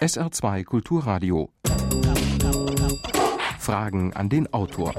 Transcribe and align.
SR2 0.00 0.64
Kulturradio. 0.64 1.50
Fragen 3.60 4.12
an 4.14 4.28
den 4.28 4.52
Autor. 4.52 4.92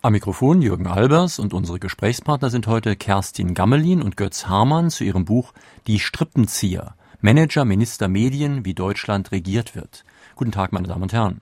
Am 0.00 0.12
Mikrofon 0.12 0.62
Jürgen 0.62 0.86
Albers 0.86 1.40
und 1.40 1.54
unsere 1.54 1.80
Gesprächspartner 1.80 2.50
sind 2.50 2.68
heute 2.68 2.94
Kerstin 2.94 3.54
Gammelin 3.54 4.00
und 4.00 4.16
Götz 4.16 4.46
Hamann 4.46 4.90
zu 4.90 5.02
ihrem 5.02 5.24
Buch 5.24 5.52
Die 5.88 5.98
Strippenzieher. 5.98 6.94
Manager, 7.20 7.64
Minister, 7.64 8.06
Medien, 8.06 8.64
wie 8.64 8.74
Deutschland 8.74 9.32
regiert 9.32 9.74
wird. 9.74 10.04
Guten 10.36 10.52
Tag, 10.52 10.72
meine 10.72 10.86
Damen 10.86 11.02
und 11.02 11.12
Herren. 11.12 11.40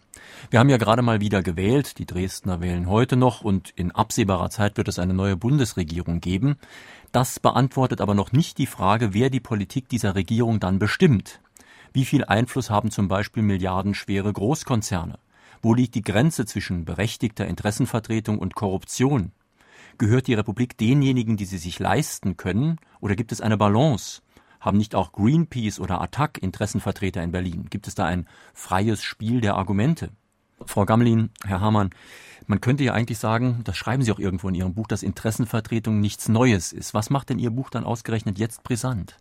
Wir 0.50 0.60
haben 0.60 0.68
ja 0.68 0.76
gerade 0.76 1.02
mal 1.02 1.20
wieder 1.20 1.42
gewählt. 1.42 1.98
Die 1.98 2.06
Dresdner 2.06 2.60
wählen 2.60 2.88
heute 2.88 3.16
noch 3.16 3.42
und 3.42 3.70
in 3.70 3.90
absehbarer 3.90 4.50
Zeit 4.50 4.76
wird 4.76 4.88
es 4.88 4.98
eine 4.98 5.14
neue 5.14 5.36
Bundesregierung 5.36 6.20
geben. 6.20 6.56
Das 7.12 7.38
beantwortet 7.38 8.00
aber 8.00 8.14
noch 8.14 8.32
nicht 8.32 8.56
die 8.56 8.66
Frage, 8.66 9.12
wer 9.12 9.28
die 9.28 9.40
Politik 9.40 9.88
dieser 9.90 10.14
Regierung 10.14 10.60
dann 10.60 10.78
bestimmt. 10.78 11.40
Wie 11.92 12.06
viel 12.06 12.24
Einfluss 12.24 12.70
haben 12.70 12.90
zum 12.90 13.06
Beispiel 13.06 13.42
milliardenschwere 13.42 14.32
Großkonzerne? 14.32 15.18
Wo 15.60 15.74
liegt 15.74 15.94
die 15.94 16.02
Grenze 16.02 16.46
zwischen 16.46 16.86
berechtigter 16.86 17.46
Interessenvertretung 17.46 18.38
und 18.38 18.54
Korruption? 18.54 19.30
Gehört 19.98 20.26
die 20.26 20.34
Republik 20.34 20.78
denjenigen, 20.78 21.36
die 21.36 21.44
sie 21.44 21.58
sich 21.58 21.78
leisten 21.78 22.38
können, 22.38 22.78
oder 23.00 23.14
gibt 23.14 23.30
es 23.30 23.42
eine 23.42 23.58
Balance? 23.58 24.22
Haben 24.58 24.78
nicht 24.78 24.94
auch 24.94 25.12
Greenpeace 25.12 25.80
oder 25.80 26.00
Attac 26.00 26.38
Interessenvertreter 26.38 27.22
in 27.22 27.30
Berlin? 27.30 27.66
Gibt 27.68 27.88
es 27.88 27.94
da 27.94 28.06
ein 28.06 28.26
freies 28.54 29.02
Spiel 29.02 29.42
der 29.42 29.56
Argumente? 29.56 30.08
Frau 30.66 30.84
Gammelin, 30.84 31.30
Herr 31.44 31.60
Hamann, 31.60 31.90
man 32.46 32.60
könnte 32.60 32.84
ja 32.84 32.92
eigentlich 32.92 33.18
sagen, 33.18 33.60
das 33.64 33.76
schreiben 33.76 34.02
Sie 34.02 34.12
auch 34.12 34.18
irgendwo 34.18 34.48
in 34.48 34.54
Ihrem 34.54 34.74
Buch, 34.74 34.86
dass 34.86 35.02
Interessenvertretung 35.02 36.00
nichts 36.00 36.28
Neues 36.28 36.72
ist. 36.72 36.92
Was 36.94 37.10
macht 37.10 37.30
denn 37.30 37.38
Ihr 37.38 37.50
Buch 37.50 37.70
dann 37.70 37.84
ausgerechnet 37.84 38.38
jetzt 38.38 38.62
brisant? 38.62 39.16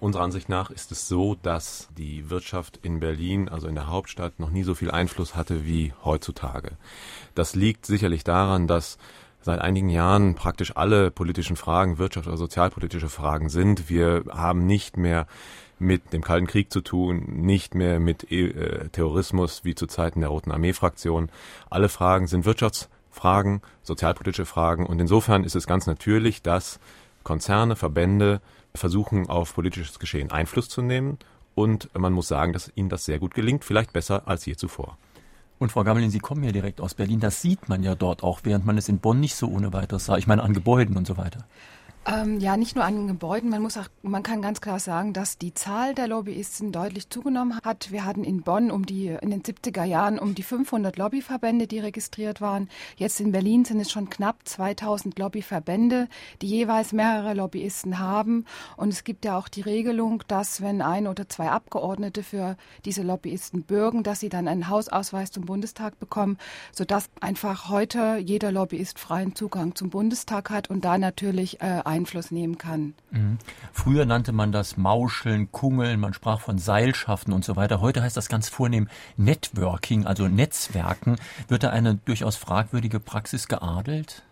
Unserer 0.00 0.22
Ansicht 0.22 0.50
nach 0.50 0.70
ist 0.70 0.92
es 0.92 1.08
so, 1.08 1.34
dass 1.34 1.88
die 1.96 2.28
Wirtschaft 2.28 2.78
in 2.82 3.00
Berlin, 3.00 3.48
also 3.48 3.68
in 3.68 3.74
der 3.74 3.86
Hauptstadt, 3.86 4.38
noch 4.38 4.50
nie 4.50 4.62
so 4.62 4.74
viel 4.74 4.90
Einfluss 4.90 5.34
hatte 5.34 5.66
wie 5.66 5.94
heutzutage. 6.04 6.72
Das 7.34 7.54
liegt 7.54 7.86
sicherlich 7.86 8.22
daran, 8.22 8.66
dass 8.66 8.98
seit 9.40 9.60
einigen 9.60 9.88
Jahren 9.88 10.34
praktisch 10.34 10.76
alle 10.76 11.10
politischen 11.10 11.56
Fragen, 11.56 11.96
wirtschafts- 11.96 12.28
oder 12.28 12.36
sozialpolitische 12.36 13.08
Fragen 13.08 13.48
sind. 13.48 13.88
Wir 13.88 14.24
haben 14.30 14.66
nicht 14.66 14.98
mehr 14.98 15.26
mit 15.78 16.12
dem 16.12 16.22
Kalten 16.22 16.46
Krieg 16.46 16.72
zu 16.72 16.80
tun, 16.80 17.24
nicht 17.26 17.74
mehr 17.74 18.00
mit 18.00 18.30
äh, 18.30 18.88
Terrorismus 18.90 19.64
wie 19.64 19.74
zu 19.74 19.86
Zeiten 19.86 20.20
der 20.20 20.30
Roten 20.30 20.50
Armee-Fraktion. 20.50 21.30
Alle 21.70 21.88
Fragen 21.88 22.26
sind 22.26 22.44
Wirtschaftsfragen, 22.44 23.62
sozialpolitische 23.82 24.46
Fragen 24.46 24.86
und 24.86 25.00
insofern 25.00 25.44
ist 25.44 25.56
es 25.56 25.66
ganz 25.66 25.86
natürlich, 25.86 26.42
dass 26.42 26.80
Konzerne, 27.22 27.76
Verbände 27.76 28.40
versuchen, 28.74 29.28
auf 29.28 29.54
politisches 29.54 29.98
Geschehen 29.98 30.30
Einfluss 30.30 30.68
zu 30.68 30.82
nehmen 30.82 31.18
und 31.54 31.90
man 31.96 32.12
muss 32.12 32.28
sagen, 32.28 32.52
dass 32.52 32.72
ihnen 32.74 32.88
das 32.88 33.04
sehr 33.04 33.18
gut 33.18 33.34
gelingt, 33.34 33.64
vielleicht 33.64 33.92
besser 33.92 34.26
als 34.26 34.46
je 34.46 34.56
zuvor. 34.56 34.96
Und 35.58 35.72
Frau 35.72 35.82
Gammelin, 35.82 36.10
Sie 36.10 36.20
kommen 36.20 36.44
ja 36.44 36.52
direkt 36.52 36.80
aus 36.80 36.94
Berlin. 36.94 37.18
Das 37.18 37.42
sieht 37.42 37.68
man 37.68 37.82
ja 37.82 37.96
dort 37.96 38.22
auch, 38.22 38.40
während 38.44 38.64
man 38.64 38.78
es 38.78 38.88
in 38.88 39.00
Bonn 39.00 39.18
nicht 39.18 39.34
so 39.34 39.48
ohne 39.48 39.72
weiteres 39.72 40.04
sah. 40.04 40.16
Ich 40.16 40.28
meine 40.28 40.44
an 40.44 40.52
Gebäuden 40.52 40.96
und 40.96 41.06
so 41.06 41.16
weiter. 41.16 41.44
Ähm, 42.10 42.40
ja, 42.40 42.56
nicht 42.56 42.74
nur 42.74 42.86
an 42.86 43.06
Gebäuden. 43.06 43.50
Man 43.50 43.60
muss 43.60 43.76
auch, 43.76 43.88
man 44.00 44.22
kann 44.22 44.40
ganz 44.40 44.62
klar 44.62 44.78
sagen, 44.78 45.12
dass 45.12 45.36
die 45.36 45.52
Zahl 45.52 45.94
der 45.94 46.08
Lobbyisten 46.08 46.72
deutlich 46.72 47.10
zugenommen 47.10 47.60
hat. 47.62 47.92
Wir 47.92 48.06
hatten 48.06 48.24
in 48.24 48.40
Bonn 48.40 48.70
um 48.70 48.86
die, 48.86 49.08
in 49.08 49.28
den 49.28 49.42
70er 49.42 49.84
Jahren 49.84 50.18
um 50.18 50.34
die 50.34 50.42
500 50.42 50.96
Lobbyverbände, 50.96 51.66
die 51.66 51.80
registriert 51.80 52.40
waren. 52.40 52.70
Jetzt 52.96 53.20
in 53.20 53.30
Berlin 53.30 53.66
sind 53.66 53.78
es 53.80 53.90
schon 53.90 54.08
knapp 54.08 54.36
2000 54.48 55.18
Lobbyverbände, 55.18 56.08
die 56.40 56.46
jeweils 56.46 56.94
mehrere 56.94 57.34
Lobbyisten 57.34 57.98
haben. 57.98 58.46
Und 58.78 58.88
es 58.88 59.04
gibt 59.04 59.26
ja 59.26 59.36
auch 59.36 59.48
die 59.48 59.60
Regelung, 59.60 60.22
dass 60.28 60.62
wenn 60.62 60.80
ein 60.80 61.08
oder 61.08 61.28
zwei 61.28 61.50
Abgeordnete 61.50 62.22
für 62.22 62.56
diese 62.86 63.02
Lobbyisten 63.02 63.64
bürgen, 63.64 64.02
dass 64.02 64.20
sie 64.20 64.30
dann 64.30 64.48
einen 64.48 64.70
Hausausweis 64.70 65.30
zum 65.30 65.44
Bundestag 65.44 65.98
bekommen, 65.98 66.38
sodass 66.72 67.10
einfach 67.20 67.68
heute 67.68 68.16
jeder 68.16 68.50
Lobbyist 68.50 68.98
freien 68.98 69.34
Zugang 69.34 69.74
zum 69.74 69.90
Bundestag 69.90 70.48
hat 70.48 70.70
und 70.70 70.86
da 70.86 70.96
natürlich 70.96 71.60
äh, 71.60 71.82
Einfluss 71.98 72.30
nehmen 72.30 72.58
kann. 72.58 72.94
Mhm. 73.10 73.38
Früher 73.72 74.06
nannte 74.06 74.32
man 74.32 74.52
das 74.52 74.76
Mauscheln, 74.76 75.50
Kungeln, 75.52 76.00
man 76.00 76.14
sprach 76.14 76.40
von 76.40 76.58
Seilschaften 76.58 77.32
und 77.32 77.44
so 77.44 77.56
weiter. 77.56 77.80
Heute 77.80 78.02
heißt 78.02 78.16
das 78.16 78.28
ganz 78.28 78.48
vornehm 78.48 78.88
Networking, 79.16 80.06
also 80.06 80.28
Netzwerken. 80.28 81.16
Wird 81.48 81.64
da 81.64 81.70
eine 81.70 81.96
durchaus 81.96 82.36
fragwürdige 82.36 83.00
Praxis 83.00 83.48
geadelt? 83.48 84.22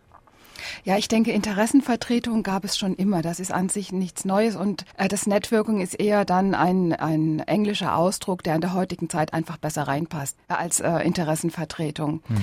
Ja, 0.85 0.97
ich 0.97 1.09
denke, 1.09 1.33
Interessenvertretung 1.33 2.43
gab 2.43 2.65
es 2.65 2.79
schon 2.79 2.95
immer. 2.95 3.23
Das 3.23 3.41
ist 3.41 3.53
an 3.53 3.69
sich 3.69 3.93
nichts 3.93 4.25
Neues 4.25 4.57
und 4.57 4.85
äh, 4.97 5.09
das 5.09 5.27
Networking 5.27 5.81
ist 5.81 5.95
eher 5.95 6.25
dann 6.25 6.55
ein, 6.55 6.93
ein 6.93 7.41
englischer 7.41 7.97
Ausdruck, 7.97 8.43
der 8.43 8.55
in 8.55 8.61
der 8.61 8.75
heutigen 8.75 9.09
Zeit 9.09 9.33
einfach 9.33 9.57
besser 9.57 9.85
reinpasst 9.85 10.37
als 10.49 10.81
äh, 10.81 10.99
Interessenvertretung. 11.01 12.23
Mhm. 12.29 12.37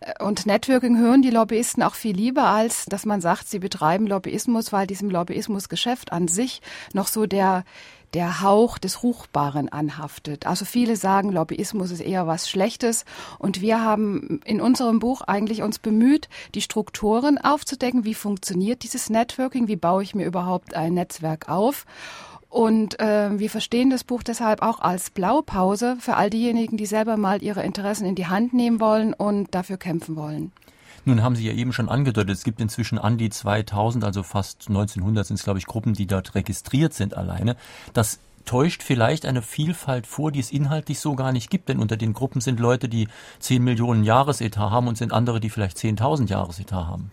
Äh, 0.00 0.24
und 0.24 0.46
Networking 0.46 0.98
hören 0.98 1.22
die 1.22 1.30
Lobbyisten 1.30 1.82
auch 1.82 1.94
viel 1.94 2.16
lieber, 2.16 2.44
als 2.44 2.86
dass 2.86 3.06
man 3.06 3.20
sagt, 3.20 3.48
sie 3.48 3.58
betreiben 3.58 4.06
Lobbyismus, 4.06 4.72
weil 4.72 4.86
diesem 4.86 5.10
Lobbyismusgeschäft 5.10 6.12
an 6.12 6.28
sich 6.28 6.62
noch 6.92 7.06
so 7.06 7.26
der 7.26 7.64
der 8.14 8.40
Hauch 8.42 8.78
des 8.78 9.02
Ruchbaren 9.02 9.68
anhaftet. 9.68 10.46
Also 10.46 10.64
viele 10.64 10.96
sagen, 10.96 11.30
Lobbyismus 11.30 11.90
ist 11.90 12.00
eher 12.00 12.26
was 12.26 12.48
Schlechtes 12.48 13.04
und 13.38 13.60
wir 13.60 13.82
haben 13.82 14.40
in 14.44 14.60
unserem 14.60 14.98
Buch 14.98 15.22
eigentlich 15.22 15.62
uns 15.62 15.78
bemüht, 15.78 16.28
die 16.54 16.60
Strukturen 16.60 17.38
aufzudecken, 17.38 18.04
wie 18.04 18.14
funktioniert 18.14 18.82
dieses 18.82 19.10
Networking, 19.10 19.68
wie 19.68 19.76
baue 19.76 20.02
ich 20.02 20.14
mir 20.14 20.26
überhaupt 20.26 20.74
ein 20.74 20.94
Netzwerk 20.94 21.48
auf. 21.48 21.86
Und 22.48 22.98
äh, 22.98 23.38
wir 23.38 23.48
verstehen 23.48 23.90
das 23.90 24.02
Buch 24.02 24.24
deshalb 24.24 24.60
auch 24.60 24.80
als 24.80 25.10
Blaupause 25.10 25.96
für 26.00 26.16
all 26.16 26.30
diejenigen, 26.30 26.76
die 26.76 26.86
selber 26.86 27.16
mal 27.16 27.42
ihre 27.42 27.62
Interessen 27.62 28.06
in 28.06 28.16
die 28.16 28.26
Hand 28.26 28.52
nehmen 28.52 28.80
wollen 28.80 29.14
und 29.14 29.54
dafür 29.54 29.76
kämpfen 29.76 30.16
wollen. 30.16 30.50
Nun 31.04 31.22
haben 31.22 31.36
Sie 31.36 31.46
ja 31.46 31.52
eben 31.52 31.72
schon 31.72 31.88
angedeutet, 31.88 32.30
es 32.30 32.44
gibt 32.44 32.60
inzwischen 32.60 32.98
an 32.98 33.18
die 33.18 33.30
2000, 33.30 34.04
also 34.04 34.22
fast 34.22 34.68
1900 34.68 35.26
sind 35.26 35.36
es, 35.36 35.44
glaube 35.44 35.58
ich, 35.58 35.66
Gruppen, 35.66 35.94
die 35.94 36.06
dort 36.06 36.34
registriert 36.34 36.92
sind 36.92 37.16
alleine. 37.16 37.56
Das 37.92 38.20
täuscht 38.44 38.82
vielleicht 38.82 39.26
eine 39.26 39.42
Vielfalt 39.42 40.06
vor, 40.06 40.32
die 40.32 40.40
es 40.40 40.50
inhaltlich 40.50 41.00
so 41.00 41.14
gar 41.14 41.32
nicht 41.32 41.50
gibt, 41.50 41.68
denn 41.68 41.78
unter 41.78 41.96
den 41.96 42.12
Gruppen 42.12 42.40
sind 42.40 42.60
Leute, 42.60 42.88
die 42.88 43.08
10 43.38 43.62
Millionen 43.62 44.04
Jahresetat 44.04 44.70
haben 44.70 44.88
und 44.88 44.98
sind 44.98 45.12
andere, 45.12 45.40
die 45.40 45.50
vielleicht 45.50 45.76
10.000 45.76 46.28
Jahresetat 46.28 46.86
haben. 46.86 47.10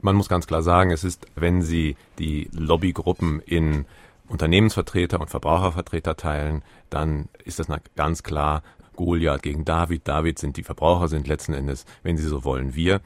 Man 0.00 0.16
muss 0.16 0.28
ganz 0.28 0.46
klar 0.46 0.62
sagen, 0.62 0.90
es 0.90 1.04
ist, 1.04 1.26
wenn 1.34 1.62
Sie 1.62 1.96
die 2.18 2.48
Lobbygruppen 2.52 3.40
in 3.40 3.84
Unternehmensvertreter 4.28 5.20
und 5.20 5.28
Verbrauchervertreter 5.28 6.16
teilen, 6.16 6.62
dann 6.88 7.28
ist 7.44 7.58
das 7.58 7.66
ganz 7.96 8.22
klar 8.22 8.62
Goliath 9.00 9.42
gegen 9.42 9.64
David. 9.64 10.06
David 10.06 10.38
sind 10.38 10.58
die 10.58 10.62
Verbraucher, 10.62 11.08
sind 11.08 11.26
letzten 11.26 11.54
Endes, 11.54 11.86
wenn 12.02 12.18
Sie 12.18 12.28
so 12.28 12.44
wollen, 12.44 12.74
wir. 12.74 13.00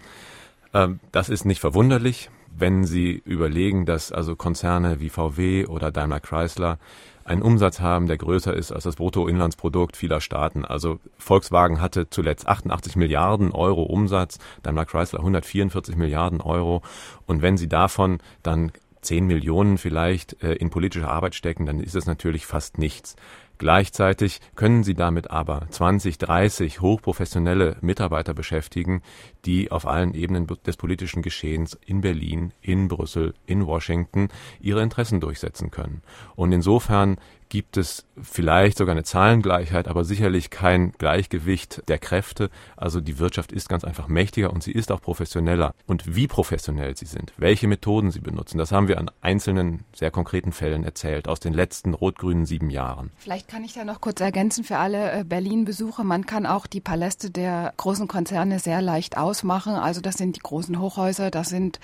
Ähm, 0.73 0.99
das 1.13 1.29
ist 1.29 1.45
nicht 1.45 1.61
verwunderlich, 1.61 2.31
wenn 2.57 2.85
Sie 2.85 3.23
überlegen, 3.25 3.87
dass 3.87 4.11
also 4.11 4.35
Konzerne 4.35 5.01
wie 5.01 5.09
VW 5.09 5.67
oder 5.67 5.93
Daimler 5.93 6.19
Chrysler 6.19 6.79
einen 7.25 7.43
Umsatz 7.43 7.81
haben, 7.81 8.07
der 8.07 8.19
größer 8.19 8.53
ist 8.53 8.73
als 8.73 8.85
das 8.85 8.97
Bruttoinlandsprodukt 8.97 9.97
vieler 9.97 10.21
Staaten. 10.21 10.65
Also 10.65 10.99
Volkswagen 11.17 11.81
hatte 11.81 12.11
zuletzt 12.11 12.49
88 12.49 12.97
Milliarden 12.97 13.53
Euro 13.53 13.85
Umsatz, 13.85 14.39
Daimler 14.63 14.85
Chrysler 14.85 15.21
144 15.21 15.97
Milliarden 15.97 16.41
Euro. 16.41 16.83
Und 17.27 17.41
wenn 17.41 17.57
Sie 17.57 17.69
davon 17.69 18.19
dann 18.43 18.73
10 19.01 19.27
Millionen 19.27 19.79
vielleicht 19.79 20.43
äh, 20.43 20.55
in 20.55 20.71
politische 20.71 21.09
Arbeit 21.09 21.35
stecken, 21.35 21.67
dann 21.67 21.79
ist 21.79 21.95
es 21.95 22.07
natürlich 22.07 22.47
fast 22.47 22.79
nichts. 22.79 23.17
Gleichzeitig 23.59 24.41
können 24.57 24.83
sie 24.83 24.95
damit 24.95 25.31
aber 25.31 25.67
20, 25.71 26.19
30 26.19 26.81
hochprofessionelle 26.81 27.77
Mitarbeiter 27.81 28.35
beschäftigen, 28.35 29.03
die 29.45 29.71
auf 29.71 29.87
allen 29.87 30.15
Ebenen 30.15 30.47
des 30.67 30.77
politischen 30.77 31.23
Geschehens 31.23 31.79
in 31.87 32.01
Berlin, 32.01 32.53
in 32.61 32.89
Brüssel, 32.89 33.35
in 33.47 33.67
Washington 33.67 34.29
ihre 34.61 34.83
Interessen 34.83 35.21
durchsetzen 35.21 35.71
können. 35.71 36.03
Und 36.35 36.53
insofern 36.53 37.17
gibt 37.49 37.77
es 37.77 38.05
vielleicht 38.21 38.79
sogar 38.79 38.93
eine 38.93 39.05
Zahlengleichheit, 39.05 39.89
aber 39.89 40.05
sicherlich 40.05 40.51
kein 40.51 40.93
Gleichgewicht 40.93 41.83
der 41.89 41.99
Kräfte. 41.99 42.51
Also 42.77 43.01
die 43.01 43.19
Wirtschaft 43.19 43.53
ist 43.53 43.69
ganz 43.69 43.85
einfach 43.85 44.09
mächtiger 44.09 44.53
und 44.53 44.63
sie 44.63 44.73
ist 44.73 44.93
auch 44.93 45.01
professioneller. 45.01 45.75
Und 45.87 46.15
wie 46.15 46.27
professionell 46.27 46.97
sie 46.97 47.07
sind, 47.07 47.33
welche 47.37 47.67
Methoden 47.67 48.11
sie 48.11 48.21
benutzen, 48.21 48.59
das 48.59 48.73
haben 48.73 48.89
wir 48.89 48.99
an 48.99 49.11
einzelnen 49.21 49.85
sehr 49.95 50.11
konkreten 50.11 50.53
Fällen 50.53 50.85
erzählt 50.85 51.29
aus 51.29 51.41
den 51.41 51.53
letzten 51.53 51.95
rot-grünen 51.95 52.47
sieben 52.47 52.71
Jahren. 52.71 53.11
Vielleicht 53.17 53.49
kann 53.49 53.65
ich 53.65 53.73
da 53.73 53.85
noch 53.85 54.01
kurz 54.01 54.21
ergänzen 54.21 54.65
für 54.65 54.79
alle 54.79 55.13
äh, 55.13 55.25
Berlin-Besucher. 55.25 56.05
Man 56.05 56.27
kann 56.27 56.47
auch 56.47 56.67
die 56.67 56.81
Paläste 56.81 57.31
der 57.31 57.73
großen 57.77 58.09
Konzerne 58.09 58.59
sehr 58.59 58.83
leicht 58.83 59.17
ausmachen. 59.17 59.75
Also 59.75 60.01
das 60.01 60.17
sind 60.17 60.37
die 60.37 60.41
großen 60.41 60.79
Hochhäuser, 60.79 61.31
das 61.31 61.49
sind 61.49 61.81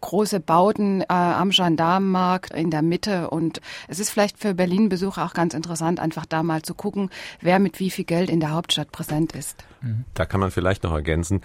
große 0.00 0.40
Bauten 0.40 1.02
äh, 1.02 1.06
am 1.08 1.50
Gendarmenmarkt 1.50 2.54
in 2.54 2.70
der 2.70 2.82
Mitte. 2.82 3.30
Und 3.30 3.60
es 3.88 3.98
ist 3.98 4.10
vielleicht 4.10 4.38
für 4.38 4.54
Berlin-Besucher 4.54 5.00
Besucher 5.00 5.24
auch 5.24 5.32
ganz 5.34 5.54
interessant, 5.54 5.98
einfach 5.98 6.26
da 6.26 6.42
mal 6.42 6.62
zu 6.62 6.74
gucken, 6.74 7.10
wer 7.40 7.58
mit 7.58 7.80
wie 7.80 7.90
viel 7.90 8.04
Geld 8.04 8.28
in 8.28 8.38
der 8.38 8.52
Hauptstadt 8.52 8.92
präsent 8.92 9.32
ist. 9.32 9.64
Da 10.14 10.26
kann 10.26 10.40
man 10.40 10.50
vielleicht 10.50 10.82
noch 10.84 10.92
ergänzen, 10.92 11.40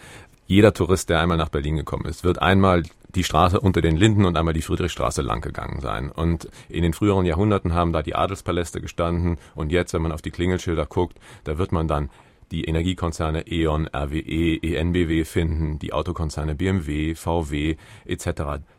jeder 0.45 0.73
Tourist, 0.73 1.09
der 1.09 1.21
einmal 1.21 1.37
nach 1.37 1.49
Berlin 1.49 1.77
gekommen 1.77 2.05
ist, 2.05 2.23
wird 2.23 2.41
einmal 2.41 2.83
die 3.15 3.23
Straße 3.23 3.59
unter 3.59 3.81
den 3.81 3.95
Linden 3.95 4.25
und 4.25 4.37
einmal 4.37 4.53
die 4.53 4.61
Friedrichstraße 4.61 5.21
lang 5.21 5.41
gegangen 5.41 5.79
sein. 5.79 6.11
Und 6.11 6.49
in 6.69 6.83
den 6.83 6.93
früheren 6.93 7.25
Jahrhunderten 7.25 7.73
haben 7.73 7.93
da 7.93 8.03
die 8.03 8.13
Adelspaläste 8.13 8.81
gestanden 8.81 9.37
und 9.55 9.71
jetzt, 9.71 9.93
wenn 9.93 10.01
man 10.01 10.11
auf 10.11 10.21
die 10.21 10.31
Klingelschilder 10.31 10.85
guckt, 10.85 11.17
da 11.45 11.57
wird 11.57 11.71
man 11.71 11.87
dann 11.87 12.09
die 12.51 12.65
Energiekonzerne 12.65 13.47
E.ON, 13.47 13.87
RWE, 13.87 14.59
ENBW 14.61 15.23
finden, 15.25 15.79
die 15.79 15.93
Autokonzerne 15.93 16.55
BMW, 16.55 17.15
VW 17.15 17.75
etc., 18.05 18.27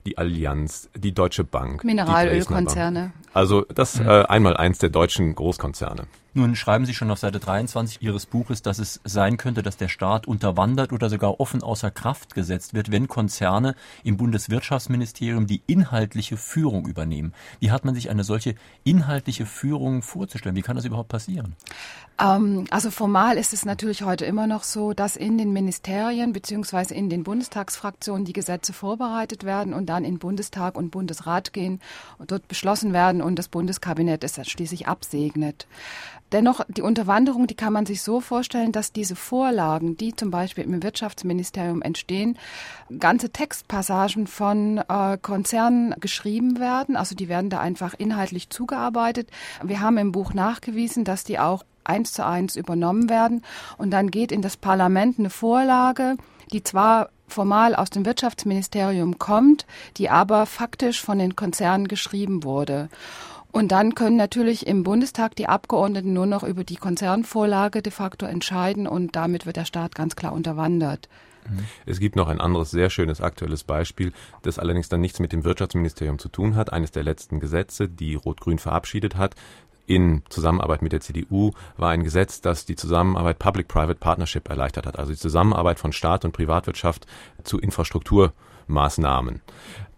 die 0.07 0.19
Allianz, 0.19 0.89
die 0.97 1.13
Deutsche 1.13 1.45
Bank, 1.45 1.85
Mineralölkonzerne. 1.85 3.13
Also 3.33 3.63
das 3.63 4.01
äh, 4.01 4.25
einmal 4.29 4.57
eins 4.57 4.79
der 4.79 4.91
deutschen 4.91 5.35
Großkonzerne. 5.35 6.07
Nun 6.37 6.55
schreiben 6.55 6.85
Sie 6.85 6.93
schon 6.93 7.11
auf 7.11 7.19
Seite 7.19 7.41
23 7.41 8.03
Ihres 8.03 8.27
Buches, 8.27 8.61
dass 8.61 8.79
es 8.79 9.01
sein 9.05 9.39
könnte, 9.39 9.63
dass 9.63 9.79
der 9.79 9.89
Staat 9.89 10.27
unterwandert 10.27 10.93
oder 10.93 11.09
sogar 11.09 11.41
offen 11.41 11.63
außer 11.63 11.91
Kraft 11.91 12.35
gesetzt 12.35 12.75
wird, 12.75 12.91
wenn 12.91 13.09
Konzerne 13.09 13.75
im 14.05 14.19
Bundeswirtschaftsministerium 14.19 15.47
die 15.47 15.63
inhaltliche 15.67 16.37
Führung 16.37 16.87
übernehmen. 16.87 17.33
Wie 17.59 17.71
hat 17.71 17.87
man 17.87 17.95
sich 17.95 18.11
eine 18.11 18.23
solche 18.23 18.55
inhaltliche 18.85 19.47
Führung 19.47 20.03
vorzustellen? 20.03 20.57
Wie 20.57 20.61
kann 20.61 20.77
das 20.77 20.85
überhaupt 20.85 21.09
passieren? 21.09 21.57
Ähm, 22.21 22.67
also 22.71 22.91
formal 22.91 23.39
ist 23.39 23.55
es 23.55 23.65
natürlich 23.65 24.03
heute 24.03 24.27
immer 24.27 24.47
noch 24.47 24.63
so, 24.63 24.93
dass 24.93 25.17
in 25.17 25.39
den 25.39 25.55
Ministerien 25.55 26.35
beziehungsweise 26.35 26.95
in 26.95 27.09
den 27.09 27.25
Bundestagsfraktionen 27.25 28.27
die 28.27 28.35
Gesetze 28.35 28.75
vorbereitet 28.75 29.45
werden 29.45 29.73
und 29.73 29.87
dann 29.87 30.05
in 30.05 30.19
Bundestag 30.19 30.77
und 30.77 30.91
Bundesrat 30.91 31.55
gehen 31.55 31.81
und 32.19 32.31
dort 32.31 32.47
beschlossen 32.47 32.93
werden 32.93 33.23
und 33.23 33.39
das 33.39 33.49
Bundeskabinett 33.49 34.23
es 34.23 34.39
schließlich 34.47 34.87
absegnet. 34.87 35.67
Dennoch, 36.33 36.63
die 36.69 36.83
Unterwanderung, 36.83 37.47
die 37.47 37.55
kann 37.55 37.73
man 37.73 37.87
sich 37.87 38.03
so 38.03 38.21
vorstellen, 38.21 38.73
dass 38.73 38.93
diese 38.93 39.15
Vorlagen, 39.15 39.97
die 39.97 40.15
zum 40.15 40.31
Beispiel 40.31 40.65
im 40.65 40.83
Wirtschaftsministerium 40.83 41.83
entstehen, 41.83 42.37
ganze 42.99 43.31
Textpassagen 43.31 44.27
von 44.27 44.79
äh, 44.89 45.19
Konzernen 45.23 45.95
geschrieben 46.01 46.59
werden. 46.59 46.97
Also 46.97 47.15
die 47.15 47.29
werden 47.29 47.51
da 47.51 47.61
einfach 47.61 47.95
inhaltlich 47.95 48.51
zugearbeitet. 48.51 49.31
Wir 49.63 49.81
haben 49.81 49.99
im 49.99 50.13
Buch 50.13 50.35
nachgewiesen, 50.35 51.05
dass 51.05 51.23
die 51.23 51.39
auch 51.39 51.65
eins 51.85 52.13
zu 52.13 52.27
eins 52.27 52.57
übernommen 52.57 53.09
werden. 53.09 53.43
Und 53.79 53.91
dann 53.91 54.11
geht 54.11 54.33
in 54.33 54.43
das 54.43 54.57
Parlament 54.57 55.19
eine 55.19 55.31
Vorlage, 55.31 56.17
die 56.53 56.65
zwar 56.65 57.11
formal 57.29 57.75
aus 57.75 57.91
dem 57.91 58.05
Wirtschaftsministerium 58.05 59.19
kommt, 59.19 59.67
die 59.97 60.11
aber 60.11 60.47
faktisch 60.47 61.01
von 61.01 61.19
den 61.19 61.37
Konzernen 61.37 61.89
geschrieben 61.89 62.45
wurde. 62.45 62.89
Und 63.57 63.69
dann 63.69 63.95
können 63.95 64.19
natürlich 64.19 64.67
im 64.67 64.83
Bundestag 64.83 65.35
die 65.35 65.49
Abgeordneten 65.49 66.13
nur 66.13 66.27
noch 66.27 66.43
über 66.43 66.63
die 66.63 66.77
Konzernvorlage 66.77 67.81
de 67.81 67.91
facto 67.91 68.27
entscheiden 68.27 68.87
und 68.87 69.17
damit 69.17 69.47
wird 69.47 69.57
der 69.57 69.65
Staat 69.65 69.95
ganz 69.95 70.15
klar 70.15 70.35
unterwandert. 70.35 71.09
Mhm. 71.49 71.61
Es 71.87 71.99
gibt 71.99 72.17
noch 72.17 72.29
ein 72.29 72.39
anderes 72.39 72.71
sehr 72.71 72.91
schönes 72.91 73.23
aktuelles 73.23 73.65
Beispiel, 73.65 74.13
das 74.43 74.59
allerdings 74.59 74.91
dann 74.91 75.01
nichts 75.01 75.21
mit 75.21 75.33
dem 75.33 75.45
Wirtschaftsministerium 75.45 76.19
zu 76.19 76.29
tun 76.29 76.55
hat. 76.55 76.71
Eines 76.71 76.91
der 76.91 77.03
letzten 77.03 77.41
Gesetze, 77.41 77.89
die 77.89 78.15
Rot-Grün 78.15 78.59
verabschiedet 78.59 79.17
hat, 79.17 79.37
in 79.87 80.23
Zusammenarbeit 80.29 80.83
mit 80.83 80.93
der 80.93 81.01
CDU 81.01 81.53
war 81.79 81.89
ein 81.93 82.05
Gesetz, 82.05 82.43
das 82.43 82.67
die 82.67 82.77
Zusammenarbeit 82.77 83.39
Public-Private 83.39 83.99
Partnership 83.99 84.51
erleichtert 84.51 84.85
hat, 84.85 84.99
also 84.99 85.13
die 85.13 85.19
Zusammenarbeit 85.19 85.79
von 85.79 85.95
Staat 85.95 86.27
und 86.27 86.33
Privatwirtschaft 86.33 87.07
zu 87.43 87.59
Infrastrukturmaßnahmen. 87.59 89.41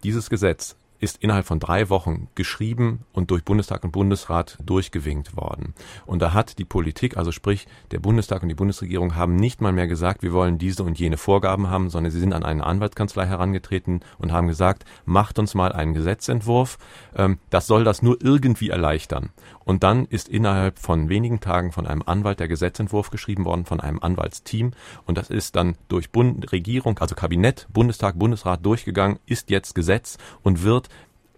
Dieses 0.01 0.29
Gesetz 0.29 0.77
ist 0.99 1.17
innerhalb 1.17 1.45
von 1.45 1.59
drei 1.59 1.89
Wochen 1.89 2.27
geschrieben 2.35 3.05
und 3.13 3.31
durch 3.31 3.43
Bundestag 3.43 3.83
und 3.83 3.91
Bundesrat 3.91 4.57
durchgewinkt 4.63 5.35
worden. 5.35 5.73
Und 6.05 6.21
da 6.21 6.33
hat 6.33 6.59
die 6.59 6.65
Politik, 6.65 7.17
also 7.17 7.31
sprich 7.31 7.67
der 7.91 7.99
Bundestag 7.99 8.41
und 8.43 8.49
die 8.49 8.55
Bundesregierung, 8.55 9.15
haben 9.15 9.35
nicht 9.35 9.61
mal 9.61 9.71
mehr 9.71 9.87
gesagt, 9.87 10.23
wir 10.23 10.33
wollen 10.33 10.57
diese 10.57 10.83
und 10.83 10.99
jene 10.99 11.17
Vorgaben 11.17 11.69
haben, 11.69 11.89
sondern 11.89 12.11
sie 12.11 12.19
sind 12.19 12.33
an 12.33 12.43
eine 12.43 12.65
Anwaltskanzlei 12.65 13.25
herangetreten 13.25 14.01
und 14.17 14.31
haben 14.31 14.47
gesagt, 14.47 14.85
macht 15.05 15.39
uns 15.39 15.55
mal 15.55 15.71
einen 15.71 15.93
Gesetzentwurf, 15.93 16.77
ähm, 17.15 17.39
das 17.49 17.67
soll 17.67 17.83
das 17.83 18.01
nur 18.01 18.17
irgendwie 18.21 18.69
erleichtern. 18.69 19.29
Und 19.69 19.83
dann 19.83 20.05
ist 20.05 20.27
innerhalb 20.27 20.79
von 20.79 21.09
wenigen 21.09 21.39
Tagen 21.39 21.71
von 21.71 21.85
einem 21.85 22.01
Anwalt 22.03 22.39
der 22.39 22.47
Gesetzentwurf 22.47 23.11
geschrieben 23.11 23.45
worden, 23.45 23.65
von 23.65 23.79
einem 23.79 23.99
Anwaltsteam. 23.99 24.71
Und 25.05 25.17
das 25.17 25.29
ist 25.29 25.55
dann 25.55 25.75
durch 25.89 26.11
Bund 26.11 26.51
Regierung, 26.51 26.97
also 26.97 27.13
Kabinett, 27.13 27.67
Bundestag, 27.71 28.17
Bundesrat 28.17 28.65
durchgegangen, 28.65 29.19
ist 29.27 29.51
jetzt 29.51 29.75
Gesetz 29.75 30.17
und 30.41 30.63
wird 30.63 30.88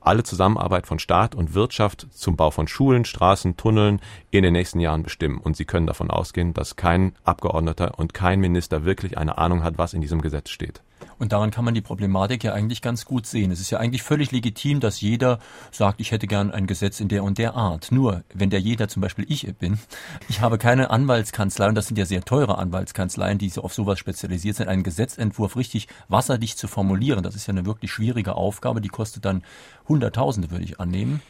alle 0.01 0.23
Zusammenarbeit 0.23 0.87
von 0.87 0.99
Staat 0.99 1.35
und 1.35 1.53
Wirtschaft 1.53 2.07
zum 2.11 2.35
Bau 2.35 2.51
von 2.51 2.67
Schulen, 2.67 3.05
Straßen, 3.05 3.55
Tunneln 3.55 4.01
in 4.31 4.43
den 4.43 4.53
nächsten 4.53 4.79
Jahren 4.79 5.03
bestimmen. 5.03 5.37
Und 5.37 5.55
Sie 5.55 5.65
können 5.65 5.87
davon 5.87 6.11
ausgehen, 6.11 6.53
dass 6.53 6.75
kein 6.75 7.13
Abgeordneter 7.23 7.97
und 7.97 8.13
kein 8.13 8.39
Minister 8.39 8.83
wirklich 8.83 9.17
eine 9.17 9.37
Ahnung 9.37 9.63
hat, 9.63 9.77
was 9.77 9.93
in 9.93 10.01
diesem 10.01 10.21
Gesetz 10.21 10.49
steht. 10.49 10.81
Und 11.19 11.33
daran 11.33 11.51
kann 11.51 11.65
man 11.65 11.73
die 11.73 11.81
Problematik 11.81 12.43
ja 12.43 12.53
eigentlich 12.53 12.81
ganz 12.81 13.05
gut 13.05 13.27
sehen. 13.27 13.51
Es 13.51 13.59
ist 13.59 13.69
ja 13.69 13.79
eigentlich 13.79 14.03
völlig 14.03 14.31
legitim, 14.31 14.79
dass 14.79 15.01
jeder 15.01 15.39
sagt, 15.71 16.01
ich 16.01 16.11
hätte 16.11 16.27
gern 16.27 16.51
ein 16.51 16.67
Gesetz 16.67 16.99
in 16.99 17.09
der 17.09 17.23
und 17.23 17.37
der 17.37 17.55
Art. 17.55 17.91
Nur, 17.91 18.23
wenn 18.33 18.49
der 18.49 18.59
jeder 18.59 18.87
zum 18.87 19.01
Beispiel 19.01 19.25
ich 19.27 19.45
bin, 19.57 19.79
ich 20.29 20.41
habe 20.41 20.57
keine 20.57 20.89
Anwaltskanzlei, 20.89 21.67
und 21.67 21.75
das 21.75 21.87
sind 21.87 21.97
ja 21.97 22.05
sehr 22.05 22.23
teure 22.23 22.57
Anwaltskanzleien, 22.57 23.37
die 23.37 23.51
auf 23.57 23.73
sowas 23.73 23.99
spezialisiert 23.99 24.55
sind, 24.55 24.67
einen 24.67 24.83
Gesetzentwurf 24.83 25.55
richtig 25.55 25.87
wasserdicht 26.07 26.57
zu 26.57 26.67
formulieren. 26.67 27.23
Das 27.23 27.35
ist 27.35 27.47
ja 27.47 27.51
eine 27.51 27.65
wirklich 27.65 27.91
schwierige 27.91 28.35
Aufgabe, 28.35 28.81
die 28.81 28.89
kostet 28.89 29.25
dann 29.25 29.43
Hunderttausende, 29.87 30.51
würde 30.51 30.63
ich 30.63 30.79
annehmen. 30.79 31.21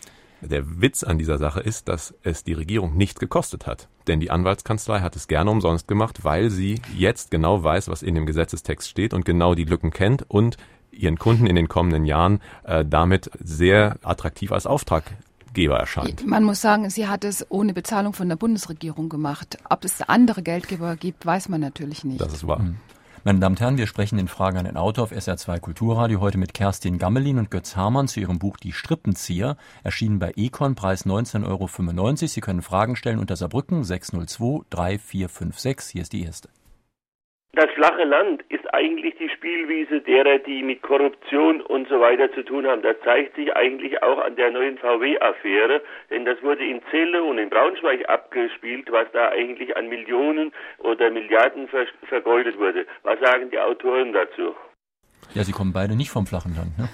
Der 0.42 0.82
Witz 0.82 1.04
an 1.04 1.18
dieser 1.18 1.38
Sache 1.38 1.60
ist, 1.60 1.88
dass 1.88 2.14
es 2.24 2.44
die 2.44 2.54
Regierung 2.54 2.98
nichts 2.98 3.20
gekostet 3.20 3.68
hat. 3.68 3.88
Denn 4.08 4.20
die 4.20 4.32
Anwaltskanzlei 4.32 5.02
hat 5.02 5.16
es 5.16 5.28
gerne 5.28 5.52
umsonst 5.52 5.88
gemacht, 5.88 6.24
weil 6.24 6.50
sie 6.50 6.82
jetzt 6.98 7.32
genau 7.32 7.64
weiß, 7.64 7.90
was 7.90 8.02
in 8.02 8.16
dem 8.16 8.26
Gesetzestext 8.26 8.90
steht 8.90 9.14
und 9.14 9.26
genau 9.26 9.54
die 9.54 9.66
Lücken 9.66 9.92
kennt 9.92 10.26
und 10.28 10.58
ihren 10.92 11.18
Kunden 11.18 11.46
in 11.46 11.56
den 11.56 11.68
kommenden 11.68 12.06
Jahren 12.06 12.42
äh, 12.64 12.84
damit 12.84 13.30
sehr 13.40 13.98
attraktiv 14.04 14.52
als 14.52 14.66
Auftraggeber 14.66 15.78
erscheint. 15.78 16.26
Man 16.26 16.44
muss 16.44 16.62
sagen, 16.62 16.90
sie 16.90 17.08
hat 17.08 17.24
es 17.24 17.46
ohne 17.50 17.74
Bezahlung 17.74 18.14
von 18.14 18.28
der 18.28 18.36
Bundesregierung 18.36 19.10
gemacht. 19.10 19.58
Ob 19.70 19.86
es 19.86 20.02
andere 20.02 20.42
Geldgeber 20.42 20.96
gibt, 20.96 21.26
weiß 21.26 21.50
man 21.50 21.62
natürlich 21.62 22.04
nicht. 22.04 22.20
Das 22.20 22.34
ist 22.34 22.48
wahr. 22.48 22.60
Mhm. 22.60 22.78
Meine 23.24 23.38
Damen 23.38 23.54
und 23.54 23.62
Herren, 23.62 23.78
wir 23.78 23.86
sprechen 23.86 24.18
in 24.18 24.28
Fragen 24.28 24.58
an 24.58 24.66
den 24.66 24.78
Autor 24.78 25.04
auf 25.04 25.12
SR2 25.12 25.60
Kulturradio 25.60 26.22
heute 26.22 26.40
mit 26.40 26.56
Kerstin 26.56 26.98
Gammelin 26.98 27.38
und 27.38 27.52
Götz 27.52 27.76
Hamann 27.76 28.08
zu 28.08 28.20
ihrem 28.20 28.40
Buch 28.40 28.58
Die 28.58 28.74
Strippenzieher, 28.74 29.58
erschienen 29.84 30.18
bei 30.18 30.34
Econ, 30.36 30.74
Preis 30.74 31.06
19,95 31.06 31.46
Euro. 31.48 32.16
Sie 32.16 32.42
können 32.42 32.64
Fragen 32.64 32.96
stellen 32.96 33.20
unter 33.20 33.36
Saarbrücken 33.36 33.84
602 33.84 34.66
3456. 34.72 35.92
Hier 35.92 36.02
ist 36.02 36.14
die 36.14 36.24
erste. 36.24 36.50
Das 37.54 37.70
flache 37.72 38.06
Land 38.06 38.46
ist 38.48 38.74
eigentlich 38.74 39.14
die 39.18 39.28
Spielwiese 39.28 40.00
derer, 40.00 40.40
die 40.40 40.64
mit 40.64 40.82
Korruption 40.84 41.60
und 41.60 41.86
so 41.90 42.00
weiter 42.00 42.32
zu 42.32 42.44
tun 42.44 42.66
haben. 42.66 42.82
Das 42.82 42.96
zeigt 43.04 43.36
sich 43.36 43.54
eigentlich 43.54 44.02
auch 44.02 44.20
an 44.20 44.38
der 44.38 44.52
neuen 44.52 44.78
VW-Affäre, 44.78 45.82
denn 46.10 46.24
das 46.24 46.42
wurde 46.42 46.64
in 46.64 46.82
Celle 46.92 47.22
und 47.22 47.38
in 47.40 47.50
Braunschweig 47.50 48.08
abgespielt, 48.08 48.90
was 48.90 49.12
da 49.12 49.32
eigentlich 49.32 49.76
an 49.76 49.90
Millionen 49.90 50.54
oder 50.78 51.10
Milliarden 51.10 51.68
ver 51.68 51.88
vergeudet 52.08 52.58
wurde. 52.58 52.86
Was 53.04 53.20
sagen 53.20 53.52
die 53.52 53.60
Autoren 53.60 54.14
dazu? 54.14 54.56
Ja, 55.34 55.44
Sie 55.46 55.54
kommen 55.54 55.72
beide 55.72 55.96
nicht 55.96 56.10
vom 56.10 56.28
flachen 56.28 56.56
Land, 56.56 56.78
ne? 56.78 56.90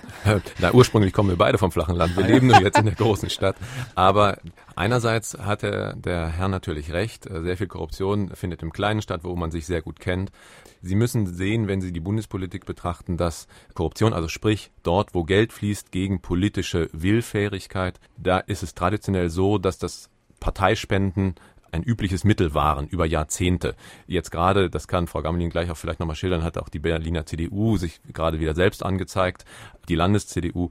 Na, 0.60 0.72
ursprünglich 0.72 1.12
kommen 1.12 1.30
wir 1.30 1.38
beide 1.38 1.58
vom 1.58 1.72
flachen 1.72 1.96
Land. 1.96 2.16
Wir 2.16 2.26
leben 2.26 2.48
nur 2.48 2.62
jetzt 2.62 2.78
in 2.78 2.86
der 2.86 2.94
großen 2.94 3.30
Stadt. 3.30 3.56
Aber 3.96 4.38
einerseits 4.76 5.38
hat 5.38 5.64
der, 5.64 6.28
Herr 6.30 6.48
natürlich 6.48 6.92
recht. 6.94 7.24
Sehr 7.24 7.58
viel 7.58 7.68
Korruption 7.68 8.30
findet 8.36 8.62
im 8.62 8.72
kleinen 8.72 9.02
Stadt, 9.02 9.24
wo 9.24 9.36
man 9.36 9.50
sich 9.50 9.66
sehr 9.66 9.82
gut 9.82 10.00
kennt. 10.00 10.32
Sie 10.82 10.96
müssen 10.96 11.26
sehen, 11.26 11.68
wenn 11.68 11.82
Sie 11.82 11.92
die 11.92 12.00
Bundespolitik 12.00 12.66
betrachten, 12.66 13.18
dass 13.18 13.48
Korruption, 13.74 14.14
also 14.14 14.28
sprich 14.28 14.72
dort, 14.84 15.16
wo 15.16 15.24
Geld 15.24 15.52
fließt 15.52 15.92
gegen 15.92 16.22
politische 16.22 16.90
Willfährigkeit, 16.94 18.00
da 18.18 18.38
ist 18.38 18.62
es 18.62 18.76
traditionell 18.76 19.30
so, 19.30 19.58
dass 19.58 19.80
das 19.80 20.10
Parteispenden 20.40 21.36
ein 21.72 21.84
übliches 21.84 22.24
Mittel 22.24 22.54
waren 22.54 22.88
über 22.88 23.06
Jahrzehnte. 23.06 23.76
Jetzt 24.08 24.32
gerade, 24.32 24.70
das 24.70 24.88
kann 24.88 25.08
Frau 25.08 25.22
Gammelin 25.22 25.50
gleich 25.50 25.70
auch 25.72 25.78
vielleicht 25.78 26.00
nochmal 26.00 26.16
schildern, 26.16 26.44
hat 26.44 26.58
auch 26.58 26.70
die 26.70 26.80
Berliner 26.80 27.26
CDU 27.26 27.78
sich 27.78 28.00
gerade 28.14 28.40
wieder 28.40 28.56
selbst 28.56 28.84
angezeigt, 28.84 29.46
die 29.90 29.96
Landes-CDU. 29.96 30.70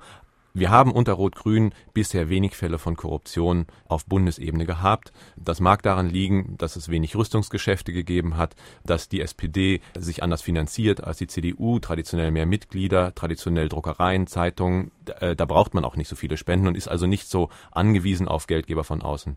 Wir 0.58 0.70
haben 0.70 0.90
unter 0.90 1.12
Rot-Grün 1.12 1.74
bisher 1.92 2.30
wenig 2.30 2.56
Fälle 2.56 2.78
von 2.78 2.96
Korruption 2.96 3.66
auf 3.88 4.06
Bundesebene 4.06 4.64
gehabt. 4.64 5.12
Das 5.36 5.60
mag 5.60 5.82
daran 5.82 6.08
liegen, 6.08 6.56
dass 6.56 6.76
es 6.76 6.88
wenig 6.88 7.14
Rüstungsgeschäfte 7.14 7.92
gegeben 7.92 8.38
hat, 8.38 8.56
dass 8.82 9.10
die 9.10 9.20
SPD 9.20 9.82
sich 9.98 10.22
anders 10.22 10.40
finanziert 10.40 11.04
als 11.04 11.18
die 11.18 11.26
CDU, 11.26 11.78
traditionell 11.78 12.30
mehr 12.30 12.46
Mitglieder, 12.46 13.14
traditionell 13.14 13.68
Druckereien, 13.68 14.26
Zeitungen. 14.28 14.92
Äh, 15.20 15.36
da 15.36 15.44
braucht 15.44 15.74
man 15.74 15.84
auch 15.84 15.96
nicht 15.96 16.08
so 16.08 16.16
viele 16.16 16.38
Spenden 16.38 16.68
und 16.68 16.74
ist 16.74 16.88
also 16.88 17.06
nicht 17.06 17.28
so 17.28 17.50
angewiesen 17.70 18.26
auf 18.26 18.46
Geldgeber 18.46 18.82
von 18.82 19.02
außen. 19.02 19.36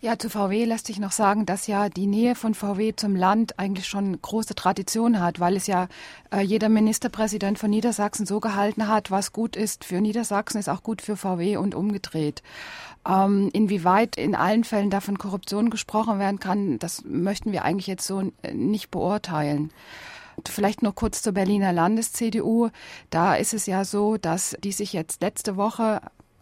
Ja, 0.00 0.18
zu 0.18 0.30
VW 0.30 0.64
lässt 0.64 0.86
sich 0.86 0.98
noch 0.98 1.12
sagen, 1.12 1.46
dass 1.46 1.66
ja 1.66 1.88
die 1.88 2.06
Nähe 2.06 2.34
von 2.34 2.54
VW 2.54 2.94
zum 2.96 3.16
Land 3.16 3.58
eigentlich 3.58 3.86
schon 3.86 4.20
große 4.20 4.54
Tradition 4.54 5.20
hat, 5.20 5.40
weil 5.40 5.56
es 5.56 5.66
ja 5.66 5.88
äh, 6.32 6.40
jeder 6.40 6.68
Ministerpräsident 6.68 7.58
von 7.58 7.70
Niedersachsen 7.70 8.24
so 8.24 8.40
gehalten 8.40 8.88
hat, 8.88 9.10
was 9.10 9.32
gut 9.32 9.56
ist 9.56 9.84
für 9.84 10.00
Niedersachsen, 10.00 10.58
ist 10.58 10.68
auch 10.68 10.82
gut 10.82 11.02
für 11.02 11.16
VW 11.16 11.56
und 11.56 11.74
umgedreht. 11.74 12.42
Ähm, 13.06 13.50
inwieweit 13.52 14.16
in 14.16 14.34
allen 14.34 14.64
Fällen 14.64 14.90
davon 14.90 15.18
Korruption 15.18 15.70
gesprochen 15.70 16.18
werden 16.18 16.40
kann, 16.40 16.78
das 16.78 17.04
möchten 17.04 17.52
wir 17.52 17.64
eigentlich 17.64 17.86
jetzt 17.86 18.06
so 18.06 18.32
äh, 18.42 18.54
nicht 18.54 18.90
beurteilen. 18.90 19.70
Vielleicht 20.48 20.82
noch 20.82 20.94
kurz 20.94 21.20
zur 21.22 21.34
Berliner 21.34 21.72
Landes-CDU. 21.72 22.70
Da 23.10 23.34
ist 23.34 23.52
es 23.52 23.66
ja 23.66 23.84
so, 23.84 24.16
dass 24.16 24.56
die 24.62 24.72
sich 24.72 24.92
jetzt 24.92 25.20
letzte 25.20 25.56
Woche 25.56 26.00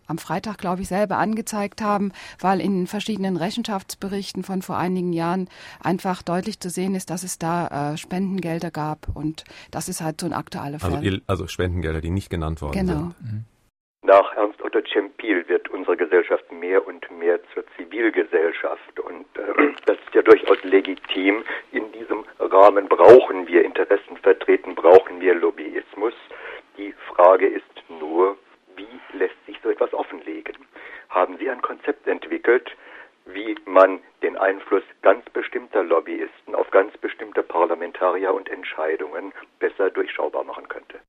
am 0.08 0.18
Freitag, 0.18 0.58
glaube 0.58 0.82
ich, 0.82 0.88
selber 0.88 1.18
angezeigt 1.18 1.80
haben, 1.82 2.12
weil 2.40 2.60
in 2.60 2.86
verschiedenen 2.86 3.36
Rechenschaftsberichten 3.36 4.42
von 4.42 4.62
vor 4.62 4.76
einigen 4.76 5.12
Jahren 5.12 5.48
einfach 5.82 6.22
deutlich 6.22 6.58
zu 6.60 6.70
sehen 6.70 6.94
ist, 6.94 7.10
dass 7.10 7.22
es 7.22 7.38
da 7.38 7.92
äh, 7.92 7.96
Spendengelder 7.96 8.70
gab. 8.70 9.06
Und 9.14 9.44
das 9.70 9.88
ist 9.88 10.00
halt 10.00 10.20
so 10.20 10.26
ein 10.26 10.32
aktueller 10.32 10.78
Fall. 10.78 10.96
Also, 10.96 11.18
also 11.26 11.46
Spendengelder, 11.46 12.00
die 12.00 12.10
nicht 12.10 12.30
genannt 12.30 12.62
worden 12.62 12.72
genau. 12.72 12.92
sind. 12.92 13.22
Mhm. 13.22 13.44
Nach 14.02 14.32
Ernst 14.36 14.62
Otto 14.62 14.80
Cempil 14.90 15.46
wird 15.48 15.68
unsere 15.68 15.96
Gesellschaft 15.96 16.50
mehr 16.52 16.86
und 16.86 17.10
mehr 17.18 17.40
zur 17.52 17.64
Zivilgesellschaft. 17.76 19.00
Und 19.00 19.26
äh, 19.36 19.72
das 19.86 19.98
ist 19.98 20.14
ja 20.14 20.22
durchaus 20.22 20.62
legitim. 20.64 21.44
In 21.72 21.92
diesem 21.92 22.24
Rahmen 22.38 22.88
brauchen 22.88 23.46
wir 23.46 23.64
Interessen 23.64 24.16
vertreten, 24.22 24.74
brauchen 24.74 25.20
wir 25.20 25.34
Lobbyismus. 25.34 26.14
Die 26.78 26.94
Frage 27.12 27.48
ist 27.48 27.64
nur, 27.88 28.38
wie 28.78 29.16
lässt 29.18 29.36
sich 29.46 29.58
so 29.62 29.68
etwas 29.68 29.92
offenlegen? 29.92 30.56
Haben 31.10 31.36
Sie 31.38 31.50
ein 31.50 31.60
Konzept 31.60 32.06
entwickelt, 32.06 32.70
wie 33.26 33.56
man 33.66 34.00
den 34.22 34.36
Einfluss 34.36 34.84
ganz 35.02 35.28
bestimmter 35.30 35.84
Lobbyisten 35.84 36.54
auf 36.54 36.70
ganz 36.70 36.96
bestimmte 36.96 37.42
Parlamentarier 37.42 38.32
und 38.32 38.48
Entscheidungen 38.48 39.32
besser 39.58 39.90
durchschaubar 39.90 40.44
machen 40.44 40.68
könnte? 40.68 41.00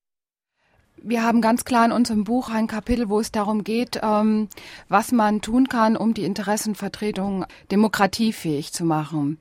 Wir 1.02 1.24
haben 1.24 1.40
ganz 1.40 1.64
klar 1.64 1.86
in 1.86 1.94
unserem 1.94 2.26
Buch 2.26 2.50
ein 2.50 2.68
Kapitel, 2.68 3.10
wo 3.10 3.22
es 3.22 3.32
darum 3.32 3.64
geht, 3.64 4.02
ähm, 4.04 4.50
was 4.90 5.14
man 5.14 5.42
tun 5.42 5.70
kann, 5.70 5.96
um 5.96 6.14
die 6.14 6.26
Interessenvertretung 6.26 7.46
demokratiefähig 7.72 8.74
zu 8.74 8.84
machen. 8.84 9.40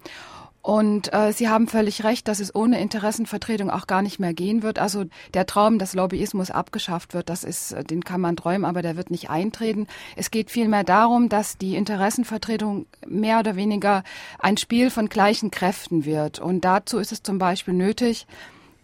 Und 0.69 1.15
äh, 1.15 1.33
Sie 1.33 1.49
haben 1.49 1.67
völlig 1.67 2.05
recht, 2.05 2.29
dass 2.29 2.41
es 2.41 2.55
ohne 2.55 2.79
Interessenvertretung 2.79 3.71
auch 3.71 3.87
gar 3.87 4.03
nicht 4.03 4.19
mehr 4.19 4.35
gehen 4.35 4.63
wird. 4.63 4.79
Also 4.79 5.07
der 5.33 5.47
Traum, 5.47 5.79
dass 5.79 5.95
Lobbyismus 5.95 6.51
abgeschafft 6.51 7.15
wird, 7.15 7.31
das 7.31 7.43
ist, 7.43 7.73
äh, 7.73 7.83
den 7.83 8.05
kann 8.05 8.21
man 8.21 8.37
träumen, 8.37 8.67
aber 8.67 8.83
der 8.83 8.95
wird 8.95 9.11
nicht 9.11 9.31
eintreten. 9.31 9.87
Es 10.15 10.31
geht 10.31 10.51
vielmehr 10.51 10.85
darum, 10.85 11.31
dass 11.31 11.57
die 11.57 11.75
Interessenvertretung 11.75 12.85
mehr 13.07 13.39
oder 13.39 13.57
weniger 13.57 14.05
ein 14.41 14.59
Spiel 14.59 14.91
von 14.91 15.09
gleichen 15.09 15.51
Kräften 15.51 16.05
wird. 16.05 16.39
Und 16.39 16.67
dazu 16.67 16.99
ist 16.99 17.13
es 17.13 17.23
zum 17.23 17.39
Beispiel 17.39 17.73
nötig, 17.73 18.27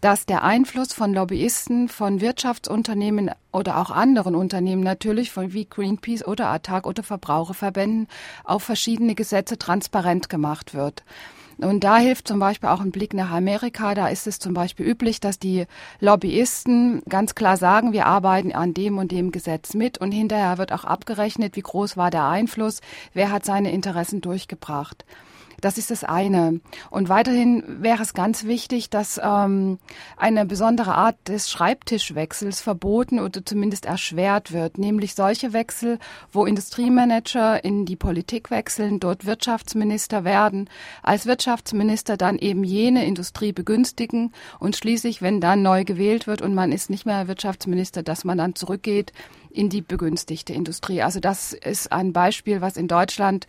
dass 0.01 0.25
der 0.25 0.43
Einfluss 0.43 0.95
von 0.95 1.13
Lobbyisten, 1.13 1.91
von 1.91 2.23
Wirtschaftsunternehmen 2.23 3.31
oder 3.53 3.77
auch 3.77 3.91
anderen 3.91 4.37
Unternehmen 4.37 4.83
natürlich, 4.83 5.31
von 5.31 5.53
wie 5.53 5.67
Greenpeace 5.67 6.27
oder 6.27 6.49
ATTAC 6.49 6.87
oder 6.87 7.03
Verbraucherverbänden, 7.03 8.09
auf 8.43 8.63
verschiedene 8.63 9.15
Gesetze 9.15 9.59
transparent 9.59 10.31
gemacht 10.31 10.73
wird. 10.73 11.05
Und 11.59 11.85
da 11.85 11.99
hilft 11.99 12.29
zum 12.29 12.39
Beispiel 12.39 12.69
auch 12.69 12.81
ein 12.81 12.91
Blick 12.91 13.15
nach 13.15 13.31
Amerika. 13.31 13.95
Da 13.95 14.09
ist 14.09 14.27
es 14.27 14.39
zum 14.39 14.55
Beispiel 14.55 14.87
üblich, 14.87 15.21
dass 15.21 15.39
die 15.39 15.67
Lobbyisten 16.01 17.03
ganz 17.09 17.35
klar 17.35 17.57
sagen, 17.57 17.93
wir 17.93 18.07
arbeiten 18.07 18.53
an 18.53 18.75
dem 18.75 18.99
und 18.99 19.13
dem 19.13 19.31
Gesetz 19.31 19.75
mit 19.75 19.99
und 19.99 20.13
hinterher 20.13 20.59
wird 20.59 20.73
auch 20.73 20.85
abgerechnet, 20.85 21.57
wie 21.57 21.63
groß 21.63 21.97
war 21.97 22.11
der 22.11 22.25
Einfluss, 22.25 22.81
wer 23.13 23.31
hat 23.31 23.45
seine 23.45 23.73
Interessen 23.73 24.21
durchgebracht. 24.21 25.05
Das 25.65 25.79
ist 25.79 25.91
das 25.91 26.05
eine. 26.05 26.61
Und 26.91 27.09
weiterhin 27.09 27.65
wäre 27.81 28.03
es 28.03 28.13
ganz 28.13 28.45
wichtig, 28.45 28.91
dass 28.91 29.19
ähm, 29.25 29.79
eine 30.19 30.45
besondere 30.45 30.95
Art 30.95 31.17
des 31.27 31.51
Schreibtischwechsels 31.51 32.61
verboten 32.61 33.19
oder 33.19 33.47
zumindest 33.47 33.87
erschwert 33.87 34.53
wird, 34.53 34.77
nämlich 34.77 35.15
solche 35.15 35.55
Wechsel, 35.55 35.99
wo 36.31 36.45
Industriemanager 36.45 37.65
in 37.65 37.87
die 37.87 37.97
Politik 37.97 38.51
wechseln, 38.51 39.01
dort 39.01 39.25
Wirtschaftsminister 39.25 40.23
werden, 40.23 40.69
als 41.03 41.25
Wirtschaftsminister 41.25 42.19
dann 42.19 42.39
eben 42.39 42.63
jene 42.63 43.07
Industrie 43.07 43.53
begünstigen 43.53 44.35
und 44.59 44.77
schließlich, 44.77 45.23
wenn 45.23 45.41
dann 45.41 45.63
neu 45.63 45.85
gewählt 45.85 46.27
wird 46.27 46.43
und 46.43 46.55
man 46.55 46.73
ist 46.73 46.91
nicht 46.91 47.07
mehr 47.07 47.27
Wirtschaftsminister, 47.27 48.03
dass 48.03 48.25
man 48.25 48.37
dann 48.37 48.55
zurückgeht 48.55 49.15
in 49.51 49.71
die 49.71 49.81
begünstigte 49.81 50.53
Industrie. 50.53 51.01
Also 51.01 51.21
das 51.21 51.55
ist 51.55 51.91
ein 51.91 52.13
Beispiel, 52.13 52.61
was 52.61 52.77
in 52.77 52.89
Deutschland 52.89 53.47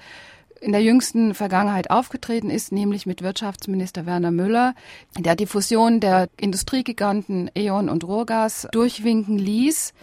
in 0.65 0.72
der 0.72 0.81
jüngsten 0.81 1.36
Vergangenheit 1.36 1.91
aufgetreten 1.91 2.50
ist, 2.50 2.72
nämlich 2.72 3.05
mit 3.05 3.22
Wirtschaftsminister 3.22 4.07
Werner 4.07 4.31
Müller, 4.31 4.74
der 5.15 5.36
die 5.36 5.45
Fusion 5.45 6.00
der 6.00 6.27
Industriegiganten 6.38 7.51
E.ON 7.55 7.88
und 7.88 8.03
Ruhrgas 8.03 8.67
durchwinken 8.72 9.38
ließ 9.38 9.93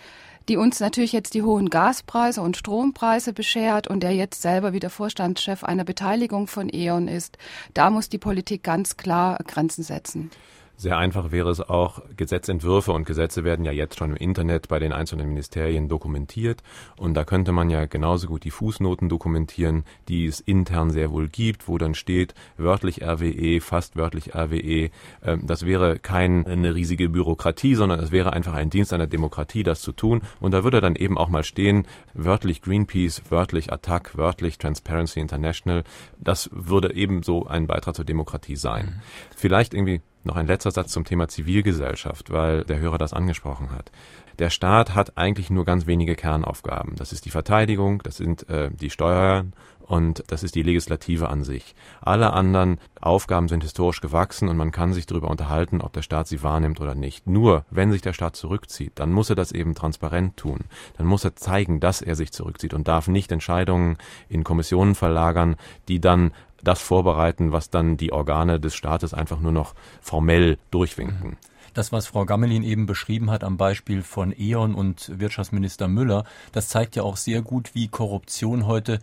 die 0.48 0.56
uns 0.56 0.80
natürlich 0.80 1.12
jetzt 1.12 1.34
die 1.34 1.42
hohen 1.42 1.70
Gaspreise 1.70 2.42
und 2.42 2.56
Strompreise 2.56 3.32
beschert 3.32 3.86
und 3.86 4.02
der 4.02 4.12
jetzt 4.12 4.42
selber 4.42 4.72
wieder 4.72 4.90
Vorstandschef 4.90 5.62
einer 5.62 5.84
Beteiligung 5.84 6.48
von 6.48 6.68
E.ON 6.68 7.06
ist. 7.06 7.38
Da 7.74 7.90
muss 7.90 8.08
die 8.08 8.18
Politik 8.18 8.64
ganz 8.64 8.96
klar 8.96 9.38
Grenzen 9.46 9.84
setzen. 9.84 10.32
Sehr 10.76 10.98
einfach 10.98 11.30
wäre 11.30 11.50
es 11.50 11.60
auch, 11.60 12.02
Gesetzentwürfe 12.16 12.92
und 12.92 13.06
Gesetze 13.06 13.44
werden 13.44 13.64
ja 13.64 13.72
jetzt 13.72 13.98
schon 13.98 14.10
im 14.10 14.16
Internet 14.16 14.68
bei 14.68 14.78
den 14.78 14.92
einzelnen 14.92 15.28
Ministerien 15.28 15.88
dokumentiert 15.88 16.62
und 16.96 17.14
da 17.14 17.24
könnte 17.24 17.52
man 17.52 17.70
ja 17.70 17.86
genauso 17.86 18.26
gut 18.26 18.44
die 18.44 18.50
Fußnoten 18.50 19.08
dokumentieren, 19.08 19.84
die 20.08 20.26
es 20.26 20.40
intern 20.40 20.90
sehr 20.90 21.12
wohl 21.12 21.28
gibt, 21.28 21.68
wo 21.68 21.78
dann 21.78 21.94
steht 21.94 22.34
wörtlich 22.56 23.02
RWE, 23.02 23.60
fast 23.60 23.96
wörtlich 23.96 24.34
RWE. 24.34 24.90
Ähm, 25.22 25.46
das 25.46 25.66
wäre 25.66 25.98
keine 25.98 26.74
riesige 26.74 27.08
Bürokratie, 27.08 27.74
sondern 27.74 28.00
es 28.00 28.10
wäre 28.10 28.32
einfach 28.32 28.54
ein 28.54 28.70
Dienst 28.70 28.92
einer 28.92 29.06
Demokratie, 29.06 29.62
das 29.62 29.82
zu 29.82 29.92
tun 29.92 30.22
und 30.40 30.52
da 30.52 30.64
würde 30.64 30.80
dann 30.80 30.96
eben 30.96 31.16
auch 31.16 31.28
mal 31.28 31.44
stehen, 31.44 31.86
wörtlich 32.14 32.62
Greenpeace, 32.62 33.22
wörtlich 33.30 33.72
Attac, 33.72 34.16
wörtlich 34.16 34.58
Transparency 34.58 35.20
International. 35.20 35.84
Das 36.18 36.50
würde 36.52 36.94
eben 36.94 37.22
so 37.22 37.46
ein 37.46 37.66
Beitrag 37.66 37.94
zur 37.94 38.04
Demokratie 38.04 38.56
sein. 38.56 38.86
Mhm. 38.86 39.00
Vielleicht 39.36 39.74
irgendwie 39.74 40.00
noch 40.24 40.36
ein 40.36 40.46
letzter 40.46 40.70
Satz 40.70 40.92
zum 40.92 41.04
Thema 41.04 41.28
Zivilgesellschaft, 41.28 42.30
weil 42.30 42.64
der 42.64 42.78
Hörer 42.78 42.98
das 42.98 43.12
angesprochen 43.12 43.70
hat. 43.70 43.90
Der 44.38 44.50
Staat 44.50 44.94
hat 44.94 45.18
eigentlich 45.18 45.50
nur 45.50 45.64
ganz 45.64 45.86
wenige 45.86 46.14
Kernaufgaben. 46.14 46.96
Das 46.96 47.12
ist 47.12 47.24
die 47.26 47.30
Verteidigung, 47.30 48.02
das 48.02 48.16
sind 48.16 48.48
äh, 48.48 48.70
die 48.70 48.90
Steuern 48.90 49.52
und 49.92 50.24
das 50.28 50.42
ist 50.42 50.54
die 50.54 50.62
Legislative 50.62 51.28
an 51.28 51.44
sich. 51.44 51.74
Alle 52.00 52.32
anderen 52.32 52.78
Aufgaben 53.00 53.48
sind 53.48 53.62
historisch 53.62 54.00
gewachsen 54.00 54.48
und 54.48 54.56
man 54.56 54.70
kann 54.70 54.94
sich 54.94 55.06
darüber 55.06 55.28
unterhalten, 55.28 55.80
ob 55.80 55.92
der 55.92 56.02
Staat 56.02 56.28
sie 56.28 56.42
wahrnimmt 56.42 56.80
oder 56.80 56.94
nicht. 56.94 57.26
Nur 57.26 57.66
wenn 57.70 57.92
sich 57.92 58.00
der 58.00 58.14
Staat 58.14 58.36
zurückzieht, 58.36 58.92
dann 58.94 59.12
muss 59.12 59.28
er 59.28 59.36
das 59.36 59.52
eben 59.52 59.74
transparent 59.74 60.36
tun. 60.36 60.60
Dann 60.96 61.06
muss 61.06 61.24
er 61.24 61.36
zeigen, 61.36 61.78
dass 61.78 62.00
er 62.00 62.14
sich 62.14 62.32
zurückzieht 62.32 62.74
und 62.74 62.88
darf 62.88 63.08
nicht 63.08 63.32
Entscheidungen 63.32 63.98
in 64.28 64.44
Kommissionen 64.44 64.94
verlagern, 64.94 65.56
die 65.88 66.00
dann 66.00 66.32
das 66.62 66.80
vorbereiten, 66.80 67.52
was 67.52 67.70
dann 67.70 67.96
die 67.96 68.12
Organe 68.12 68.60
des 68.60 68.74
Staates 68.74 69.14
einfach 69.14 69.40
nur 69.40 69.52
noch 69.52 69.74
formell 70.00 70.58
durchwinken. 70.70 71.36
Das, 71.74 71.90
was 71.90 72.06
Frau 72.06 72.26
Gammelin 72.26 72.62
eben 72.62 72.84
beschrieben 72.86 73.30
hat 73.30 73.44
am 73.44 73.56
Beispiel 73.56 74.02
von 74.02 74.34
E.ON 74.38 74.74
und 74.74 75.18
Wirtschaftsminister 75.18 75.88
Müller, 75.88 76.24
das 76.52 76.68
zeigt 76.68 76.96
ja 76.96 77.02
auch 77.02 77.16
sehr 77.16 77.40
gut, 77.40 77.74
wie 77.74 77.88
Korruption 77.88 78.66
heute 78.66 78.98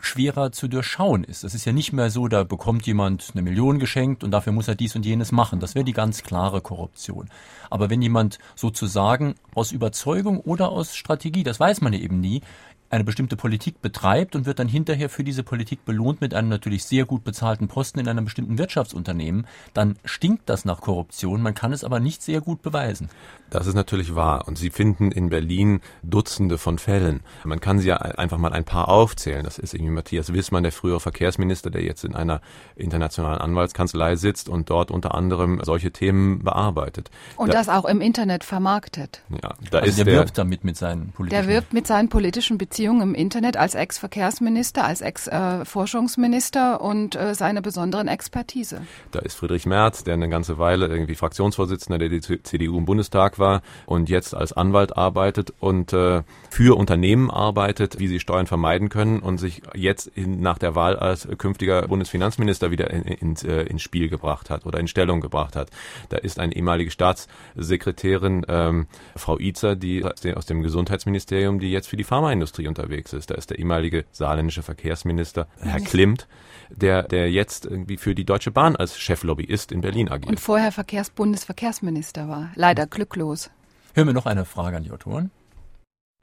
schwerer 0.00 0.52
zu 0.52 0.68
durchschauen 0.68 1.24
ist. 1.24 1.44
Es 1.44 1.54
ist 1.54 1.64
ja 1.64 1.72
nicht 1.72 1.92
mehr 1.92 2.10
so, 2.10 2.28
da 2.28 2.44
bekommt 2.44 2.86
jemand 2.86 3.30
eine 3.32 3.42
Million 3.42 3.78
geschenkt 3.78 4.22
und 4.22 4.30
dafür 4.30 4.52
muss 4.52 4.68
er 4.68 4.74
dies 4.74 4.94
und 4.94 5.06
jenes 5.06 5.32
machen. 5.32 5.60
Das 5.60 5.74
wäre 5.74 5.84
die 5.84 5.92
ganz 5.92 6.22
klare 6.22 6.60
Korruption. 6.60 7.28
Aber 7.70 7.90
wenn 7.90 8.02
jemand 8.02 8.38
sozusagen 8.54 9.34
aus 9.54 9.72
Überzeugung 9.72 10.40
oder 10.40 10.70
aus 10.70 10.94
Strategie, 10.94 11.42
das 11.42 11.58
weiß 11.58 11.80
man 11.80 11.92
ja 11.92 12.00
eben 12.00 12.20
nie, 12.20 12.42
eine 12.90 13.04
bestimmte 13.04 13.36
Politik 13.36 13.82
betreibt 13.82 14.36
und 14.36 14.46
wird 14.46 14.58
dann 14.58 14.68
hinterher 14.68 15.08
für 15.08 15.24
diese 15.24 15.42
Politik 15.42 15.84
belohnt 15.84 16.20
mit 16.20 16.32
einem 16.32 16.48
natürlich 16.48 16.84
sehr 16.84 17.04
gut 17.04 17.24
bezahlten 17.24 17.66
Posten 17.66 17.98
in 17.98 18.08
einem 18.08 18.24
bestimmten 18.24 18.58
Wirtschaftsunternehmen, 18.58 19.46
dann 19.72 19.96
stinkt 20.04 20.48
das 20.48 20.64
nach 20.64 20.80
Korruption. 20.80 21.42
Man 21.42 21.54
kann 21.54 21.72
es 21.72 21.82
aber 21.82 21.98
nicht 21.98 22.22
sehr 22.22 22.40
gut 22.40 22.62
beweisen. 22.62 23.08
Das 23.50 23.66
ist 23.66 23.74
natürlich 23.74 24.14
wahr. 24.14 24.46
Und 24.46 24.58
Sie 24.58 24.70
finden 24.70 25.12
in 25.12 25.28
Berlin 25.28 25.80
Dutzende 26.02 26.58
von 26.58 26.78
Fällen. 26.78 27.20
Man 27.44 27.60
kann 27.60 27.78
sie 27.78 27.88
ja 27.88 27.96
einfach 27.96 28.38
mal 28.38 28.52
ein 28.52 28.64
paar 28.64 28.88
aufzählen. 28.88 29.44
Das 29.44 29.58
ist 29.58 29.74
irgendwie 29.74 29.92
Matthias 29.92 30.32
Wissmann, 30.32 30.62
der 30.62 30.72
frühere 30.72 31.00
Verkehrsminister, 31.00 31.70
der 31.70 31.82
jetzt 31.82 32.04
in 32.04 32.14
einer 32.14 32.40
internationalen 32.76 33.40
Anwaltskanzlei 33.40 34.16
sitzt 34.16 34.48
und 34.48 34.70
dort 34.70 34.90
unter 34.90 35.14
anderem 35.14 35.60
solche 35.62 35.92
Themen 35.92 36.42
bearbeitet. 36.42 37.10
Und 37.36 37.48
da, 37.48 37.58
das 37.58 37.68
auch 37.68 37.84
im 37.84 38.00
Internet 38.00 38.44
vermarktet. 38.44 39.22
Ja, 39.30 39.54
da 39.70 39.78
also 39.78 39.88
ist 39.88 39.98
der, 39.98 40.04
der 40.04 40.14
wirbt 40.14 40.38
damit 40.38 40.64
mit 40.64 40.76
seinen 40.76 41.12
politischen. 41.12 41.46
Der 41.46 41.54
wirbt 41.54 41.72
mit 41.72 41.86
seinen 41.86 42.08
politischen 42.08 42.58
Beziehungen 42.58 42.73
im 42.78 43.14
Internet 43.14 43.56
als 43.56 43.74
Ex-Verkehrsminister, 43.74 44.84
als 44.84 45.00
Ex-Forschungsminister 45.00 46.80
und 46.80 47.14
äh, 47.14 47.34
seine 47.34 47.62
besonderen 47.62 48.08
Expertise. 48.08 48.82
Da 49.12 49.20
ist 49.20 49.34
Friedrich 49.34 49.66
Merz, 49.66 50.04
der 50.04 50.14
eine 50.14 50.28
ganze 50.28 50.58
Weile 50.58 50.88
irgendwie 50.88 51.14
Fraktionsvorsitzender 51.14 51.98
der 51.98 52.20
CDU 52.20 52.78
im 52.78 52.84
Bundestag 52.84 53.38
war 53.38 53.62
und 53.86 54.08
jetzt 54.08 54.34
als 54.34 54.52
Anwalt 54.52 54.96
arbeitet 54.96 55.52
und 55.60 55.92
äh, 55.92 56.22
für 56.50 56.76
Unternehmen 56.76 57.30
arbeitet, 57.30 57.98
wie 57.98 58.08
sie 58.08 58.20
Steuern 58.20 58.46
vermeiden 58.46 58.88
können 58.88 59.20
und 59.20 59.38
sich 59.38 59.62
jetzt 59.74 60.08
in, 60.08 60.40
nach 60.40 60.58
der 60.58 60.74
Wahl 60.74 60.96
als 60.96 61.28
künftiger 61.38 61.86
Bundesfinanzminister 61.86 62.70
wieder 62.70 62.90
in, 62.90 63.02
in, 63.02 63.36
äh, 63.48 63.62
ins 63.62 63.82
Spiel 63.82 64.08
gebracht 64.08 64.50
hat 64.50 64.66
oder 64.66 64.80
in 64.80 64.88
Stellung 64.88 65.20
gebracht 65.20 65.56
hat. 65.56 65.70
Da 66.08 66.16
ist 66.16 66.38
eine 66.38 66.54
ehemalige 66.54 66.90
Staatssekretärin, 66.90 68.44
ähm, 68.48 68.86
Frau 69.16 69.38
Itzer, 69.38 69.76
die 69.76 70.04
aus 70.04 70.46
dem 70.46 70.62
Gesundheitsministerium, 70.62 71.60
die 71.60 71.70
jetzt 71.70 71.88
für 71.88 71.96
die 71.96 72.04
Pharmaindustrie 72.04 72.63
Industrie 72.64 72.68
unterwegs 72.68 73.12
ist. 73.12 73.30
Da 73.30 73.34
ist 73.34 73.50
der 73.50 73.58
ehemalige 73.58 74.04
saarländische 74.10 74.62
Verkehrsminister, 74.62 75.46
Herr 75.60 75.80
Klimt, 75.80 76.26
der, 76.70 77.02
der 77.02 77.30
jetzt 77.30 77.66
irgendwie 77.66 77.96
für 77.96 78.14
die 78.14 78.24
Deutsche 78.24 78.50
Bahn 78.50 78.76
als 78.76 78.98
Cheflobbyist 78.98 79.72
in 79.72 79.80
Berlin 79.80 80.10
agiert. 80.10 80.30
Und 80.30 80.40
vorher 80.40 80.72
Verkehrsbundesverkehrsminister 80.72 82.28
war. 82.28 82.50
Leider 82.56 82.86
glücklos. 82.86 83.50
Hören 83.94 84.08
wir 84.08 84.14
noch 84.14 84.26
eine 84.26 84.44
Frage 84.44 84.76
an 84.76 84.84
die 84.84 84.90
Autoren. 84.90 85.30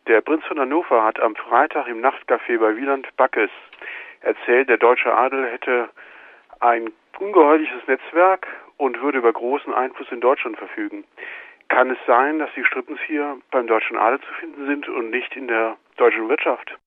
Der 0.07 0.21
Prinz 0.21 0.43
von 0.47 0.59
Hannover 0.59 1.03
hat 1.03 1.19
am 1.19 1.35
Freitag 1.35 1.87
im 1.87 2.01
Nachtcafé 2.01 2.59
bei 2.59 2.75
Wieland 2.75 3.07
Backes 3.17 3.51
erzählt, 4.21 4.67
der 4.67 4.77
deutsche 4.77 5.13
Adel 5.13 5.45
hätte 5.45 5.89
ein 6.59 6.91
ungeheuerliches 7.19 7.87
Netzwerk 7.87 8.47
und 8.77 9.01
würde 9.01 9.19
über 9.19 9.31
großen 9.31 9.73
Einfluss 9.73 10.07
in 10.11 10.21
Deutschland 10.21 10.57
verfügen. 10.57 11.05
Kann 11.69 11.91
es 11.91 11.97
sein, 12.05 12.39
dass 12.39 12.49
die 12.55 12.65
Strippens 12.65 12.99
hier 13.07 13.37
beim 13.51 13.67
deutschen 13.67 13.95
Adel 13.95 14.19
zu 14.19 14.33
finden 14.39 14.65
sind 14.65 14.89
und 14.89 15.11
nicht 15.11 15.35
in 15.35 15.47
der 15.47 15.77
deutschen 16.01 16.27
Wirtschaft? 16.29 16.77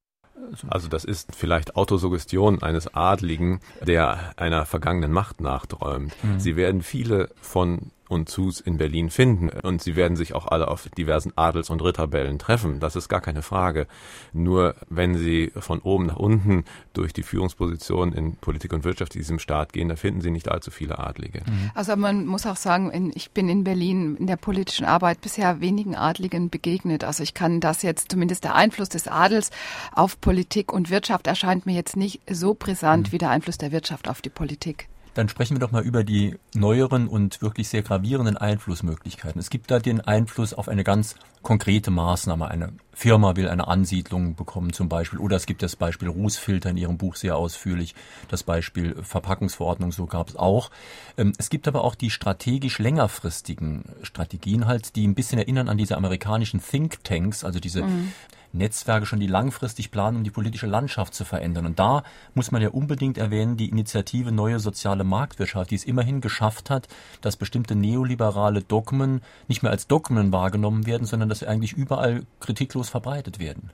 Also 0.68 0.88
das 0.88 1.04
ist 1.04 1.37
vielleicht 1.37 1.76
Autosuggestion 1.76 2.62
eines 2.62 2.92
Adligen, 2.94 3.61
der 3.80 4.33
einer 4.37 4.66
vergangenen 4.66 5.12
Macht 5.12 5.40
nachträumt. 5.40 6.12
Mhm. 6.25 6.40
Sie 6.40 6.56
werden 6.56 6.83
viele 6.83 7.30
von 7.40 7.92
und 8.08 8.28
Zus 8.28 8.61
in 8.61 8.76
Berlin 8.76 9.11
finden. 9.11 9.49
Und 9.49 9.82
sie 9.82 9.96
werden 9.96 10.16
sich 10.16 10.34
auch 10.34 10.46
alle 10.46 10.68
auf 10.68 10.88
diversen 10.96 11.32
Adels- 11.37 11.70
und 11.70 11.82
Ritterbällen 11.82 12.38
treffen. 12.38 12.80
Das 12.80 12.96
ist 12.96 13.08
gar 13.08 13.20
keine 13.20 13.42
Frage. 13.42 13.87
Nur 14.32 14.75
wenn 14.88 15.16
sie 15.16 15.52
von 15.56 15.80
oben 15.80 16.06
nach 16.06 16.16
unten 16.16 16.64
durch 16.92 17.12
die 17.12 17.23
Führungsposition 17.23 18.12
in 18.12 18.37
Politik 18.37 18.73
und 18.73 18.84
Wirtschaft 18.84 19.14
in 19.14 19.20
diesem 19.20 19.38
Staat 19.38 19.73
gehen, 19.73 19.88
da 19.88 19.96
finden 19.96 20.20
sie 20.20 20.30
nicht 20.30 20.50
allzu 20.50 20.70
viele 20.70 20.99
Adlige. 20.99 21.40
Mhm. 21.40 21.70
Also 21.75 21.96
man 21.96 22.26
muss 22.26 22.46
auch 22.46 22.56
sagen, 22.56 23.12
ich 23.14 23.30
bin 23.30 23.49
in 23.49 23.64
Berlin 23.64 24.16
in 24.16 24.26
der 24.26 24.37
politischen 24.37 24.84
Arbeit 24.84 25.20
bisher 25.20 25.61
wenigen 25.61 25.96
Adligen 25.96 26.50
begegnet. 26.50 27.04
Also 27.04 27.23
ich 27.23 27.34
kann 27.34 27.61
das 27.61 27.82
jetzt, 27.82 28.11
zumindest 28.11 28.44
der 28.44 28.54
Einfluss 28.54 28.88
des 28.88 29.08
Adels 29.08 29.50
auf 29.92 30.20
Politik 30.20 30.73
und 30.73 30.90
Wirtschaft 30.90 31.26
erscheint 31.26 31.66
mir 31.66 31.75
jetzt 31.75 31.96
nicht 31.96 32.20
so 32.30 32.54
brisant 32.54 33.08
mhm. 33.08 33.12
wie 33.12 33.18
der 33.18 33.30
Einfluss 33.30 33.58
der 33.58 33.73
Wirtschaft 33.73 34.08
auf 34.08 34.23
die 34.23 34.30
Politik. 34.30 34.88
Dann 35.14 35.28
sprechen 35.28 35.54
wir 35.54 35.61
doch 35.61 35.71
mal 35.71 35.83
über 35.83 36.04
die 36.04 36.37
neueren 36.54 37.09
und 37.09 37.40
wirklich 37.40 37.68
sehr 37.68 37.83
gravierenden 37.83 38.37
Einflussmöglichkeiten. 38.37 39.40
Es 39.40 39.49
gibt 39.49 39.71
da 39.71 39.78
den 39.78 40.00
Einfluss 40.00 40.52
auf 40.52 40.68
eine 40.68 40.85
ganz 40.85 41.14
konkrete 41.42 41.92
Maßnahme. 41.92 42.49
Eine 42.49 42.73
Firma 42.92 43.37
will 43.37 43.49
eine 43.49 43.68
Ansiedlung 43.68 44.35
bekommen 44.35 44.73
zum 44.73 44.88
Beispiel. 44.88 45.21
Oder 45.21 45.37
es 45.37 45.47
gibt 45.47 45.62
das 45.62 45.76
Beispiel 45.76 46.09
Rußfilter 46.09 46.71
in 46.71 46.76
Ihrem 46.76 46.99
Buch 46.99 47.14
sehr 47.14 47.37
ausführlich. 47.37 47.94
Das 48.28 48.42
Beispiel 48.42 48.97
Verpackungsverordnung, 49.02 49.92
so 49.92 50.06
gab 50.06 50.28
es 50.28 50.37
auch. 50.37 50.71
Ähm, 51.16 51.33
es 51.38 51.50
gibt 51.50 51.68
aber 51.68 51.85
auch 51.85 51.94
die 51.94 52.11
strategisch 52.11 52.78
längerfristigen 52.78 53.85
Strategien 54.02 54.66
halt, 54.66 54.97
die 54.97 55.06
ein 55.06 55.14
bisschen 55.14 55.38
erinnern 55.38 55.68
an 55.68 55.78
diese 55.78 55.97
amerikanischen 55.97 56.61
Think 56.61 57.04
Tanks, 57.04 57.44
also 57.44 57.61
diese 57.61 57.83
mhm. 57.83 58.12
Netzwerke 58.54 59.06
schon, 59.06 59.20
die 59.20 59.26
langfristig 59.26 59.90
planen, 59.90 60.18
um 60.18 60.25
die 60.25 60.30
politische 60.30 60.66
Landschaft 60.66 61.14
zu 61.14 61.25
verändern. 61.25 61.66
Und 61.66 61.78
da 61.78 62.02
muss 62.34 62.50
man 62.50 62.62
ja 62.62 62.70
unbedingt 62.70 63.18
erwähnen, 63.18 63.56
die 63.56 63.68
Initiative 63.68 64.32
Neue 64.32 64.61
Soziale 64.61 65.04
Marktwirtschaft, 65.04 65.70
die 65.70 65.75
es 65.75 65.84
immerhin 65.84 66.20
geschafft 66.20 66.70
hat, 66.70 66.88
dass 67.20 67.37
bestimmte 67.37 67.75
neoliberale 67.75 68.62
Dogmen 68.62 69.20
nicht 69.49 69.62
mehr 69.62 69.73
als 69.73 69.87
Dogmen 69.87 70.32
wahrgenommen 70.32 70.87
werden, 70.87 71.06
sondern 71.06 71.28
dass 71.28 71.40
sie 71.40 71.49
eigentlich 71.49 71.73
überall 71.73 72.23
kritiklos 72.40 72.88
verbreitet 72.88 73.38
werden. 73.38 73.70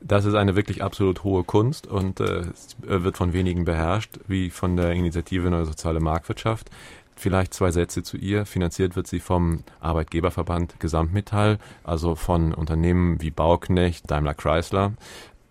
Das 0.00 0.24
ist 0.24 0.34
eine 0.34 0.54
wirklich 0.56 0.84
absolut 0.84 1.24
hohe 1.24 1.42
Kunst 1.42 1.86
und 1.86 2.20
äh, 2.20 2.44
wird 2.82 3.16
von 3.16 3.32
wenigen 3.32 3.64
beherrscht, 3.64 4.20
wie 4.28 4.50
von 4.50 4.76
der 4.76 4.92
Initiative 4.92 5.50
Neue 5.50 5.64
Soziale 5.64 6.00
Marktwirtschaft. 6.00 6.70
Vielleicht 7.18 7.54
zwei 7.54 7.70
Sätze 7.70 8.02
zu 8.02 8.18
ihr. 8.18 8.44
Finanziert 8.44 8.94
wird 8.94 9.06
sie 9.06 9.20
vom 9.20 9.60
Arbeitgeberverband 9.80 10.78
Gesamtmetall, 10.78 11.58
also 11.82 12.14
von 12.14 12.52
Unternehmen 12.52 13.22
wie 13.22 13.30
Bauknecht, 13.30 14.10
Daimler 14.10 14.34
Chrysler. 14.34 14.92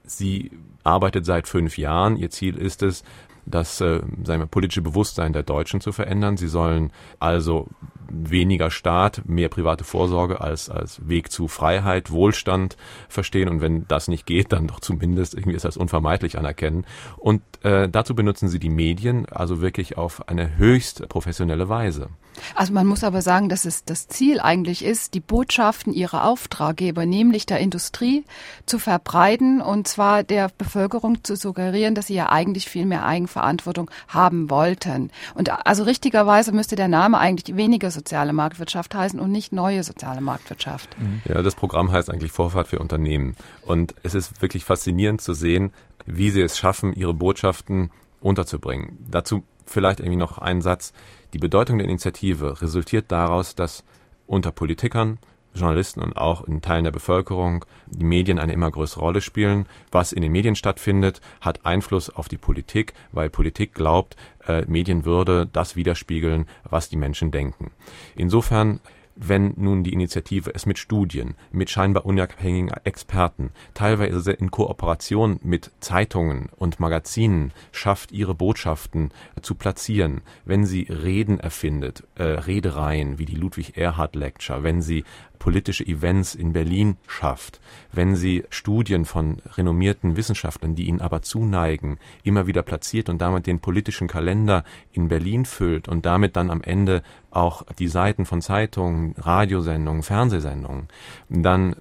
Sie 0.03 0.51
arbeitet 0.83 1.25
seit 1.25 1.47
fünf 1.47 1.79
Jahren. 1.79 2.17
Ihr 2.17 2.29
Ziel 2.29 2.57
ist 2.57 2.83
es, 2.83 3.03
das 3.47 3.81
äh, 3.81 4.01
sagen 4.23 4.41
wir, 4.41 4.45
politische 4.45 4.83
Bewusstsein 4.83 5.33
der 5.33 5.41
Deutschen 5.41 5.81
zu 5.81 5.91
verändern. 5.91 6.37
Sie 6.37 6.47
sollen 6.47 6.91
also 7.19 7.67
weniger 8.09 8.71
Staat, 8.71 9.23
mehr 9.25 9.49
private 9.49 9.83
Vorsorge 9.83 10.41
als, 10.41 10.69
als 10.69 11.07
Weg 11.07 11.31
zu 11.31 11.47
Freiheit, 11.47 12.11
Wohlstand 12.11 12.77
verstehen 13.09 13.49
und 13.49 13.61
wenn 13.61 13.87
das 13.87 14.07
nicht 14.07 14.25
geht, 14.25 14.51
dann 14.51 14.67
doch 14.67 14.79
zumindest 14.79 15.33
irgendwie 15.33 15.55
ist 15.55 15.65
das 15.65 15.77
unvermeidlich 15.77 16.37
anerkennen. 16.37 16.85
Und 17.17 17.41
äh, 17.63 17.89
dazu 17.89 18.15
benutzen 18.15 18.49
sie 18.49 18.59
die 18.59 18.69
Medien 18.69 19.25
also 19.27 19.61
wirklich 19.61 19.97
auf 19.97 20.27
eine 20.27 20.57
höchst 20.57 21.07
professionelle 21.09 21.69
Weise. 21.69 22.09
Also 22.53 22.73
man 22.73 22.85
muss 22.85 23.03
aber 23.03 23.21
sagen, 23.21 23.49
dass 23.49 23.65
es 23.65 23.85
das 23.85 24.07
Ziel 24.07 24.39
eigentlich 24.39 24.83
ist, 24.83 25.13
die 25.13 25.19
Botschaften 25.19 25.93
ihrer 25.93 26.25
Auftraggeber, 26.25 27.05
nämlich 27.05 27.45
der 27.45 27.59
Industrie, 27.59 28.25
zu 28.65 28.79
verbreiten 28.79 29.61
und 29.61 29.87
zwar 29.87 30.23
der 30.23 30.49
Bevölkerung 30.57 31.23
zu 31.23 31.35
suggerieren, 31.35 31.95
dass 31.95 32.07
sie 32.07 32.15
ja 32.15 32.29
eigentlich 32.29 32.67
viel 32.67 32.85
mehr 32.85 33.05
Eigenverantwortung 33.05 33.89
haben 34.07 34.49
wollten. 34.49 35.11
Und 35.33 35.65
also 35.65 35.83
richtigerweise 35.83 36.51
müsste 36.51 36.75
der 36.75 36.87
Name 36.87 37.17
eigentlich 37.17 37.55
weniger 37.55 37.91
soziale 37.95 38.33
Marktwirtschaft 38.33 38.93
heißen 38.93 39.19
und 39.19 39.31
nicht 39.31 39.51
neue 39.51 39.83
soziale 39.83 40.21
Marktwirtschaft. 40.21 40.95
Mhm. 40.99 41.21
Ja, 41.25 41.41
das 41.41 41.55
Programm 41.55 41.91
heißt 41.91 42.11
eigentlich 42.11 42.31
Vorfahrt 42.31 42.67
für 42.67 42.79
Unternehmen. 42.79 43.35
Und 43.63 43.95
es 44.03 44.13
ist 44.13 44.41
wirklich 44.41 44.63
faszinierend 44.63 45.21
zu 45.21 45.33
sehen, 45.33 45.71
wie 46.05 46.29
sie 46.29 46.41
es 46.41 46.57
schaffen, 46.57 46.93
ihre 46.93 47.13
Botschaften 47.13 47.89
unterzubringen. 48.21 48.97
Dazu 49.09 49.43
vielleicht 49.65 49.99
irgendwie 49.99 50.17
noch 50.17 50.37
einen 50.37 50.61
Satz. 50.61 50.93
Die 51.33 51.39
Bedeutung 51.39 51.79
der 51.79 51.87
Initiative 51.87 52.61
resultiert 52.61 53.11
daraus, 53.11 53.55
dass 53.55 53.83
unter 54.27 54.51
Politikern, 54.51 55.17
Journalisten 55.55 56.01
und 56.01 56.17
auch 56.17 56.43
in 56.43 56.61
Teilen 56.61 56.83
der 56.83 56.91
Bevölkerung 56.91 57.65
die 57.87 58.05
Medien 58.05 58.39
eine 58.39 58.53
immer 58.53 58.71
größere 58.71 59.01
Rolle 59.01 59.21
spielen. 59.21 59.65
Was 59.91 60.11
in 60.11 60.21
den 60.21 60.31
Medien 60.31 60.55
stattfindet, 60.55 61.21
hat 61.41 61.65
Einfluss 61.65 62.09
auf 62.09 62.27
die 62.27 62.37
Politik, 62.37 62.93
weil 63.11 63.29
Politik 63.29 63.73
glaubt, 63.73 64.15
äh, 64.47 64.63
Medien 64.67 65.05
würde 65.05 65.47
das 65.51 65.75
widerspiegeln, 65.75 66.45
was 66.63 66.89
die 66.89 66.97
Menschen 66.97 67.31
denken. 67.31 67.71
Insofern 68.15 68.79
wenn 69.15 69.53
nun 69.55 69.83
die 69.83 69.93
Initiative 69.93 70.53
es 70.53 70.65
mit 70.65 70.77
Studien, 70.77 71.35
mit 71.51 71.69
scheinbar 71.69 72.05
unabhängigen 72.05 72.71
Experten, 72.83 73.51
teilweise 73.73 74.33
in 74.33 74.51
Kooperation 74.51 75.39
mit 75.41 75.71
Zeitungen 75.79 76.49
und 76.57 76.79
Magazinen 76.79 77.53
schafft, 77.71 78.11
ihre 78.11 78.35
Botschaften 78.35 79.11
zu 79.41 79.55
platzieren, 79.55 80.21
wenn 80.43 80.65
sie 80.65 80.83
Reden 80.83 81.39
erfindet, 81.39 82.03
äh, 82.15 82.23
Redereien 82.23 83.17
wie 83.17 83.25
die 83.25 83.35
Ludwig 83.35 83.77
Erhard 83.77 84.15
Lecture, 84.15 84.63
wenn 84.63 84.81
sie 84.81 85.05
politische 85.35 85.85
Events 85.85 86.35
in 86.35 86.53
Berlin 86.53 86.97
schafft, 87.07 87.59
wenn 87.91 88.15
sie 88.15 88.43
Studien 88.49 89.05
von 89.05 89.37
renommierten 89.55 90.17
Wissenschaftlern, 90.17 90.75
die 90.75 90.87
ihnen 90.87 91.01
aber 91.01 91.21
zuneigen, 91.21 91.99
immer 92.23 92.47
wieder 92.47 92.63
platziert 92.63 93.09
und 93.09 93.19
damit 93.19 93.47
den 93.47 93.59
politischen 93.59 94.07
Kalender 94.07 94.63
in 94.91 95.07
Berlin 95.07 95.45
füllt 95.45 95.87
und 95.87 96.05
damit 96.05 96.35
dann 96.35 96.49
am 96.49 96.61
Ende 96.61 97.03
auch 97.31 97.63
die 97.77 97.87
Seiten 97.87 98.25
von 98.25 98.41
Zeitungen, 98.41 99.13
Radiosendungen, 99.17 100.03
Fernsehsendungen, 100.03 100.87
dann 101.29 101.75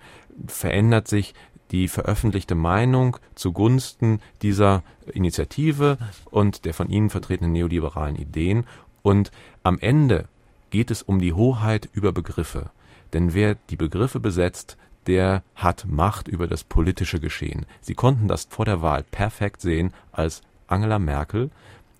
verändert 0.46 1.08
sich 1.08 1.34
die 1.70 1.88
veröffentlichte 1.88 2.54
Meinung 2.54 3.16
zugunsten 3.34 4.20
dieser 4.42 4.82
Initiative 5.12 5.98
und 6.30 6.64
der 6.64 6.74
von 6.74 6.88
Ihnen 6.88 7.10
vertretenen 7.10 7.52
neoliberalen 7.52 8.16
Ideen. 8.16 8.64
Und 9.02 9.30
am 9.62 9.78
Ende 9.80 10.28
geht 10.70 10.90
es 10.90 11.02
um 11.02 11.18
die 11.20 11.32
Hoheit 11.32 11.88
über 11.92 12.12
Begriffe. 12.12 12.70
Denn 13.14 13.32
wer 13.32 13.54
die 13.70 13.76
Begriffe 13.76 14.20
besetzt, 14.20 14.76
der 15.06 15.42
hat 15.54 15.86
Macht 15.88 16.28
über 16.28 16.46
das 16.48 16.64
politische 16.64 17.20
Geschehen. 17.20 17.64
Sie 17.80 17.94
konnten 17.94 18.28
das 18.28 18.44
vor 18.50 18.64
der 18.64 18.82
Wahl 18.82 19.04
perfekt 19.04 19.60
sehen, 19.60 19.92
als 20.12 20.42
Angela 20.66 20.98
Merkel 20.98 21.50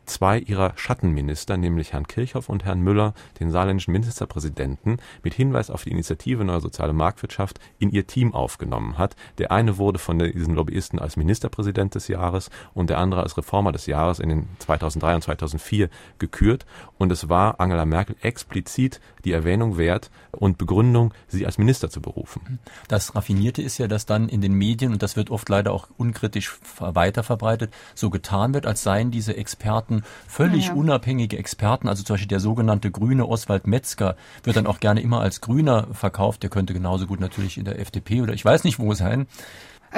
zwei 0.06 0.38
ihrer 0.38 0.72
Schattenminister, 0.76 1.56
nämlich 1.56 1.92
Herrn 1.92 2.06
Kirchhoff 2.06 2.48
und 2.48 2.64
Herrn 2.64 2.80
Müller, 2.80 3.14
den 3.40 3.50
saarländischen 3.50 3.92
Ministerpräsidenten, 3.92 4.98
mit 5.22 5.34
Hinweis 5.34 5.70
auf 5.70 5.84
die 5.84 5.90
Initiative 5.90 6.44
Neue 6.44 6.60
Soziale 6.60 6.92
Marktwirtschaft 6.92 7.60
in 7.78 7.90
ihr 7.90 8.06
Team 8.06 8.34
aufgenommen 8.34 8.98
hat. 8.98 9.16
Der 9.38 9.52
eine 9.52 9.78
wurde 9.78 9.98
von 9.98 10.18
diesen 10.18 10.54
Lobbyisten 10.54 10.98
als 10.98 11.16
Ministerpräsident 11.16 11.94
des 11.94 12.08
Jahres 12.08 12.50
und 12.74 12.90
der 12.90 12.98
andere 12.98 13.22
als 13.22 13.36
Reformer 13.36 13.72
des 13.72 13.86
Jahres 13.86 14.18
in 14.18 14.28
den 14.28 14.48
2003 14.58 15.14
und 15.14 15.22
2004 15.22 15.88
gekürt. 16.18 16.66
Und 16.98 17.12
es 17.12 17.28
war 17.28 17.60
Angela 17.60 17.84
Merkel 17.84 18.16
explizit 18.20 19.00
die 19.24 19.32
Erwähnung 19.32 19.78
wert 19.78 20.10
und 20.32 20.58
Begründung, 20.58 21.14
sie 21.28 21.46
als 21.46 21.58
Minister 21.58 21.90
zu 21.90 22.00
berufen. 22.00 22.58
Das 22.88 23.14
Raffinierte 23.14 23.62
ist 23.62 23.78
ja, 23.78 23.88
dass 23.88 24.06
dann 24.06 24.28
in 24.28 24.40
den 24.40 24.52
Medien, 24.54 24.92
und 24.92 25.02
das 25.02 25.16
wird 25.16 25.30
oft 25.30 25.48
leider 25.48 25.72
auch 25.72 25.88
unkritisch 25.96 26.58
weiterverbreitet, 26.78 27.72
so 27.94 28.10
getan 28.10 28.54
wird, 28.54 28.66
als 28.66 28.82
seien 28.82 29.10
diese 29.10 29.36
Experten 29.36 29.93
Experten, 29.98 30.28
völlig 30.28 30.66
ja. 30.68 30.74
unabhängige 30.74 31.38
Experten, 31.38 31.88
also 31.88 32.02
zum 32.02 32.14
Beispiel 32.14 32.28
der 32.28 32.40
sogenannte 32.40 32.90
grüne 32.90 33.26
Oswald 33.26 33.66
Metzger 33.66 34.16
wird 34.42 34.56
dann 34.56 34.66
auch 34.66 34.80
gerne 34.80 35.00
immer 35.00 35.20
als 35.20 35.40
Grüner 35.40 35.88
verkauft. 35.92 36.42
Der 36.42 36.50
könnte 36.50 36.74
genauso 36.74 37.06
gut 37.06 37.20
natürlich 37.20 37.58
in 37.58 37.64
der 37.64 37.78
FDP 37.78 38.22
oder 38.22 38.32
ich 38.32 38.44
weiß 38.44 38.64
nicht 38.64 38.78
wo 38.78 38.94
sein. 38.94 39.26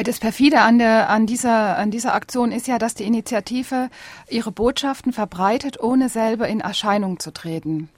Das 0.05 0.19
perfide 0.19 0.61
an 0.61 0.79
der, 0.79 1.09
an 1.09 1.27
dieser, 1.27 1.79
an 1.79 1.91
dieser 1.91 2.15
Aktion 2.15 2.53
ist 2.53 2.69
ja, 2.69 2.79
dass 2.79 2.95
die 2.95 3.05
Initiative 3.05 3.89
ihre 4.29 4.53
Botschaften 4.53 5.15
verbreitet, 5.15 5.81
ohne 5.81 6.11
selber 6.11 6.49
in 6.49 6.61
Erscheinung 6.61 7.19
zu 7.19 7.33
treten. 7.33 7.89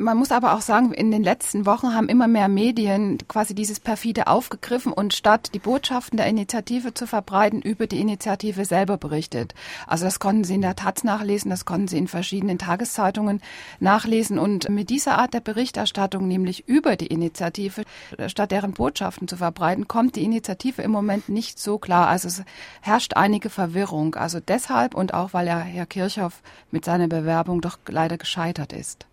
Man 0.00 0.16
muss 0.16 0.30
aber 0.30 0.54
auch 0.54 0.60
sagen, 0.60 0.92
in 0.92 1.10
den 1.10 1.24
letzten 1.24 1.66
Wochen 1.66 1.92
haben 1.92 2.08
immer 2.08 2.28
mehr 2.28 2.46
Medien 2.46 3.18
quasi 3.26 3.52
dieses 3.52 3.80
perfide 3.80 4.28
aufgegriffen 4.28 4.92
und 4.92 5.12
statt 5.12 5.50
die 5.54 5.58
Botschaften 5.58 6.16
der 6.16 6.28
Initiative 6.28 6.94
zu 6.94 7.08
verbreiten, 7.08 7.60
über 7.60 7.88
die 7.88 7.98
Initiative 7.98 8.64
selber 8.64 8.96
berichtet. 8.96 9.56
Also 9.88 10.04
das 10.04 10.20
konnten 10.20 10.44
Sie 10.44 10.54
in 10.54 10.60
der 10.62 10.76
Taz 10.76 11.02
nachlesen, 11.02 11.50
das 11.50 11.64
konnten 11.64 11.88
Sie 11.88 11.98
in 11.98 12.06
verschiedenen 12.06 12.58
Tageszeitungen 12.58 13.42
nachlesen 13.80 14.38
und 14.38 14.68
mit 14.68 14.88
dieser 14.88 15.18
Art 15.18 15.34
der 15.34 15.40
Berichterstattung, 15.40 16.28
nämlich 16.28 16.68
über 16.68 16.94
die 16.94 17.08
Initiative, 17.08 17.82
statt 18.28 18.52
deren 18.52 18.74
Botschaften 18.74 19.26
zu 19.26 19.36
verbreiten, 19.36 19.88
kommt 19.88 20.14
die 20.14 20.22
Initiative 20.22 20.80
im 20.80 20.92
Moment 20.92 21.28
nicht 21.28 21.58
so 21.58 21.76
klar. 21.76 22.06
Also 22.06 22.28
es 22.28 22.44
herrscht 22.82 23.14
einige 23.16 23.50
Verwirrung. 23.50 24.14
Also 24.14 24.38
deshalb 24.38 24.94
und 24.94 25.12
auch, 25.12 25.32
weil 25.32 25.48
ja 25.48 25.58
Herr 25.58 25.86
Kirchhoff 25.86 26.40
mit 26.70 26.84
seiner 26.84 27.08
Bewerbung 27.08 27.60
doch 27.60 27.78
leider 27.88 28.16
gescheitert 28.16 28.72
ist. 28.72 29.08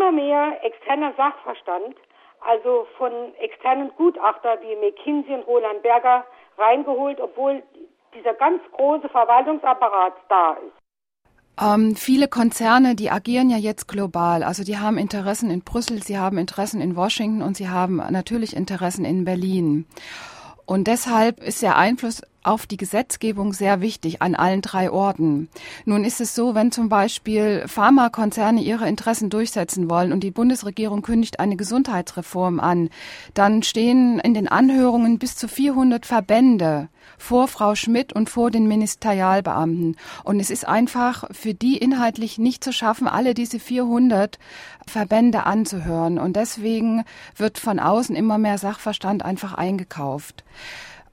Immer 0.00 0.12
mehr 0.12 0.64
externer 0.64 1.12
Sachverstand, 1.14 1.94
also 2.40 2.86
von 2.96 3.12
externen 3.38 3.90
Gutachter 3.98 4.56
wie 4.62 4.74
McKinsey 4.76 5.34
und 5.34 5.46
Roland 5.46 5.82
Berger, 5.82 6.24
reingeholt, 6.56 7.20
obwohl 7.20 7.62
dieser 8.14 8.32
ganz 8.32 8.62
große 8.72 9.10
Verwaltungsapparat 9.10 10.14
da 10.30 10.52
ist? 10.52 10.80
Ähm, 11.62 11.96
viele 11.96 12.28
Konzerne, 12.28 12.94
die 12.94 13.10
agieren 13.10 13.50
ja 13.50 13.58
jetzt 13.58 13.88
global. 13.88 14.42
Also 14.42 14.64
die 14.64 14.78
haben 14.78 14.96
Interessen 14.96 15.50
in 15.50 15.64
Brüssel, 15.64 16.02
sie 16.02 16.18
haben 16.18 16.38
Interessen 16.38 16.80
in 16.80 16.96
Washington 16.96 17.42
und 17.42 17.58
sie 17.58 17.68
haben 17.68 17.96
natürlich 17.96 18.56
Interessen 18.56 19.04
in 19.04 19.26
Berlin. 19.26 19.86
Und 20.64 20.86
deshalb 20.86 21.42
ist 21.42 21.60
der 21.60 21.76
Einfluss 21.76 22.22
auf 22.42 22.66
die 22.66 22.76
Gesetzgebung 22.76 23.52
sehr 23.52 23.80
wichtig 23.80 24.22
an 24.22 24.34
allen 24.34 24.62
drei 24.62 24.90
Orten. 24.90 25.48
Nun 25.84 26.04
ist 26.04 26.20
es 26.20 26.34
so, 26.34 26.54
wenn 26.54 26.72
zum 26.72 26.88
Beispiel 26.88 27.64
Pharmakonzerne 27.66 28.62
ihre 28.62 28.88
Interessen 28.88 29.30
durchsetzen 29.30 29.90
wollen 29.90 30.12
und 30.12 30.20
die 30.20 30.30
Bundesregierung 30.30 31.02
kündigt 31.02 31.40
eine 31.40 31.56
Gesundheitsreform 31.56 32.60
an, 32.60 32.90
dann 33.34 33.62
stehen 33.62 34.18
in 34.20 34.34
den 34.34 34.48
Anhörungen 34.48 35.18
bis 35.18 35.36
zu 35.36 35.48
400 35.48 36.06
Verbände 36.06 36.88
vor 37.18 37.48
Frau 37.48 37.74
Schmidt 37.74 38.12
und 38.12 38.30
vor 38.30 38.50
den 38.50 38.66
Ministerialbeamten. 38.66 39.96
Und 40.24 40.40
es 40.40 40.50
ist 40.50 40.66
einfach 40.66 41.24
für 41.32 41.54
die 41.54 41.76
inhaltlich 41.76 42.38
nicht 42.38 42.64
zu 42.64 42.72
schaffen, 42.72 43.06
alle 43.06 43.34
diese 43.34 43.58
400 43.58 44.38
Verbände 44.86 45.44
anzuhören. 45.44 46.18
Und 46.18 46.36
deswegen 46.36 47.04
wird 47.36 47.58
von 47.58 47.78
außen 47.78 48.16
immer 48.16 48.38
mehr 48.38 48.58
Sachverstand 48.58 49.24
einfach 49.24 49.54
eingekauft. 49.54 50.44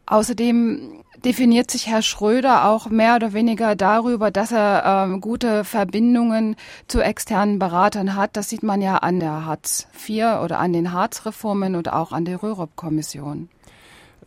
Außerdem 0.07 1.03
definiert 1.23 1.69
sich 1.69 1.87
Herr 1.87 2.01
Schröder 2.01 2.69
auch 2.69 2.89
mehr 2.89 3.17
oder 3.17 3.33
weniger 3.33 3.75
darüber, 3.75 4.31
dass 4.31 4.53
er 4.53 5.05
ähm, 5.05 5.19
gute 5.19 5.65
Verbindungen 5.65 6.55
zu 6.87 7.01
externen 7.01 7.59
Beratern 7.59 8.15
hat. 8.15 8.37
Das 8.37 8.49
sieht 8.49 8.63
man 8.63 8.81
ja 8.81 8.97
an 8.97 9.19
der 9.19 9.45
Hartz 9.45 9.87
IV 9.93 10.41
oder 10.43 10.59
an 10.59 10.71
den 10.71 10.93
Hartz-Reformen 10.93 11.75
und 11.75 11.91
auch 11.91 12.13
an 12.13 12.23
der 12.23 12.41
Rürup-Kommission. 12.41 13.49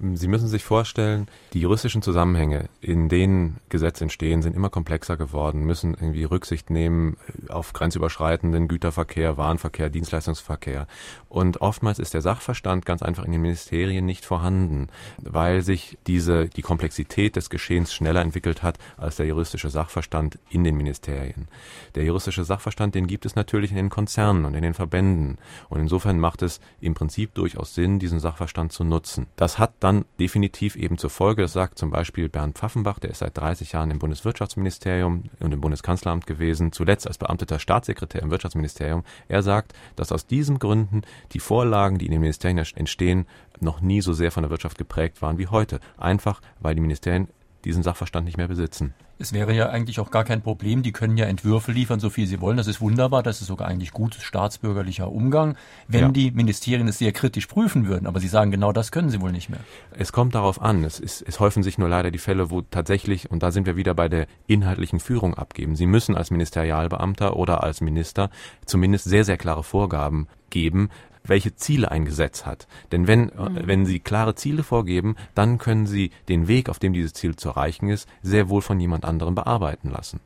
Sie 0.02 0.28
müssen 0.28 0.48
sich 0.48 0.64
vorstellen, 0.64 1.28
die 1.52 1.60
juristischen 1.60 2.00
Zusammenhänge, 2.00 2.70
in 2.80 3.10
denen 3.10 3.58
Gesetze 3.68 4.04
entstehen, 4.04 4.40
sind 4.40 4.56
immer 4.56 4.70
komplexer 4.70 5.18
geworden, 5.18 5.66
müssen 5.66 5.92
irgendwie 5.92 6.24
Rücksicht 6.24 6.70
nehmen 6.70 7.18
auf 7.50 7.74
grenzüberschreitenden 7.74 8.66
Güterverkehr, 8.66 9.36
Warenverkehr, 9.36 9.90
Dienstleistungsverkehr. 9.90 10.86
Und 11.28 11.60
oftmals 11.60 11.98
ist 11.98 12.14
der 12.14 12.22
Sachverstand 12.22 12.86
ganz 12.86 13.02
einfach 13.02 13.24
in 13.24 13.32
den 13.32 13.42
Ministerien 13.42 14.06
nicht 14.06 14.24
vorhanden, 14.24 14.88
weil 15.18 15.60
sich 15.60 15.98
diese, 16.06 16.48
die 16.48 16.62
Komplexität 16.62 17.36
des 17.36 17.50
Geschehens 17.50 17.92
schneller 17.92 18.22
entwickelt 18.22 18.62
hat 18.62 18.78
als 18.96 19.16
der 19.16 19.26
juristische 19.26 19.68
Sachverstand 19.68 20.38
in 20.48 20.64
den 20.64 20.78
Ministerien. 20.78 21.46
Der 21.94 22.04
juristische 22.04 22.44
Sachverstand, 22.44 22.94
den 22.94 23.06
gibt 23.06 23.26
es 23.26 23.34
natürlich 23.34 23.70
in 23.70 23.76
den 23.76 23.90
Konzernen 23.90 24.46
und 24.46 24.54
in 24.54 24.62
den 24.62 24.74
Verbänden. 24.74 25.36
Und 25.68 25.80
insofern 25.80 26.18
macht 26.18 26.40
es 26.40 26.58
im 26.80 26.94
Prinzip 26.94 27.34
durchaus 27.34 27.74
Sinn, 27.74 27.98
diesen 27.98 28.18
Sachverstand 28.18 28.72
zu 28.72 28.82
nutzen. 28.82 29.26
Das 29.36 29.58
hat 29.58 29.74
dann 29.80 29.89
dann 29.90 30.04
definitiv 30.20 30.76
eben 30.76 30.98
zur 30.98 31.10
Folge, 31.10 31.42
das 31.42 31.52
sagt 31.52 31.76
zum 31.76 31.90
Beispiel 31.90 32.28
Bernd 32.28 32.56
Pfaffenbach, 32.56 33.00
der 33.00 33.10
ist 33.10 33.18
seit 33.18 33.36
30 33.36 33.72
Jahren 33.72 33.90
im 33.90 33.98
Bundeswirtschaftsministerium 33.98 35.24
und 35.40 35.52
im 35.52 35.60
Bundeskanzleramt 35.60 36.28
gewesen, 36.28 36.70
zuletzt 36.70 37.08
als 37.08 37.18
beamteter 37.18 37.58
Staatssekretär 37.58 38.22
im 38.22 38.30
Wirtschaftsministerium. 38.30 39.02
Er 39.26 39.42
sagt, 39.42 39.72
dass 39.96 40.12
aus 40.12 40.26
diesen 40.26 40.60
Gründen 40.60 41.02
die 41.32 41.40
Vorlagen, 41.40 41.98
die 41.98 42.06
in 42.06 42.12
den 42.12 42.20
Ministerien 42.20 42.58
entstehen, 42.76 43.26
noch 43.58 43.80
nie 43.80 44.00
so 44.00 44.12
sehr 44.12 44.30
von 44.30 44.44
der 44.44 44.50
Wirtschaft 44.50 44.78
geprägt 44.78 45.22
waren 45.22 45.38
wie 45.38 45.48
heute. 45.48 45.80
Einfach, 45.98 46.40
weil 46.60 46.76
die 46.76 46.80
Ministerien 46.80 47.28
diesen 47.64 47.82
Sachverstand 47.82 48.24
nicht 48.24 48.36
mehr 48.36 48.48
besitzen. 48.48 48.94
Es 49.18 49.34
wäre 49.34 49.52
ja 49.52 49.68
eigentlich 49.68 50.00
auch 50.00 50.10
gar 50.10 50.24
kein 50.24 50.40
Problem. 50.40 50.82
Die 50.82 50.92
können 50.92 51.18
ja 51.18 51.26
Entwürfe 51.26 51.72
liefern, 51.72 52.00
so 52.00 52.08
viel 52.08 52.26
sie 52.26 52.40
wollen. 52.40 52.56
Das 52.56 52.66
ist 52.66 52.80
wunderbar. 52.80 53.22
Das 53.22 53.42
ist 53.42 53.48
sogar 53.48 53.68
eigentlich 53.68 53.92
gutes 53.92 54.22
staatsbürgerlicher 54.22 55.12
Umgang, 55.12 55.56
wenn 55.88 56.00
ja. 56.00 56.08
die 56.08 56.30
Ministerien 56.30 56.88
es 56.88 56.98
sehr 56.98 57.12
kritisch 57.12 57.46
prüfen 57.46 57.86
würden. 57.86 58.06
Aber 58.06 58.18
Sie 58.18 58.28
sagen, 58.28 58.50
genau 58.50 58.72
das 58.72 58.92
können 58.92 59.10
sie 59.10 59.20
wohl 59.20 59.32
nicht 59.32 59.50
mehr. 59.50 59.60
Es 59.90 60.12
kommt 60.12 60.34
darauf 60.34 60.62
an. 60.62 60.84
Es, 60.84 60.98
ist, 60.98 61.20
es 61.20 61.38
häufen 61.38 61.62
sich 61.62 61.76
nur 61.76 61.90
leider 61.90 62.10
die 62.10 62.18
Fälle, 62.18 62.50
wo 62.50 62.62
tatsächlich, 62.62 63.30
und 63.30 63.42
da 63.42 63.50
sind 63.50 63.66
wir 63.66 63.76
wieder 63.76 63.92
bei 63.92 64.08
der 64.08 64.26
inhaltlichen 64.46 65.00
Führung 65.00 65.34
abgeben. 65.34 65.76
Sie 65.76 65.86
müssen 65.86 66.16
als 66.16 66.30
Ministerialbeamter 66.30 67.36
oder 67.36 67.62
als 67.62 67.82
Minister 67.82 68.30
zumindest 68.64 69.04
sehr, 69.04 69.24
sehr 69.24 69.36
klare 69.36 69.64
Vorgaben 69.64 70.28
geben, 70.48 70.88
welche 71.24 71.54
Ziele 71.54 71.90
ein 71.90 72.04
Gesetz 72.04 72.46
hat. 72.46 72.66
Denn 72.92 73.06
wenn, 73.06 73.30
äh, 73.30 73.48
mhm. 73.48 73.66
wenn 73.66 73.86
Sie 73.86 74.00
klare 74.00 74.34
Ziele 74.34 74.62
vorgeben, 74.62 75.16
dann 75.34 75.58
können 75.58 75.86
Sie 75.86 76.10
den 76.28 76.48
Weg, 76.48 76.68
auf 76.68 76.78
dem 76.78 76.92
dieses 76.92 77.12
Ziel 77.12 77.36
zu 77.36 77.50
erreichen 77.50 77.88
ist, 77.88 78.08
sehr 78.22 78.48
wohl 78.48 78.62
von 78.62 78.80
jemand 78.80 79.04
anderem 79.04 79.34
bearbeiten 79.34 79.90
lassen. 79.90 80.20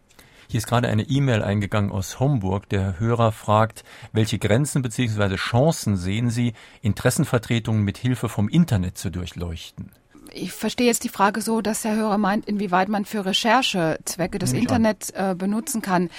Hier 0.49 0.59
ist 0.59 0.67
gerade 0.67 0.89
eine 0.89 1.05
E-Mail 1.05 1.43
eingegangen 1.43 1.91
aus 1.91 2.21
Homburg. 2.21 2.69
Der 2.69 3.01
Hörer 3.01 3.33
fragt, 3.33 3.83
welche 4.13 4.39
Grenzen 4.39 4.83
bzw. 4.83 5.37
Chancen 5.37 5.97
sehen 5.97 6.31
Sie, 6.31 6.53
Interessenvertretungen 6.83 7.83
mit 7.83 7.99
Hilfe 7.99 8.29
vom 8.29 8.49
Internet 8.49 8.99
zu 8.99 9.11
durchleuchten? 9.11 9.91
ich 10.35 10.53
verstehe 10.53 10.87
jetzt 10.87 11.05
die 11.05 11.09
Frage 11.09 11.41
so, 11.41 11.61
dass 11.61 11.83
der 11.83 11.95
Hörer 11.95 12.19
meint, 12.19 12.47
inwieweit 12.47 12.89
man 12.89 13.05
für 13.05 13.25
Recherchezwecke 13.25 14.39
das 14.39 14.53
Internet 14.53 15.13
äh, 15.15 15.35
benutzen 15.35 15.81
kann. 15.83 16.11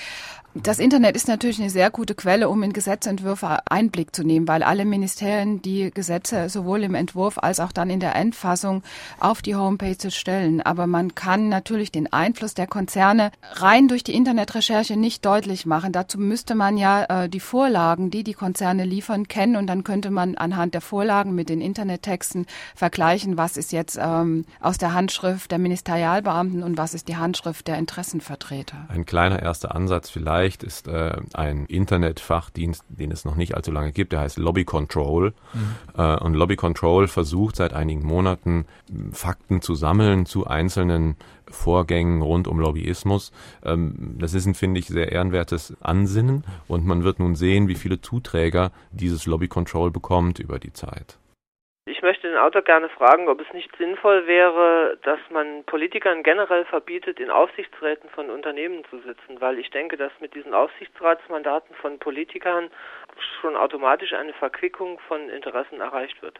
Das 0.63 0.79
Internet 0.79 1.17
ist 1.17 1.27
natürlich 1.27 1.59
eine 1.59 1.69
sehr 1.69 1.91
gute 1.91 2.15
Quelle, 2.15 2.47
um 2.47 2.63
in 2.63 2.71
Gesetzentwürfe 2.71 3.59
Einblick 3.69 4.15
zu 4.15 4.23
nehmen, 4.23 4.47
weil 4.47 4.63
alle 4.63 4.85
Ministerien 4.85 5.61
die 5.61 5.91
Gesetze 5.91 6.47
sowohl 6.47 6.83
im 6.83 6.95
Entwurf 6.95 7.37
als 7.37 7.59
auch 7.59 7.73
dann 7.73 7.89
in 7.89 7.99
der 7.99 8.15
Endfassung 8.15 8.81
auf 9.19 9.41
die 9.41 9.57
Homepage 9.57 10.09
stellen. 10.09 10.61
Aber 10.61 10.87
man 10.87 11.13
kann 11.13 11.49
natürlich 11.49 11.91
den 11.91 12.11
Einfluss 12.13 12.53
der 12.53 12.67
Konzerne 12.67 13.31
rein 13.51 13.89
durch 13.89 14.05
die 14.05 14.15
Internetrecherche 14.15 14.95
nicht 14.95 15.25
deutlich 15.25 15.65
machen. 15.65 15.91
Dazu 15.91 16.17
müsste 16.17 16.55
man 16.55 16.77
ja 16.77 17.23
äh, 17.23 17.29
die 17.29 17.41
Vorlagen, 17.41 18.09
die 18.09 18.23
die 18.23 18.33
Konzerne 18.33 18.85
liefern, 18.85 19.27
kennen 19.27 19.57
und 19.57 19.67
dann 19.67 19.83
könnte 19.83 20.09
man 20.09 20.35
anhand 20.35 20.73
der 20.73 20.81
Vorlagen 20.81 21.35
mit 21.35 21.49
den 21.49 21.59
Internettexten 21.59 22.45
vergleichen, 22.75 23.37
was 23.37 23.57
ist 23.57 23.73
jetzt 23.73 23.99
ähm, 24.01 24.45
aus 24.61 24.77
der 24.77 24.93
Handschrift 24.93 25.51
der 25.51 25.59
Ministerialbeamten 25.59 26.63
und 26.63 26.77
was 26.77 26.93
ist 26.93 27.09
die 27.09 27.17
Handschrift 27.17 27.67
der 27.67 27.77
Interessenvertreter. 27.77 28.87
Ein 28.87 29.05
kleiner 29.05 29.41
erster 29.41 29.75
Ansatz 29.75 30.09
vielleicht 30.09 30.44
vielleicht 30.45 30.61
ist 30.61 30.87
äh, 30.87 31.17
ein 31.33 31.65
Internetfachdienst, 31.65 32.83
den 32.87 33.11
es 33.11 33.25
noch 33.25 33.35
nicht 33.35 33.55
allzu 33.55 33.71
lange 33.71 33.91
gibt, 33.91 34.11
der 34.11 34.19
heißt 34.19 34.37
Lobby 34.37 34.63
Control. 34.63 35.33
Mhm. 35.53 35.75
Äh, 35.97 36.17
und 36.19 36.35
Lobby 36.35 36.55
Control 36.55 37.07
versucht 37.07 37.55
seit 37.55 37.73
einigen 37.73 38.05
Monaten 38.05 38.65
Fakten 39.11 39.61
zu 39.63 39.73
sammeln 39.73 40.27
zu 40.27 40.45
einzelnen 40.45 41.15
Vorgängen 41.49 42.21
rund 42.21 42.47
um 42.47 42.59
Lobbyismus. 42.59 43.31
Ähm, 43.63 44.17
das 44.19 44.35
ist 44.35 44.45
ein, 44.45 44.53
finde 44.53 44.79
ich, 44.79 44.85
sehr 44.87 45.11
ehrenwertes 45.11 45.73
Ansinnen 45.81 46.43
und 46.67 46.85
man 46.85 47.03
wird 47.03 47.17
nun 47.17 47.33
sehen, 47.35 47.67
wie 47.67 47.75
viele 47.75 47.99
Zuträger 47.99 48.71
dieses 48.91 49.25
Lobby 49.25 49.47
Control 49.47 49.89
bekommt 49.89 50.37
über 50.37 50.59
die 50.59 50.73
Zeit. 50.73 51.17
Ich 51.87 52.01
möchte 52.01 52.27
den 52.27 52.37
Autor 52.37 52.63
gerne 52.63 52.89
fragen, 52.89 53.27
ob 53.29 53.39
es 53.39 53.53
nicht 53.53 53.69
sinnvoll 53.77 54.25
wäre, 54.25 54.97
dass 55.03 55.19
man 55.29 55.63
Politikern 55.65 56.23
generell 56.23 56.65
verbietet, 56.65 57.19
in 57.19 57.29
Aufsichtsräten 57.29 58.09
von 58.09 58.31
Unternehmen 58.31 58.83
zu 58.89 58.97
sitzen, 59.01 59.39
weil 59.39 59.59
ich 59.59 59.69
denke, 59.69 59.95
dass 59.95 60.11
mit 60.19 60.33
diesen 60.33 60.55
Aufsichtsratsmandaten 60.55 61.75
von 61.75 61.99
Politikern 61.99 62.71
schon 63.39 63.55
automatisch 63.55 64.13
eine 64.13 64.33
Verquickung 64.33 64.97
von 65.07 65.29
Interessen 65.29 65.79
erreicht 65.79 66.19
wird. 66.23 66.39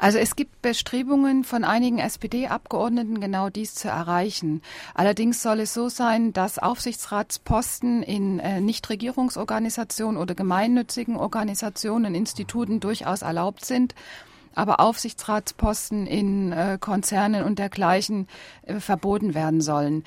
Also 0.00 0.18
es 0.18 0.34
gibt 0.34 0.60
Bestrebungen 0.60 1.44
von 1.44 1.62
einigen 1.62 2.00
SPD-Abgeordneten, 2.00 3.20
genau 3.20 3.50
dies 3.50 3.76
zu 3.76 3.86
erreichen. 3.86 4.60
Allerdings 4.96 5.40
soll 5.40 5.60
es 5.60 5.72
so 5.72 5.88
sein, 5.88 6.32
dass 6.32 6.58
Aufsichtsratsposten 6.58 8.02
in 8.02 8.40
äh, 8.40 8.60
Nichtregierungsorganisationen 8.60 10.20
oder 10.20 10.34
gemeinnützigen 10.34 11.16
Organisationen, 11.16 12.16
Instituten 12.16 12.80
durchaus 12.80 13.22
erlaubt 13.22 13.64
sind 13.64 13.94
aber 14.54 14.80
Aufsichtsratsposten 14.80 16.06
in 16.06 16.52
äh, 16.52 16.78
Konzernen 16.80 17.44
und 17.44 17.58
dergleichen 17.58 18.28
äh, 18.62 18.80
verboten 18.80 19.34
werden 19.34 19.60
sollen. 19.60 20.04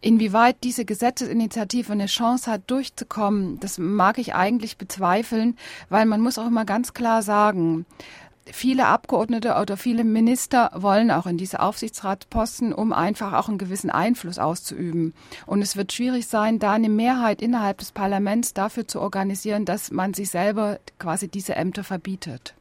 Inwieweit 0.00 0.56
diese 0.64 0.86
Gesetzesinitiative 0.86 1.92
eine 1.92 2.06
Chance 2.06 2.50
hat, 2.50 2.62
durchzukommen, 2.68 3.60
das 3.60 3.76
mag 3.76 4.16
ich 4.18 4.34
eigentlich 4.34 4.78
bezweifeln, 4.78 5.58
weil 5.90 6.06
man 6.06 6.22
muss 6.22 6.38
auch 6.38 6.46
immer 6.46 6.64
ganz 6.64 6.94
klar 6.94 7.20
sagen, 7.22 7.84
viele 8.52 8.86
Abgeordnete 8.86 9.56
oder 9.56 9.76
viele 9.76 10.04
Minister 10.04 10.70
wollen 10.74 11.10
auch 11.10 11.26
in 11.26 11.36
diese 11.36 11.60
Aufsichtsratsposten, 11.60 12.72
um 12.72 12.92
einfach 12.92 13.32
auch 13.32 13.48
einen 13.48 13.58
gewissen 13.58 13.90
Einfluss 13.90 14.38
auszuüben. 14.38 15.14
Und 15.46 15.62
es 15.62 15.76
wird 15.76 15.92
schwierig 15.92 16.26
sein, 16.26 16.58
da 16.58 16.72
eine 16.72 16.88
Mehrheit 16.88 17.42
innerhalb 17.42 17.78
des 17.78 17.92
Parlaments 17.92 18.54
dafür 18.54 18.88
zu 18.88 19.00
organisieren, 19.00 19.64
dass 19.64 19.90
man 19.90 20.14
sich 20.14 20.30
selber 20.30 20.78
quasi 20.98 21.28
diese 21.28 21.56
Ämter 21.56 21.84
verbietet 21.84 22.54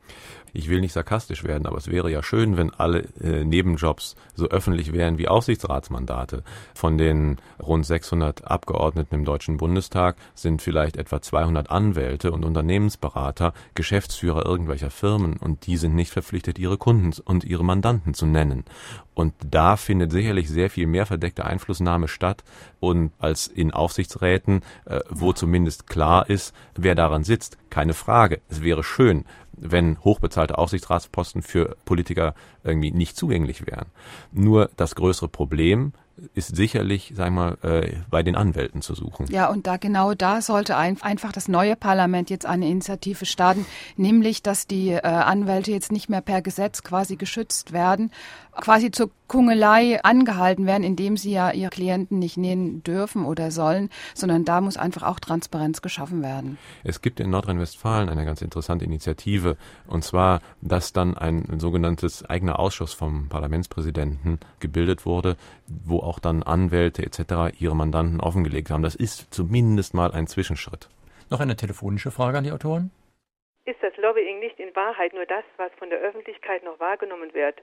ich 0.54 0.70
will 0.70 0.82
nicht 0.82 0.94
sarkastisch 0.94 1.44
werden, 1.44 1.66
aber 1.66 1.78
es 1.78 1.88
wäre 1.88 2.12
ja 2.12 2.24
schön, 2.24 2.58
wenn 2.58 2.74
alle 2.74 3.04
äh, 3.22 3.44
Nebenjobs 3.44 4.16
so 4.36 4.48
öffentlich 4.48 4.94
wären 4.94 5.18
wie 5.18 5.28
Aufsichtsratsmandate. 5.28 6.44
Von 6.74 6.98
den 6.98 7.38
rund 7.62 7.86
600 7.86 8.46
Abgeordneten 8.46 9.16
im 9.16 9.26
Deutschen 9.26 9.58
Bundestag 9.58 10.16
sind 10.36 10.62
vielleicht 10.62 10.98
etwa 10.98 11.22
200 11.22 11.70
Anwälte 11.70 12.32
und 12.32 12.46
Unternehmensberater, 12.46 13.54
Geschäftsführer 13.76 14.46
irgendwelcher 14.46 14.90
Firmen 14.90 15.38
und 15.38 15.68
die 15.68 15.78
sind 15.78 15.96
nicht 15.96 16.12
verpflichtet, 16.12 16.60
ihre 16.60 16.78
Kunden 16.78 17.14
und 17.24 17.44
ihre 17.44 17.64
Mandanten 17.64 18.14
zu 18.14 18.26
nennen. 18.26 18.66
Und 19.14 19.34
da 19.44 19.76
findet 19.76 20.14
sicherlich 20.14 20.50
sehr 20.50 20.70
viel 20.70 20.88
mehr 20.88 21.06
verdeckte 21.06 21.46
Einflussnahme 21.46 22.08
statt 22.08 22.44
und 22.80 23.12
als 23.20 23.48
in 23.48 23.72
Aufsichtsräten, 23.72 24.62
äh, 24.86 25.02
wo 25.10 25.34
zumindest 25.34 25.88
klar 25.88 26.30
ist, 26.30 26.56
wer 26.76 26.96
daran 26.96 27.26
sitzt. 27.26 27.58
Keine 27.70 27.94
Frage. 27.94 28.40
Es 28.48 28.64
wäre 28.64 28.82
schön, 28.82 29.26
wenn 29.62 30.00
hochbezahlte 30.04 30.58
Aufsichtsratsposten 30.58 31.42
für 31.42 31.76
Politiker 31.86 32.34
irgendwie 32.64 32.92
nicht 32.92 33.16
zugänglich 33.16 33.66
wären. 33.66 33.88
Nur 34.32 34.70
das 34.76 34.96
größere 34.96 35.28
Problem 35.28 35.94
ist 36.34 36.56
sicherlich, 36.56 37.14
sagen 37.16 37.36
wir 37.36 37.58
mal, 37.62 37.82
äh, 37.82 37.98
bei 38.10 38.24
den 38.24 38.36
Anwälten 38.36 38.82
zu 38.82 38.94
suchen. 38.94 39.28
Ja, 39.30 39.50
und 39.50 39.68
da 39.68 39.78
genau 39.78 40.14
da 40.14 40.42
sollte 40.42 40.76
ein, 40.76 41.02
einfach 41.02 41.32
das 41.32 41.48
neue 41.48 41.76
Parlament 41.76 42.30
jetzt 42.30 42.46
eine 42.46 42.68
Initiative 42.68 43.26
starten, 43.26 43.66
nämlich, 43.96 44.44
dass 44.44 44.68
die 44.68 44.90
äh, 44.90 45.02
Anwälte 45.02 45.72
jetzt 45.72 45.92
nicht 45.92 46.10
mehr 46.10 46.22
per 46.22 46.42
Gesetz 46.42 46.84
quasi 46.84 47.16
geschützt 47.16 47.72
werden, 47.72 48.12
quasi 48.60 48.92
zur 48.92 49.10
Kungelei 49.28 50.00
angehalten 50.04 50.66
werden, 50.66 50.84
indem 50.84 51.18
sie 51.18 51.32
ja 51.32 51.52
ihre 51.52 51.70
Klienten 51.70 52.20
nicht 52.20 52.38
nehmen 52.38 52.84
dürfen 52.84 53.26
oder 53.26 53.52
sollen, 53.52 53.90
sondern 54.14 54.46
da 54.46 54.62
muss 54.62 54.78
einfach 54.78 55.04
auch 55.04 55.20
Transparenz 55.20 55.82
geschaffen 55.82 56.24
werden. 56.24 56.58
Es 56.84 57.02
gibt 57.02 57.20
in 57.20 57.30
Nordrhein-Westfalen 57.30 58.10
eine 58.10 58.26
ganz 58.26 58.42
interessante 58.42 58.86
Initiative, 58.86 59.58
und 59.88 60.04
zwar, 60.04 60.42
dass 60.62 60.94
dann 60.94 61.18
ein 61.18 61.60
sogenanntes 61.60 62.26
eigener 62.26 62.60
Ausschuss 62.60 62.94
vom 62.94 63.30
Parlamentspräsidenten 63.30 64.40
gebildet 64.60 65.06
wurde, 65.06 65.38
wo 65.68 66.00
auch 66.00 66.20
dann 66.20 66.44
Anwälte 66.44 67.04
etc. 67.04 67.60
ihre 67.60 67.76
Mandanten 67.76 68.20
offengelegt 68.20 68.72
haben. 68.72 68.84
Das 68.84 68.96
ist 68.96 69.34
zumindest 69.34 69.94
mal 69.94 70.12
ein 70.12 70.28
Zwischenschritt. 70.28 70.90
Noch 71.30 71.40
eine 71.40 71.56
telefonische 71.56 72.12
Frage 72.12 72.40
an 72.40 72.44
die 72.44 72.52
Autoren? 72.52 72.92
Ist 73.66 73.84
das 73.84 73.96
Lobbying 73.98 74.40
nicht 74.40 74.60
in 74.60 74.76
Wahrheit 74.76 75.14
nur 75.14 75.28
das, 75.28 75.44
was 75.58 75.72
von 75.78 75.92
der 75.92 76.00
Öffentlichkeit 76.00 76.64
noch 76.64 76.80
wahrgenommen 76.80 77.32
wird? 77.34 77.62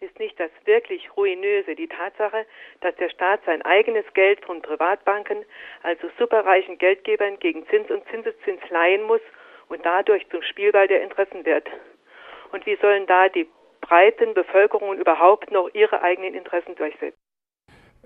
Ist 0.00 0.18
nicht 0.18 0.40
das 0.40 0.50
wirklich 0.64 1.14
Ruinöse 1.14 1.74
die 1.74 1.86
Tatsache, 1.86 2.46
dass 2.80 2.96
der 2.96 3.10
Staat 3.10 3.40
sein 3.44 3.60
eigenes 3.60 4.06
Geld 4.14 4.42
von 4.46 4.62
Privatbanken, 4.62 5.44
also 5.82 6.08
superreichen 6.18 6.78
Geldgebern, 6.78 7.38
gegen 7.38 7.66
Zins 7.68 7.90
und 7.90 8.02
Zinseszins 8.10 8.62
leihen 8.70 9.02
muss 9.02 9.20
und 9.68 9.84
dadurch 9.84 10.26
zum 10.30 10.40
Spielball 10.42 10.88
der 10.88 11.02
Interessen 11.02 11.44
wird? 11.44 11.68
Und 12.50 12.64
wie 12.64 12.76
sollen 12.76 13.06
da 13.06 13.28
die 13.28 13.46
breiten 13.82 14.32
Bevölkerungen 14.32 14.98
überhaupt 14.98 15.50
noch 15.50 15.68
ihre 15.74 16.00
eigenen 16.00 16.32
Interessen 16.32 16.76
durchsetzen? 16.76 17.18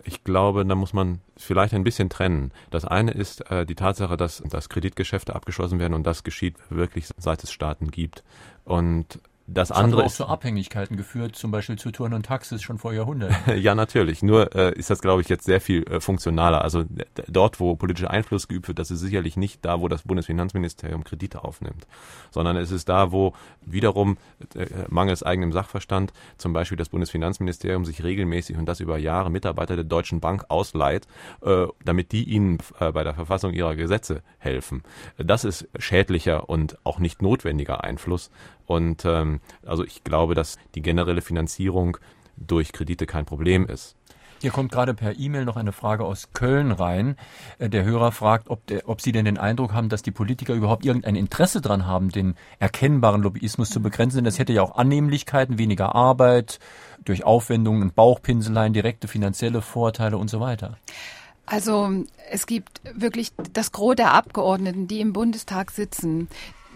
Ich 0.02 0.24
glaube, 0.24 0.66
da 0.66 0.74
muss 0.74 0.92
man 0.92 1.20
vielleicht 1.36 1.74
ein 1.74 1.84
bisschen 1.84 2.10
trennen. 2.10 2.52
Das 2.72 2.84
eine 2.84 3.12
ist 3.12 3.48
äh, 3.52 3.64
die 3.64 3.76
Tatsache, 3.76 4.16
dass, 4.16 4.42
dass 4.42 4.68
Kreditgeschäfte 4.68 5.34
abgeschlossen 5.34 5.78
werden 5.78 5.94
und 5.94 6.04
das 6.04 6.24
geschieht 6.24 6.56
wirklich 6.70 7.06
seit 7.16 7.44
es 7.44 7.52
Staaten 7.52 7.92
gibt. 7.92 8.24
Und 8.64 9.20
das, 9.46 9.68
das 9.68 9.76
andere 9.76 10.02
hat 10.02 10.10
auch 10.10 10.14
zu 10.14 10.26
Abhängigkeiten 10.26 10.96
geführt, 10.96 11.36
zum 11.36 11.50
Beispiel 11.50 11.76
zu 11.76 11.90
Touren 11.90 12.14
und 12.14 12.24
Taxis 12.24 12.62
schon 12.62 12.78
vor 12.78 12.94
Jahrhunderten. 12.94 13.36
ja, 13.60 13.74
natürlich. 13.74 14.22
Nur 14.22 14.54
äh, 14.54 14.72
ist 14.72 14.88
das, 14.88 15.02
glaube 15.02 15.20
ich, 15.20 15.28
jetzt 15.28 15.44
sehr 15.44 15.60
viel 15.60 15.82
äh, 15.84 16.00
funktionaler. 16.00 16.62
Also 16.62 16.84
dort, 17.28 17.60
wo 17.60 17.76
politischer 17.76 18.10
Einfluss 18.10 18.48
geübt 18.48 18.68
wird, 18.68 18.78
das 18.78 18.90
ist 18.90 19.00
sicherlich 19.00 19.36
nicht 19.36 19.62
da, 19.62 19.80
wo 19.80 19.88
das 19.88 20.02
Bundesfinanzministerium 20.02 21.04
Kredite 21.04 21.44
aufnimmt, 21.44 21.86
sondern 22.30 22.56
es 22.56 22.70
ist 22.70 22.88
da, 22.88 23.12
wo 23.12 23.34
wiederum 23.60 24.16
äh, 24.54 24.66
mangels 24.88 25.22
eigenem 25.22 25.52
Sachverstand 25.52 26.14
zum 26.38 26.54
Beispiel 26.54 26.78
das 26.78 26.88
Bundesfinanzministerium 26.88 27.84
sich 27.84 28.02
regelmäßig 28.02 28.56
und 28.56 28.64
das 28.64 28.80
über 28.80 28.96
Jahre 28.96 29.30
Mitarbeiter 29.30 29.76
der 29.76 29.84
Deutschen 29.84 30.20
Bank 30.20 30.46
ausleiht, 30.48 31.06
äh, 31.42 31.66
damit 31.84 32.12
die 32.12 32.24
ihnen 32.24 32.58
äh, 32.80 32.92
bei 32.92 33.04
der 33.04 33.12
Verfassung 33.14 33.52
ihrer 33.52 33.76
Gesetze 33.76 34.22
helfen. 34.38 34.84
Das 35.18 35.44
ist 35.44 35.68
schädlicher 35.78 36.48
und 36.48 36.78
auch 36.84 36.98
nicht 36.98 37.20
notwendiger 37.20 37.84
Einfluss 37.84 38.30
und 38.66 39.04
ähm, 39.04 39.40
also 39.64 39.84
ich 39.84 40.04
glaube, 40.04 40.34
dass 40.34 40.58
die 40.74 40.82
generelle 40.82 41.22
Finanzierung 41.22 41.98
durch 42.36 42.72
Kredite 42.72 43.06
kein 43.06 43.24
Problem 43.24 43.66
ist. 43.66 43.96
Hier 44.44 44.50
kommt 44.50 44.72
gerade 44.72 44.92
per 44.92 45.18
E-Mail 45.18 45.46
noch 45.46 45.56
eine 45.56 45.72
Frage 45.72 46.04
aus 46.04 46.28
Köln 46.34 46.70
rein. 46.70 47.16
Äh, 47.58 47.70
der 47.70 47.84
Hörer 47.84 48.12
fragt, 48.12 48.50
ob, 48.50 48.66
der, 48.66 48.86
ob 48.88 49.00
Sie 49.00 49.10
denn 49.10 49.24
den 49.24 49.38
Eindruck 49.38 49.72
haben, 49.72 49.88
dass 49.88 50.02
die 50.02 50.10
Politiker 50.10 50.52
überhaupt 50.52 50.84
irgendein 50.84 51.16
Interesse 51.16 51.62
daran 51.62 51.86
haben, 51.86 52.10
den 52.10 52.34
erkennbaren 52.58 53.22
Lobbyismus 53.22 53.70
zu 53.70 53.80
begrenzen. 53.80 54.18
Denn 54.18 54.26
das 54.26 54.38
hätte 54.38 54.52
ja 54.52 54.60
auch 54.60 54.76
Annehmlichkeiten, 54.76 55.56
weniger 55.56 55.94
Arbeit, 55.94 56.58
durch 57.06 57.24
Aufwendungen 57.24 57.80
und 57.80 57.94
Bauchpinseleien, 57.94 58.74
direkte 58.74 59.08
finanzielle 59.08 59.62
Vorteile 59.62 60.18
und 60.18 60.28
so 60.28 60.40
weiter. 60.40 60.76
Also 61.46 61.90
es 62.30 62.46
gibt 62.46 62.82
wirklich 62.94 63.32
das 63.52 63.72
Gros 63.72 63.96
der 63.96 64.12
Abgeordneten, 64.12 64.88
die 64.88 65.00
im 65.00 65.14
Bundestag 65.14 65.70
sitzen, 65.70 66.28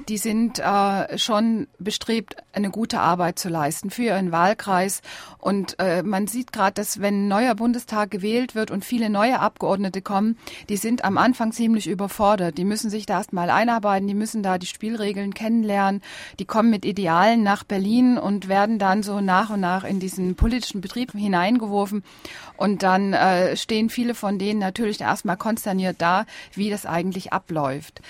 die 0.07 0.19
sind 0.19 0.59
äh, 0.59 1.19
schon 1.19 1.67
bestrebt, 1.79 2.37
eine 2.53 2.71
gute 2.71 3.01
Arbeit 3.01 3.39
zu 3.39 3.49
leisten 3.49 3.91
für 3.91 4.05
ihren 4.05 4.33
Wahlkreis. 4.33 5.03
Und 5.39 5.79
äh, 5.79 6.03
man 6.03 6.27
sieht 6.27 6.53
gerade, 6.53 6.75
dass 6.75 7.01
wenn 7.01 7.25
ein 7.25 7.29
neuer 7.29 7.55
Bundestag 7.55 8.11
gewählt 8.11 8.55
wird 8.55 8.71
und 8.71 8.85
viele 8.85 9.11
neue 9.11 9.41
Abgeordnete 9.41 10.03
kommen, 10.03 10.37
die 10.69 10.77
sind 10.77 11.05
am 11.05 11.19
Anfang 11.19 11.53
ziemlich 11.53 11.89
überfordert. 11.89 12.59
Die 12.59 12.65
müssen 12.65 12.91
sich 12.91 13.07
da 13.07 13.19
erstmal 13.19 13.51
einarbeiten, 13.51 14.07
die 14.07 14.15
müssen 14.15 14.43
da 14.43 14.59
die 14.59 14.67
Spielregeln 14.67 15.35
kennenlernen. 15.35 16.03
Die 16.39 16.45
kommen 16.45 16.71
mit 16.71 16.85
Idealen 16.85 17.43
nach 17.43 17.65
Berlin 17.65 18.19
und 18.19 18.49
werden 18.49 18.79
dann 18.79 19.03
so 19.03 19.21
nach 19.21 19.51
und 19.51 19.61
nach 19.61 19.85
in 19.85 20.01
diesen 20.01 20.35
politischen 20.37 20.81
Betrieb 20.81 21.13
hineingeworfen. 21.13 22.05
Und 22.57 22.83
dann 22.83 23.13
äh, 23.13 23.57
stehen 23.57 23.91
viele 23.91 24.15
von 24.15 24.39
denen 24.39 24.61
natürlich 24.61 25.01
erstmal 25.01 25.37
konsterniert 25.37 25.97
da, 25.99 26.27
wie 26.55 26.71
das 26.71 26.87
eigentlich 26.87 27.33
abläuft. 27.33 28.03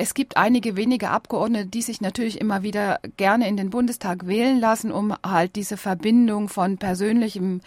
Es 0.00 0.14
gibt 0.14 0.38
einige 0.38 0.76
wenige 0.76 1.10
Abgeordnete, 1.10 1.66
die 1.66 1.82
sich 1.82 2.00
natürlich 2.00 2.40
immer 2.40 2.62
wieder 2.62 3.00
gerne 3.18 3.46
in 3.46 3.58
den 3.58 3.68
Bundestag 3.68 4.26
wählen 4.26 4.58
lassen, 4.58 4.92
um 4.92 5.14
halt 5.22 5.56
diese 5.56 5.76
Verbindung 5.76 6.48
von 6.48 6.78
persönlichem, 6.78 7.60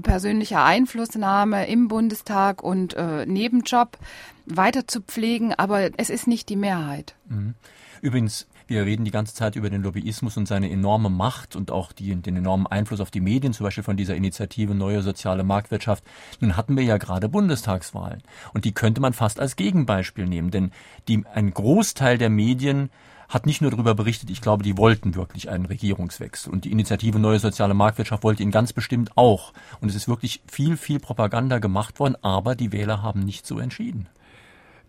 persönlicher 0.00 0.64
Einflussnahme 0.64 1.66
im 1.66 1.88
Bundestag 1.88 2.62
und 2.62 2.94
äh, 2.94 3.26
Nebenjob 3.26 3.98
weiter 4.46 4.86
zu 4.86 5.00
pflegen. 5.00 5.52
Aber 5.52 5.90
es 5.98 6.10
ist 6.10 6.28
nicht 6.28 6.48
die 6.48 6.54
Mehrheit. 6.54 7.16
Mhm. 7.28 7.54
Übrigens, 8.02 8.46
wir 8.70 8.86
reden 8.86 9.04
die 9.04 9.10
ganze 9.10 9.34
Zeit 9.34 9.56
über 9.56 9.68
den 9.68 9.82
Lobbyismus 9.82 10.36
und 10.36 10.46
seine 10.46 10.70
enorme 10.70 11.10
Macht 11.10 11.56
und 11.56 11.72
auch 11.72 11.90
die, 11.90 12.14
den 12.14 12.36
enormen 12.36 12.68
Einfluss 12.68 13.00
auf 13.00 13.10
die 13.10 13.20
Medien, 13.20 13.52
zum 13.52 13.64
Beispiel 13.64 13.82
von 13.82 13.96
dieser 13.96 14.14
Initiative 14.14 14.76
Neue 14.76 15.02
Soziale 15.02 15.42
Marktwirtschaft. 15.42 16.04
Nun 16.38 16.56
hatten 16.56 16.76
wir 16.76 16.84
ja 16.84 16.96
gerade 16.96 17.28
Bundestagswahlen. 17.28 18.22
Und 18.54 18.64
die 18.64 18.72
könnte 18.72 19.00
man 19.00 19.12
fast 19.12 19.40
als 19.40 19.56
Gegenbeispiel 19.56 20.26
nehmen, 20.26 20.52
denn 20.52 20.70
die, 21.08 21.24
ein 21.34 21.52
Großteil 21.52 22.16
der 22.16 22.30
Medien 22.30 22.90
hat 23.28 23.44
nicht 23.44 23.60
nur 23.60 23.72
darüber 23.72 23.94
berichtet, 23.94 24.30
ich 24.30 24.40
glaube, 24.40 24.62
die 24.62 24.76
wollten 24.76 25.16
wirklich 25.16 25.50
einen 25.50 25.66
Regierungswechsel. 25.66 26.52
Und 26.52 26.64
die 26.64 26.70
Initiative 26.70 27.18
Neue 27.18 27.40
Soziale 27.40 27.74
Marktwirtschaft 27.74 28.22
wollte 28.22 28.44
ihn 28.44 28.52
ganz 28.52 28.72
bestimmt 28.72 29.16
auch. 29.16 29.52
Und 29.80 29.88
es 29.88 29.96
ist 29.96 30.08
wirklich 30.08 30.42
viel, 30.46 30.76
viel 30.76 31.00
Propaganda 31.00 31.58
gemacht 31.58 31.98
worden, 31.98 32.16
aber 32.22 32.54
die 32.54 32.70
Wähler 32.70 33.02
haben 33.02 33.20
nicht 33.20 33.46
so 33.46 33.58
entschieden. 33.58 34.08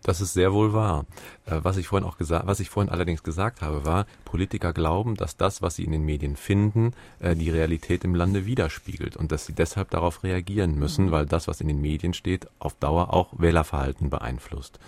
Das 0.02 0.20
ist 0.20 0.32
sehr 0.32 0.52
wohl 0.52 0.72
wahr. 0.72 1.06
Äh, 1.46 1.60
was 1.62 1.76
ich 1.76 1.86
vorhin 1.86 2.06
auch 2.08 2.18
gesagt, 2.18 2.46
was 2.46 2.60
ich 2.60 2.70
vorhin 2.70 2.90
allerdings 2.90 3.22
gesagt 3.22 3.62
habe, 3.62 3.84
war, 3.84 4.06
Politiker 4.24 4.72
glauben, 4.72 5.14
dass 5.14 5.36
das, 5.36 5.62
was 5.62 5.76
sie 5.76 5.84
in 5.84 5.92
den 5.92 6.04
Medien 6.04 6.36
finden, 6.36 6.92
äh, 7.20 7.36
die 7.36 7.50
Realität 7.50 8.04
im 8.04 8.14
Lande 8.14 8.44
widerspiegelt 8.44 9.16
und 9.16 9.30
dass 9.30 9.46
sie 9.46 9.52
deshalb 9.52 9.90
darauf 9.90 10.24
reagieren 10.24 10.74
müssen, 10.78 11.12
weil 11.12 11.26
das, 11.26 11.46
was 11.46 11.60
in 11.60 11.68
den 11.68 11.80
Medien 11.80 12.14
steht, 12.14 12.48
auf 12.58 12.74
Dauer 12.74 13.12
auch 13.12 13.28
Wählerverhalten 13.38 14.10
beeinflusst. 14.10 14.80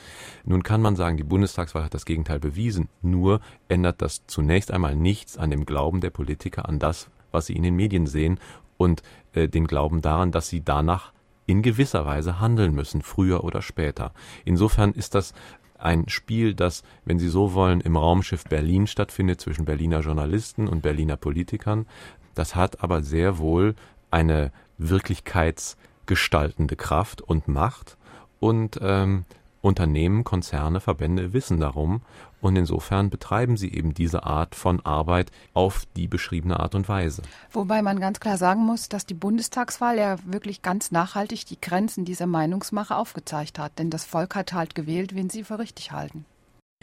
Nun 0.45 0.63
kann 0.63 0.83
man 0.83 0.97
sagen, 0.97 1.17
die 1.17 1.25
Bundestagswahl 1.25 1.85
hat 1.85 1.95
das 1.95 2.07
Gegenteil 2.07 2.41
bewiesen. 2.41 2.89
Nur 3.01 3.41
ändert 3.69 4.03
das 4.03 4.27
zunächst 4.27 4.73
einmal 4.73 4.97
nichts 4.97 5.39
an 5.39 5.51
dem 5.51 5.65
Glauben 5.65 6.01
der 6.01 6.11
Politiker 6.11 6.69
an 6.69 6.79
das, 6.79 7.09
was 7.31 7.47
sie 7.47 7.55
in 7.55 7.63
den 7.63 7.77
Medien 7.77 8.07
sehen 8.07 8.41
und 8.77 9.03
äh, 9.33 9.49
den 9.49 9.67
Glauben 9.67 10.03
daran, 10.03 10.33
dass 10.33 10.49
sie 10.49 10.65
danach 10.65 11.13
in 11.47 11.63
gewisser 11.63 12.05
Weise 12.07 12.41
handeln 12.41 12.75
müssen, 12.75 13.03
früher 13.03 13.45
oder 13.45 13.63
später. 13.63 14.13
Insofern 14.45 14.93
ist 14.93 15.15
das 15.15 15.35
ein 15.79 16.09
Spiel, 16.09 16.55
das, 16.55 16.83
wenn 17.05 17.19
Sie 17.19 17.29
so 17.29 17.53
wollen, 17.55 17.81
im 17.81 17.97
Raumschiff 17.97 18.45
Berlin 18.45 18.87
stattfindet 18.87 19.41
zwischen 19.41 19.65
Berliner 19.65 20.01
Journalisten 20.01 20.69
und 20.69 20.83
Berliner 20.83 21.17
Politikern. 21.17 21.87
Das 22.35 22.55
hat 22.55 22.83
aber 22.83 23.03
sehr 23.03 23.39
wohl 23.39 23.75
eine 24.11 24.53
wirklichkeitsgestaltende 24.79 26.77
Kraft 26.77 27.21
und 27.23 27.49
Macht 27.49 27.99
und 28.41 28.79
ähm, 28.83 29.25
Unternehmen, 29.65 30.25
Konzerne, 30.25 30.81
Verbände 30.81 31.33
wissen 31.33 31.59
darum 31.59 32.03
und 32.43 32.55
insofern 32.55 33.09
betreiben 33.09 33.57
sie 33.57 33.73
eben 33.73 33.95
diese 33.95 34.25
Art 34.25 34.55
von 34.55 34.85
Arbeit 34.85 35.31
auf 35.55 35.85
die 35.97 36.07
beschriebene 36.07 36.61
Art 36.61 36.75
und 36.75 36.87
Weise. 36.89 37.23
Wobei 37.51 37.81
man 37.81 37.99
ganz 37.99 38.21
klar 38.21 38.37
sagen 38.37 38.61
muss, 38.61 38.91
dass 38.91 39.07
die 39.07 39.15
Bundestagswahl 39.15 39.97
ja 39.97 40.17
wirklich 40.27 40.61
ganz 40.61 40.91
nachhaltig 40.91 41.47
die 41.47 41.61
Grenzen 41.61 42.05
dieser 42.05 42.27
Meinungsmache 42.27 42.95
aufgezeigt 42.95 43.59
hat. 43.59 43.79
Denn 43.79 43.89
das 43.89 44.05
Volk 44.05 44.35
hat 44.35 44.53
halt 44.53 44.75
gewählt, 44.75 45.15
wen 45.15 45.31
sie 45.31 45.45
für 45.45 45.59
richtig 45.59 45.93
halten. 45.93 46.27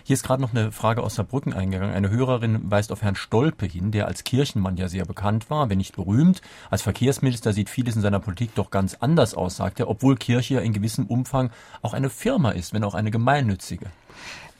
Hier 0.03 0.13
ist 0.13 0.23
gerade 0.23 0.41
noch 0.41 0.53
eine 0.53 0.71
Frage 0.71 1.03
aus 1.03 1.15
Saarbrücken 1.15 1.53
eingegangen. 1.53 1.93
Eine 1.93 2.09
Hörerin 2.09 2.59
weist 2.69 2.91
auf 2.91 3.01
Herrn 3.01 3.15
Stolpe 3.15 3.65
hin, 3.65 3.91
der 3.91 4.07
als 4.07 4.23
Kirchenmann 4.23 4.77
ja 4.77 4.87
sehr 4.87 5.05
bekannt 5.05 5.49
war, 5.49 5.69
wenn 5.69 5.77
nicht 5.77 5.95
berühmt. 5.95 6.41
Als 6.69 6.81
Verkehrsminister 6.81 7.53
sieht 7.53 7.69
vieles 7.69 7.95
in 7.95 8.01
seiner 8.01 8.19
Politik 8.19 8.55
doch 8.55 8.71
ganz 8.71 8.97
anders 8.99 9.33
aus, 9.33 9.57
sagt 9.57 9.79
er, 9.79 9.89
obwohl 9.89 10.15
Kirche 10.15 10.55
ja 10.55 10.59
in 10.61 10.73
gewissem 10.73 11.05
Umfang 11.05 11.51
auch 11.81 11.93
eine 11.93 12.09
Firma 12.09 12.51
ist, 12.51 12.73
wenn 12.73 12.83
auch 12.83 12.95
eine 12.95 13.11
gemeinnützige. 13.11 13.87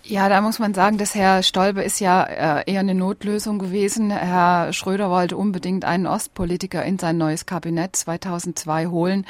Ja, 0.03 0.29
da 0.29 0.41
muss 0.41 0.57
man 0.57 0.73
sagen, 0.73 0.97
dass 0.97 1.13
Herr 1.13 1.43
Stolbe 1.43 1.83
ist 1.83 1.99
ja 1.99 2.23
äh, 2.23 2.63
eher 2.65 2.79
eine 2.79 2.95
Notlösung 2.95 3.59
gewesen. 3.59 4.09
Herr 4.09 4.73
Schröder 4.73 5.11
wollte 5.11 5.37
unbedingt 5.37 5.85
einen 5.85 6.07
Ostpolitiker 6.07 6.83
in 6.83 6.97
sein 6.97 7.17
neues 7.17 7.45
Kabinett 7.45 7.95
2002 7.95 8.87
holen. 8.87 9.25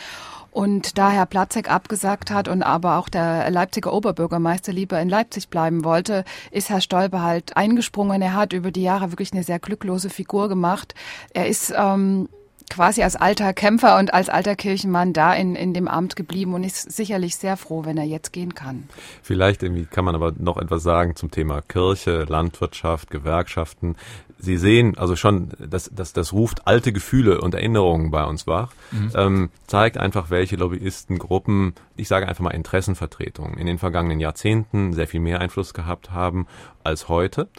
Und 0.52 0.98
da 0.98 1.12
Herr 1.12 1.26
Platzek 1.26 1.72
abgesagt 1.72 2.30
hat 2.30 2.48
und 2.48 2.62
aber 2.62 2.98
auch 2.98 3.08
der 3.08 3.50
Leipziger 3.50 3.94
Oberbürgermeister 3.94 4.74
lieber 4.74 5.00
in 5.00 5.08
Leipzig 5.08 5.50
bleiben 5.50 5.86
wollte, 5.86 6.26
ist 6.52 6.70
Herr 6.70 6.82
Stolbe 6.82 7.22
halt 7.22 7.56
eingesprungen. 7.56 8.22
Er 8.22 8.34
hat 8.34 8.52
über 8.52 8.72
die 8.72 8.84
Jahre 8.84 9.12
wirklich 9.12 9.32
eine 9.32 9.44
sehr 9.44 9.60
glücklose 9.60 10.10
Figur 10.10 10.50
gemacht. 10.50 10.94
Er 11.34 11.48
ist 11.48 11.74
ähm, 11.76 12.28
quasi 12.72 13.04
als 13.04 13.16
alter 13.16 13.54
Kämpfer 13.54 14.00
und 14.00 14.14
als 14.14 14.30
alter 14.30 14.56
Kirchenmann 14.56 15.14
da 15.14 15.34
in, 15.34 15.56
in 15.56 15.74
dem 15.74 15.88
Amt 15.88 16.16
geblieben 16.16 16.54
und 16.54 16.64
ist 16.64 16.92
sicherlich 16.92 17.36
sehr 17.36 17.58
froh, 17.58 17.86
wenn 17.86 17.98
er 17.98 18.06
jetzt 18.06 18.32
gehen 18.32 18.56
kann. 18.56 18.88
Vielleicht 19.22 19.62
irgendwie 19.62 19.86
kann 19.86 20.06
man 20.06 20.16
aber 20.16 20.34
noch 20.38 20.58
etwas 20.58 20.82
sagen 20.82 21.16
zum 21.16 21.30
Thema 21.30 21.62
Kirche, 21.62 22.24
Landwirtschaft, 22.24 23.12
Gewerkschaften. 23.12 23.98
Sie 24.40 24.58
sehen 24.58 24.98
also 24.98 25.16
schon, 25.16 25.50
dass 25.60 25.92
das, 25.94 26.14
das 26.14 26.34
ruft 26.34 26.66
alte 26.66 26.94
Gefühle 26.94 27.42
und 27.42 27.54
Erinnerungen 27.54 28.10
bei 28.10 28.24
uns 28.24 28.48
wach, 28.48 28.72
mhm. 28.92 29.12
ähm, 29.16 29.50
zeigt 29.68 29.98
einfach, 29.98 30.30
welche 30.30 30.56
Lobbyistengruppen, 30.56 31.74
ich 31.96 32.08
sage 32.08 32.28
einfach 32.28 32.44
mal 32.44 32.52
Interessenvertretungen, 32.52 33.58
in 33.58 33.68
den 33.68 33.78
vergangenen 33.78 34.20
Jahrzehnten 34.20 34.94
sehr 34.94 35.08
viel 35.08 35.20
mehr 35.20 35.42
Einfluss 35.42 35.74
gehabt 35.74 36.12
haben 36.12 36.48
als 36.84 37.10
heute. 37.10 37.50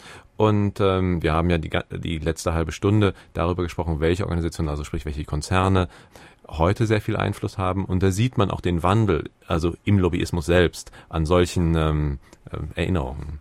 Und 0.42 0.80
ähm, 0.80 1.22
wir 1.22 1.34
haben 1.34 1.50
ja 1.50 1.58
die, 1.58 1.70
die 2.00 2.18
letzte 2.18 2.52
halbe 2.52 2.72
Stunde 2.72 3.12
darüber 3.32 3.62
gesprochen, 3.62 4.00
welche 4.00 4.24
Organisationen, 4.24 4.70
also 4.70 4.82
sprich 4.82 5.06
welche 5.06 5.24
Konzerne, 5.24 5.86
heute 6.48 6.86
sehr 6.86 7.00
viel 7.00 7.16
Einfluss 7.16 7.58
haben. 7.58 7.84
Und 7.84 8.02
da 8.02 8.10
sieht 8.10 8.38
man 8.38 8.50
auch 8.50 8.60
den 8.60 8.82
Wandel, 8.82 9.30
also 9.46 9.74
im 9.84 10.00
Lobbyismus 10.00 10.46
selbst, 10.46 10.90
an 11.08 11.26
solchen 11.26 11.76
ähm, 11.76 12.18
äh, 12.50 12.80
Erinnerungen. 12.80 13.40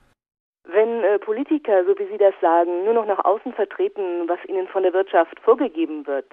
Wenn 0.65 1.03
äh, 1.03 1.17
Politiker, 1.17 1.85
so 1.85 1.97
wie 1.97 2.05
Sie 2.11 2.19
das 2.19 2.35
sagen, 2.39 2.85
nur 2.85 2.93
noch 2.93 3.07
nach 3.07 3.25
außen 3.25 3.53
vertreten, 3.53 4.29
was 4.29 4.37
ihnen 4.47 4.67
von 4.67 4.83
der 4.83 4.93
Wirtschaft 4.93 5.39
vorgegeben 5.39 6.05
wird, 6.05 6.27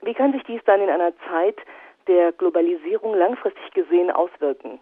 wie 0.00 0.14
kann 0.14 0.32
sich 0.32 0.44
dies 0.44 0.62
dann 0.64 0.80
in 0.80 0.88
einer 0.88 1.12
Zeit 1.28 1.58
der 2.08 2.32
Globalisierung 2.32 3.14
langfristig 3.14 3.70
gesehen 3.74 4.10
auswirken? 4.10 4.80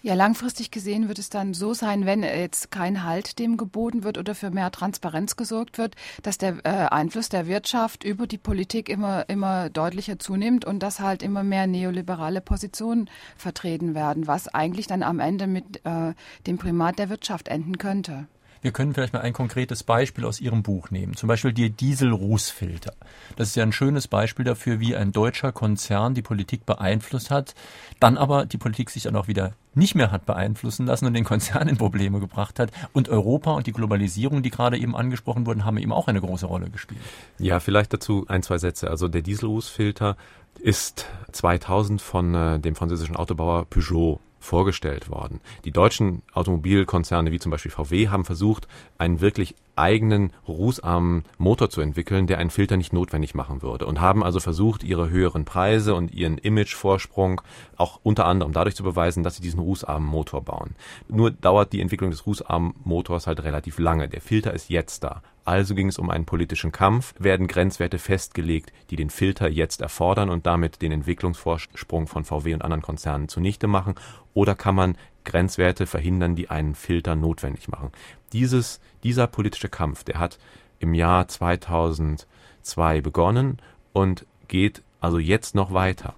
Ja, 0.00 0.14
langfristig 0.14 0.70
gesehen 0.70 1.08
wird 1.08 1.18
es 1.18 1.28
dann 1.28 1.54
so 1.54 1.74
sein, 1.74 2.06
wenn 2.06 2.22
jetzt 2.22 2.70
kein 2.70 3.02
Halt 3.02 3.40
dem 3.40 3.56
geboten 3.56 4.04
wird 4.04 4.16
oder 4.16 4.36
für 4.36 4.50
mehr 4.50 4.70
Transparenz 4.70 5.34
gesorgt 5.34 5.76
wird, 5.76 5.96
dass 6.22 6.38
der 6.38 6.64
äh, 6.64 6.68
Einfluss 6.68 7.30
der 7.30 7.48
Wirtschaft 7.48 8.04
über 8.04 8.28
die 8.28 8.38
Politik 8.38 8.88
immer, 8.88 9.28
immer 9.28 9.70
deutlicher 9.70 10.20
zunimmt 10.20 10.64
und 10.64 10.84
dass 10.84 11.00
halt 11.00 11.24
immer 11.24 11.42
mehr 11.42 11.66
neoliberale 11.66 12.40
Positionen 12.40 13.10
vertreten 13.36 13.96
werden, 13.96 14.28
was 14.28 14.46
eigentlich 14.46 14.86
dann 14.86 15.02
am 15.02 15.18
Ende 15.18 15.48
mit 15.48 15.84
äh, 15.84 16.14
dem 16.46 16.58
Primat 16.58 17.00
der 17.00 17.08
Wirtschaft 17.08 17.48
enden 17.48 17.78
könnte. 17.78 18.28
Wir 18.62 18.72
können 18.72 18.94
vielleicht 18.94 19.12
mal 19.12 19.20
ein 19.20 19.32
konkretes 19.32 19.82
Beispiel 19.82 20.24
aus 20.24 20.40
Ihrem 20.40 20.62
Buch 20.62 20.90
nehmen. 20.90 21.14
Zum 21.14 21.28
Beispiel 21.28 21.52
die 21.52 21.70
Diesel-Rußfilter. 21.70 22.92
Das 23.36 23.48
ist 23.48 23.56
ja 23.56 23.62
ein 23.62 23.72
schönes 23.72 24.08
Beispiel 24.08 24.44
dafür, 24.44 24.80
wie 24.80 24.96
ein 24.96 25.12
deutscher 25.12 25.52
Konzern 25.52 26.14
die 26.14 26.22
Politik 26.22 26.66
beeinflusst 26.66 27.30
hat, 27.30 27.54
dann 28.00 28.16
aber 28.16 28.46
die 28.46 28.58
Politik 28.58 28.90
sich 28.90 29.04
dann 29.04 29.16
auch 29.16 29.28
wieder 29.28 29.52
nicht 29.74 29.94
mehr 29.94 30.10
hat 30.10 30.26
beeinflussen 30.26 30.86
lassen 30.86 31.06
und 31.06 31.14
den 31.14 31.24
Konzern 31.24 31.68
in 31.68 31.76
Probleme 31.76 32.20
gebracht 32.20 32.58
hat. 32.58 32.70
Und 32.92 33.08
Europa 33.08 33.52
und 33.52 33.66
die 33.66 33.72
Globalisierung, 33.72 34.42
die 34.42 34.50
gerade 34.50 34.76
eben 34.76 34.96
angesprochen 34.96 35.46
wurden, 35.46 35.64
haben 35.64 35.78
eben 35.78 35.92
auch 35.92 36.08
eine 36.08 36.20
große 36.20 36.46
Rolle 36.46 36.68
gespielt. 36.68 37.00
Ja, 37.38 37.60
vielleicht 37.60 37.92
dazu 37.92 38.24
ein, 38.28 38.42
zwei 38.42 38.58
Sätze. 38.58 38.90
Also 38.90 39.08
der 39.08 39.22
Dieselrußfilter 39.22 40.16
ist 40.60 41.06
2000 41.32 42.02
von 42.02 42.34
äh, 42.34 42.58
dem 42.58 42.74
französischen 42.74 43.16
Autobauer 43.16 43.66
Peugeot 43.66 44.20
vorgestellt 44.38 45.10
worden. 45.10 45.40
Die 45.64 45.72
deutschen 45.72 46.22
Automobilkonzerne 46.32 47.32
wie 47.32 47.38
zum 47.38 47.50
Beispiel 47.50 47.72
VW 47.72 48.08
haben 48.08 48.24
versucht, 48.24 48.68
einen 48.96 49.20
wirklich 49.20 49.54
eigenen 49.78 50.32
rußarmen 50.46 51.24
Motor 51.38 51.70
zu 51.70 51.80
entwickeln, 51.80 52.26
der 52.26 52.38
einen 52.38 52.50
Filter 52.50 52.76
nicht 52.76 52.92
notwendig 52.92 53.34
machen 53.34 53.62
würde 53.62 53.86
und 53.86 54.00
haben 54.00 54.22
also 54.24 54.40
versucht, 54.40 54.84
ihre 54.84 55.10
höheren 55.10 55.44
Preise 55.44 55.94
und 55.94 56.12
ihren 56.12 56.38
Imagevorsprung 56.38 57.40
auch 57.76 58.00
unter 58.02 58.26
anderem 58.26 58.52
dadurch 58.52 58.76
zu 58.76 58.82
beweisen, 58.82 59.22
dass 59.22 59.36
sie 59.36 59.42
diesen 59.42 59.60
rußarmen 59.60 60.08
Motor 60.08 60.42
bauen. 60.42 60.74
Nur 61.08 61.30
dauert 61.30 61.72
die 61.72 61.80
Entwicklung 61.80 62.10
des 62.10 62.26
rußarmen 62.26 62.74
Motors 62.84 63.26
halt 63.26 63.42
relativ 63.42 63.78
lange. 63.78 64.08
Der 64.08 64.20
Filter 64.20 64.52
ist 64.52 64.70
jetzt 64.70 65.04
da. 65.04 65.22
Also 65.44 65.74
ging 65.74 65.88
es 65.88 65.98
um 65.98 66.10
einen 66.10 66.26
politischen 66.26 66.72
Kampf, 66.72 67.14
werden 67.18 67.46
Grenzwerte 67.46 67.98
festgelegt, 67.98 68.70
die 68.90 68.96
den 68.96 69.08
Filter 69.08 69.48
jetzt 69.48 69.80
erfordern 69.80 70.28
und 70.28 70.44
damit 70.44 70.82
den 70.82 70.92
Entwicklungsvorsprung 70.92 72.06
von 72.06 72.26
VW 72.26 72.52
und 72.52 72.60
anderen 72.60 72.82
Konzernen 72.82 73.28
zunichte 73.28 73.66
machen, 73.66 73.94
oder 74.34 74.54
kann 74.54 74.74
man 74.74 74.96
Grenzwerte 75.24 75.86
verhindern, 75.86 76.36
die 76.36 76.50
einen 76.50 76.74
Filter 76.74 77.14
notwendig 77.14 77.68
machen. 77.68 77.92
Dieses, 78.32 78.80
dieser 79.02 79.26
politische 79.26 79.68
Kampf, 79.68 80.04
der 80.04 80.18
hat 80.18 80.38
im 80.78 80.94
Jahr 80.94 81.28
2002 81.28 83.00
begonnen 83.00 83.58
und 83.92 84.26
geht 84.48 84.82
also 85.00 85.18
jetzt 85.18 85.54
noch 85.54 85.72
weiter. 85.72 86.14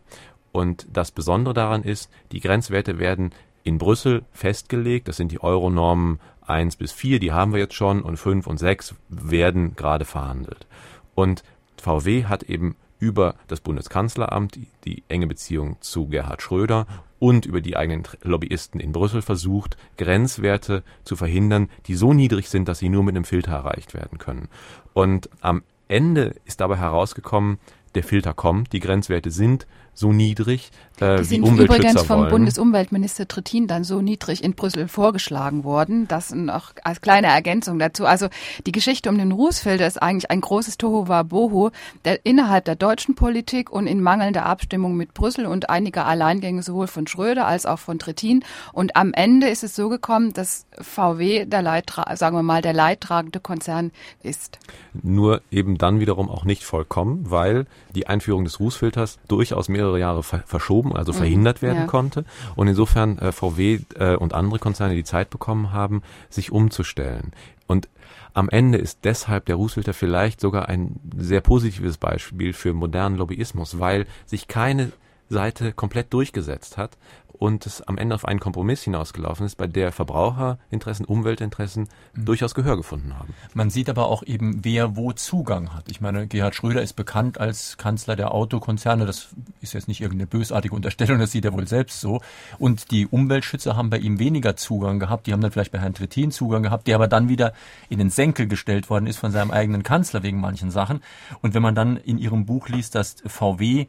Und 0.53 0.87
das 0.93 1.11
Besondere 1.11 1.55
daran 1.55 1.83
ist, 1.83 2.11
die 2.33 2.41
Grenzwerte 2.41 2.99
werden 2.99 3.33
in 3.63 3.79
Brüssel 3.79 4.25
festgelegt. 4.33 5.09
Das 5.09 5.17
sind 5.17 5.33
die 5.33 5.43
Euronormen 5.43 6.19
1 6.47 6.77
bis 6.77 6.93
4, 6.93 7.21
die 7.21 7.33
haben 7.33 7.53
wir 7.53 7.61
jetzt 7.61 7.75
schon, 7.75 8.03
und 8.03 8.17
5 8.17 8.47
und 8.47 8.59
6 8.59 8.95
werden 9.09 9.77
gerade 9.77 10.05
verhandelt. 10.05 10.67
Und 11.15 11.45
VW 11.77 12.25
hat 12.25 12.43
eben 12.43 12.77
über 13.01 13.35
das 13.49 13.61
Bundeskanzleramt 13.61 14.59
die, 14.85 15.03
enge 15.09 15.27
Beziehung 15.27 15.77
zu 15.81 16.07
Gerhard 16.07 16.43
Schröder 16.43 16.87
und 17.19 17.47
über 17.47 17.61
die 17.61 17.77
eigenen 17.77 18.05
Lobbyisten 18.23 18.81
in 18.81 18.93
Brüssel 18.93 19.23
versucht, 19.23 19.77
Grenzwerte 19.97 20.85
zu 21.05 21.17
verhindern, 21.17 21.69
die 21.87 21.95
so 21.95 22.13
niedrig 22.13 22.49
sind, 22.49 22.69
dass 22.69 22.79
sie 22.79 22.89
nur 22.89 23.03
mit 23.03 23.17
einem 23.17 23.25
Filter 23.25 23.53
erreicht 23.53 23.95
werden 23.95 24.19
können. 24.19 24.49
Und 24.93 25.29
am 25.41 25.63
Ende 25.89 26.37
ist 26.45 26.61
dabei 26.61 26.77
herausgekommen, 26.77 27.59
der 27.95 28.05
Filter 28.05 28.35
kommt, 28.35 28.73
die 28.73 28.81
Grenzwerte 28.81 29.31
sind 29.31 29.67
so 29.93 30.13
niedrig, 30.13 30.71
äh, 31.01 31.19
die 31.19 31.25
sind 31.25 31.59
wie 31.59 31.65
übrigens 31.65 32.03
vom 32.03 32.21
wollen. 32.21 32.31
Bundesumweltminister 32.31 33.27
Trittin 33.27 33.67
dann 33.67 33.85
so 33.85 34.01
niedrig 34.01 34.45
in 34.45 34.55
Brüssel 34.55 34.89
vorgeschlagen 34.89 35.65
worden. 35.65 36.07
Das 36.09 36.33
noch 36.33 36.73
als 36.85 37.01
kleine 37.01 37.29
Ergänzung 37.29 37.79
dazu. 37.79 38.07
Also 38.07 38.29
die 38.67 38.73
Geschichte 38.73 39.09
um 39.09 39.19
den 39.19 39.33
Rußfelder 39.33 39.87
ist 39.87 40.01
eigentlich 40.01 40.31
ein 40.31 40.41
großes 40.41 40.79
Tohuwabohu, 40.79 41.71
der 42.05 42.25
innerhalb 42.25 42.65
der 42.65 42.77
deutschen 42.77 43.15
Politik 43.15 43.71
und 43.71 43.87
in 43.87 44.01
mangelnder 44.01 44.47
Abstimmung 44.47 44.97
mit 44.97 45.15
Brüssel 45.15 45.47
und 45.47 45.71
einiger 45.71 46.07
Alleingänge 46.07 46.63
sowohl 46.63 46.87
von 46.87 47.07
Schröder 47.07 47.47
als 47.47 47.67
auch 47.67 47.79
von 47.79 47.99
Trittin. 47.99 48.45
Und 48.73 48.97
am 48.97 49.13
Ende 49.13 49.49
ist 49.49 49.65
es 49.65 49.75
so 49.75 49.89
gekommen, 49.89 50.33
dass 50.33 50.67
VW 50.81 51.45
der 51.47 51.63
Leidtra 51.63 52.17
sagen 52.17 52.37
wir 52.37 52.43
mal 52.43 52.63
der 52.63 52.73
leidtragende 52.73 53.41
Konzern 53.41 53.93
ist. 54.23 54.59
Nur 54.93 55.43
eben 55.51 55.79
dann 55.79 56.01
wiederum 56.01 56.29
auch 56.29 56.45
nicht 56.45 56.65
vollkommen, 56.65 57.31
weil 57.31 57.67
die 57.95 58.07
Einführung 58.07 58.45
des 58.45 58.61
Rußfilters 58.61 59.19
durchaus 59.29 59.69
mehrere 59.69 59.99
Jahre 59.99 60.23
ver 60.23 60.43
verschoben, 60.91 60.97
also 60.97 61.13
mhm. 61.13 61.17
verhindert 61.17 61.63
werden 61.63 61.79
ja. 61.79 61.87
konnte. 61.87 62.25
Und 62.57 62.69
insofern 62.69 63.19
äh, 63.19 63.33
VW 63.33 63.81
äh, 63.97 64.17
und 64.17 64.35
andere 64.35 64.59
Konzerne 64.59 64.95
die 64.95 65.05
Zeit 65.05 65.31
bekommen 65.31 65.73
haben, 65.73 66.03
sich 66.29 66.53
umzustellen. 66.53 67.33
Und 67.67 67.89
am 68.33 68.49
Ende 68.49 68.79
ist 68.79 69.01
deshalb 69.05 69.47
der 69.47 69.57
Rußfilter 69.57 69.93
vielleicht 69.93 70.41
sogar 70.41 70.69
ein 70.69 71.01
sehr 71.17 71.41
positives 71.41 71.99
Beispiel 71.99 72.53
für 72.53 72.73
modernen 72.73 73.17
Lobbyismus, 73.17 73.81
weil 73.81 74.07
sich 74.25 74.47
keine 74.47 74.93
Seite 75.31 75.73
komplett 75.73 76.13
durchgesetzt 76.13 76.77
hat, 76.77 76.97
und 77.41 77.65
es 77.65 77.81
am 77.81 77.97
Ende 77.97 78.15
auf 78.15 78.27
einen 78.27 78.39
Kompromiss 78.39 78.83
hinausgelaufen 78.83 79.47
ist, 79.47 79.57
bei 79.57 79.67
der 79.67 79.93
Verbraucherinteressen, 79.93 81.07
Umweltinteressen 81.07 81.89
mhm. 82.13 82.25
durchaus 82.27 82.55
Gehör 82.55 82.77
gefunden 82.77 83.19
haben. 83.19 83.35
Man 83.55 83.71
sieht 83.71 83.89
aber 83.89 84.09
auch 84.09 84.23
eben, 84.23 84.63
wer 84.63 84.95
wo 84.95 85.13
Zugang 85.13 85.75
hat. 85.75 85.91
Ich 85.91 86.03
meine, 86.03 86.27
Gerhard 86.27 86.55
Schröder 86.55 86.83
ist 86.83 86.93
bekannt 86.97 87.41
als 87.41 87.79
Kanzler 87.79 88.15
der 88.15 88.35
Autokonzerne. 88.35 89.07
Das 89.07 89.31
ist 89.63 89.73
jetzt 89.73 89.89
nicht 89.89 90.03
irgendeine 90.03 90.27
bösartige 90.27 90.75
Unterstellung, 90.75 91.19
das 91.19 91.33
sieht 91.33 91.47
er 91.47 91.55
wohl 91.55 91.67
selbst 91.67 92.03
so. 92.03 92.21
Und 92.59 92.91
die 92.91 93.07
Umweltschützer 93.07 93.75
haben 93.75 93.89
bei 93.89 93.99
ihm 93.99 94.19
weniger 94.19 94.55
Zugang 94.57 94.99
gehabt. 94.99 95.27
Die 95.27 95.33
haben 95.33 95.41
dann 95.41 95.51
vielleicht 95.51 95.73
bei 95.73 95.79
Herrn 95.79 95.95
Trittin 95.95 96.33
Zugang 96.33 96.63
gehabt, 96.63 96.87
der 96.87 96.97
aber 96.97 97.09
dann 97.09 97.31
wieder 97.31 97.55
in 97.89 97.99
den 97.99 98.11
Senkel 98.11 98.49
gestellt 98.49 98.91
worden 98.91 99.07
ist 99.07 99.17
von 99.17 99.33
seinem 99.33 99.51
eigenen 99.51 99.83
Kanzler 99.83 100.23
wegen 100.23 100.41
manchen 100.41 100.71
Sachen. 100.71 101.01
Und 101.41 101.55
wenn 101.55 101.63
man 101.63 101.75
dann 101.75 101.97
in 101.97 102.19
ihrem 102.19 102.45
Buch 102.45 102.69
liest, 102.69 102.95
dass 102.95 103.17
VW 103.25 103.87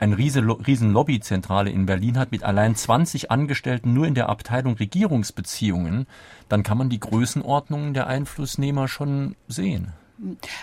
eine 0.00 0.16
riesen, 0.16 0.50
riesen 0.50 0.92
Lobbyzentrale 0.92 1.70
in 1.70 1.84
Berlin 1.86 2.18
hat 2.18 2.32
mit 2.32 2.42
allein 2.42 2.74
20 2.74 3.30
Angestellten 3.30 3.92
nur 3.92 4.06
in 4.06 4.14
der 4.14 4.30
Abteilung 4.30 4.74
Regierungsbeziehungen, 4.74 6.06
dann 6.48 6.62
kann 6.62 6.78
man 6.78 6.88
die 6.88 7.00
Größenordnungen 7.00 7.92
der 7.92 8.06
Einflussnehmer 8.06 8.88
schon 8.88 9.36
sehen. 9.46 9.92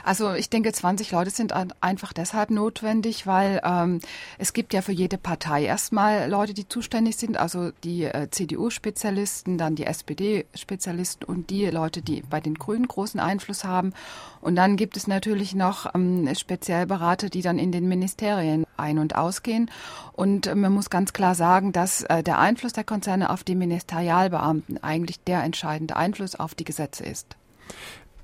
Also 0.04 0.34
ich 0.34 0.50
denke, 0.50 0.72
20 0.72 1.12
Leute 1.12 1.32
sind 1.32 1.54
einfach 1.82 2.14
deshalb 2.14 2.52
notwendig, 2.52 3.26
weil 3.26 3.62
ähm, 3.64 4.00
es 4.38 4.54
gibt 4.54 4.74
ja 4.74 4.82
für 4.82 4.92
jede 4.92 5.18
Partei 5.18 5.66
erstmal 5.66 6.30
Leute, 6.30 6.54
die 6.54 6.68
zuständig 6.68 7.18
sind, 7.18 7.38
also 7.38 7.72
die 7.84 8.04
äh, 8.04 8.30
CDU-Spezialisten, 8.30 9.58
dann 9.58 9.76
die 9.76 9.86
SPD-Spezialisten 9.86 11.26
und 11.26 11.50
die 11.50 11.66
Leute, 11.66 12.02
die 12.02 12.22
bei 12.22 12.40
den 12.40 12.56
Grünen 12.56 12.88
großen 12.88 13.20
Einfluss 13.20 13.64
haben. 13.64 13.94
Und 14.42 14.56
dann 14.56 14.78
gibt 14.78 14.96
es 14.96 15.08
natürlich 15.08 15.56
noch 15.56 15.94
ähm, 15.96 16.30
Spezialberater, 16.36 17.30
die 17.30 17.42
dann 17.42 17.58
in 17.58 17.72
den 17.72 17.88
Ministerien 17.88 18.66
ein- 18.78 19.00
und 19.00 19.16
ausgehen. 19.16 19.72
Und 20.14 20.48
äh, 20.48 20.56
man 20.56 20.72
muss 20.72 20.90
ganz 20.90 21.14
klar 21.14 21.36
sagen, 21.36 21.72
dass 21.72 22.04
äh, 22.04 22.22
der 22.22 22.38
Einfluss 22.40 22.74
der 22.74 22.84
Konzerne 22.84 23.30
auf 23.32 23.44
die 23.44 23.56
Ministerialbeamten 23.56 24.84
eigentlich 24.84 25.20
der 25.24 25.44
entscheidende 25.44 25.96
Einfluss 25.96 26.36
auf 26.36 26.54
die 26.54 26.66
Gesetze 26.66 27.04
ist. 27.04 27.36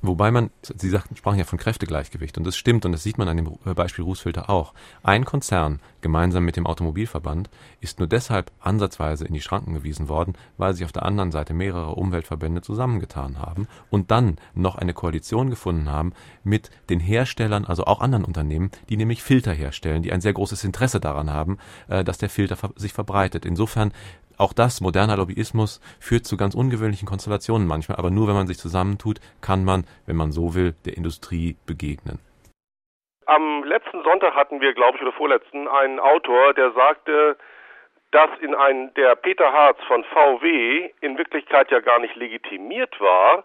Wobei 0.06 0.32
man, 0.32 0.50
Sie 0.62 0.90
sagten, 0.90 1.16
sprachen 1.16 1.40
ja 1.40 1.46
von 1.46 1.58
Kräftegleichgewicht 1.58 2.38
und 2.38 2.44
das 2.46 2.58
stimmt 2.58 2.86
und 2.86 2.92
das 2.92 3.04
sieht 3.04 3.18
man 3.18 3.30
an 3.30 3.38
dem 3.38 3.58
äh, 3.66 3.74
Beispiel 3.74 4.04
Rußfilter 4.04 4.50
auch. 4.50 4.74
Ein 5.02 5.24
Konzern 5.24 5.80
gemeinsam 6.02 6.44
mit 6.44 6.58
dem 6.58 6.68
Automobilverband 6.68 7.50
ist 7.80 8.00
nur 8.00 8.10
deshalb 8.10 8.52
ansatzweise 8.60 9.24
in 9.26 9.34
die 9.34 9.40
Schranken 9.40 9.74
gewiesen 9.74 10.10
worden, 10.10 10.34
weil 10.58 10.74
sich 10.74 10.84
auf 10.84 10.92
der 10.92 11.04
anderen 11.04 11.32
Seite 11.32 11.54
mehrere 11.54 11.92
Umweltverbände 11.92 12.62
zusammengetan 12.62 13.40
haben 13.40 13.70
und 13.90 14.12
dann 14.12 14.36
noch 14.54 14.76
eine 14.76 14.94
Koalition 14.94 15.50
gefunden 15.50 15.90
haben 15.90 16.12
mit 16.44 16.70
den 16.90 17.00
Herstellern, 17.00 17.64
also 17.64 17.86
auch 17.86 18.02
anderen 18.02 18.26
Unternehmen, 18.26 18.72
die 18.90 18.98
nämlich 18.98 19.24
Filter 19.24 19.54
herstellen, 19.54 20.04
die 20.04 20.12
ein 20.12 20.20
sehr 20.20 20.34
großes 20.34 20.66
Interesse 20.66 21.00
daran 21.00 21.32
haben, 21.32 21.60
äh, 21.88 22.04
dass 22.04 22.18
der 22.18 22.30
Filter 22.30 22.58
sich 22.76 22.92
verbreitet. 22.92 23.46
Insofern 23.46 23.94
auch 24.38 24.54
das, 24.54 24.82
moderner 24.82 25.18
Lobbyismus, 25.18 25.80
führt 26.00 26.26
zu 26.26 26.38
ganz 26.38 26.56
ungewöhnlichen 26.56 27.08
Konstellationen 27.08 27.68
manchmal, 27.68 27.98
aber 27.98 28.10
nur 28.10 28.28
wenn 28.28 28.36
man 28.36 28.48
sich 28.48 28.58
zusammentut, 28.58 29.20
kann 29.42 29.64
man, 29.64 29.86
wenn 30.06 30.16
man 30.16 30.32
so 30.32 30.56
will, 30.56 30.76
der 30.86 30.98
Industrie 30.98 31.58
begegnen. 31.66 32.20
Am 33.26 33.64
letzten 33.64 34.04
Sonntag 34.04 34.36
hatten 34.36 34.60
wir, 34.62 34.74
glaube 34.74 34.98
ich, 34.98 35.02
oder 35.02 35.14
vorletzten, 35.14 35.68
einen 35.68 36.00
Autor, 36.00 36.54
der 36.54 36.72
sagte, 36.74 37.38
dass 38.12 38.30
in 38.42 38.54
ein, 38.54 38.94
der 38.94 39.16
Peter 39.16 39.52
Harz 39.52 39.78
von 39.88 40.04
VW 40.04 40.92
in 41.02 41.18
Wirklichkeit 41.18 41.72
ja 41.72 41.80
gar 41.80 42.00
nicht 42.00 42.16
legitimiert 42.16 43.00
war, 43.00 43.44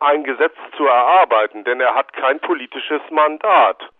ein 0.00 0.24
Gesetz 0.24 0.54
zu 0.76 0.86
erarbeiten, 0.86 1.64
denn 1.64 1.80
er 1.80 1.94
hat 1.94 2.12
kein 2.12 2.38
politisches 2.40 3.02
Mandat. 3.10 3.90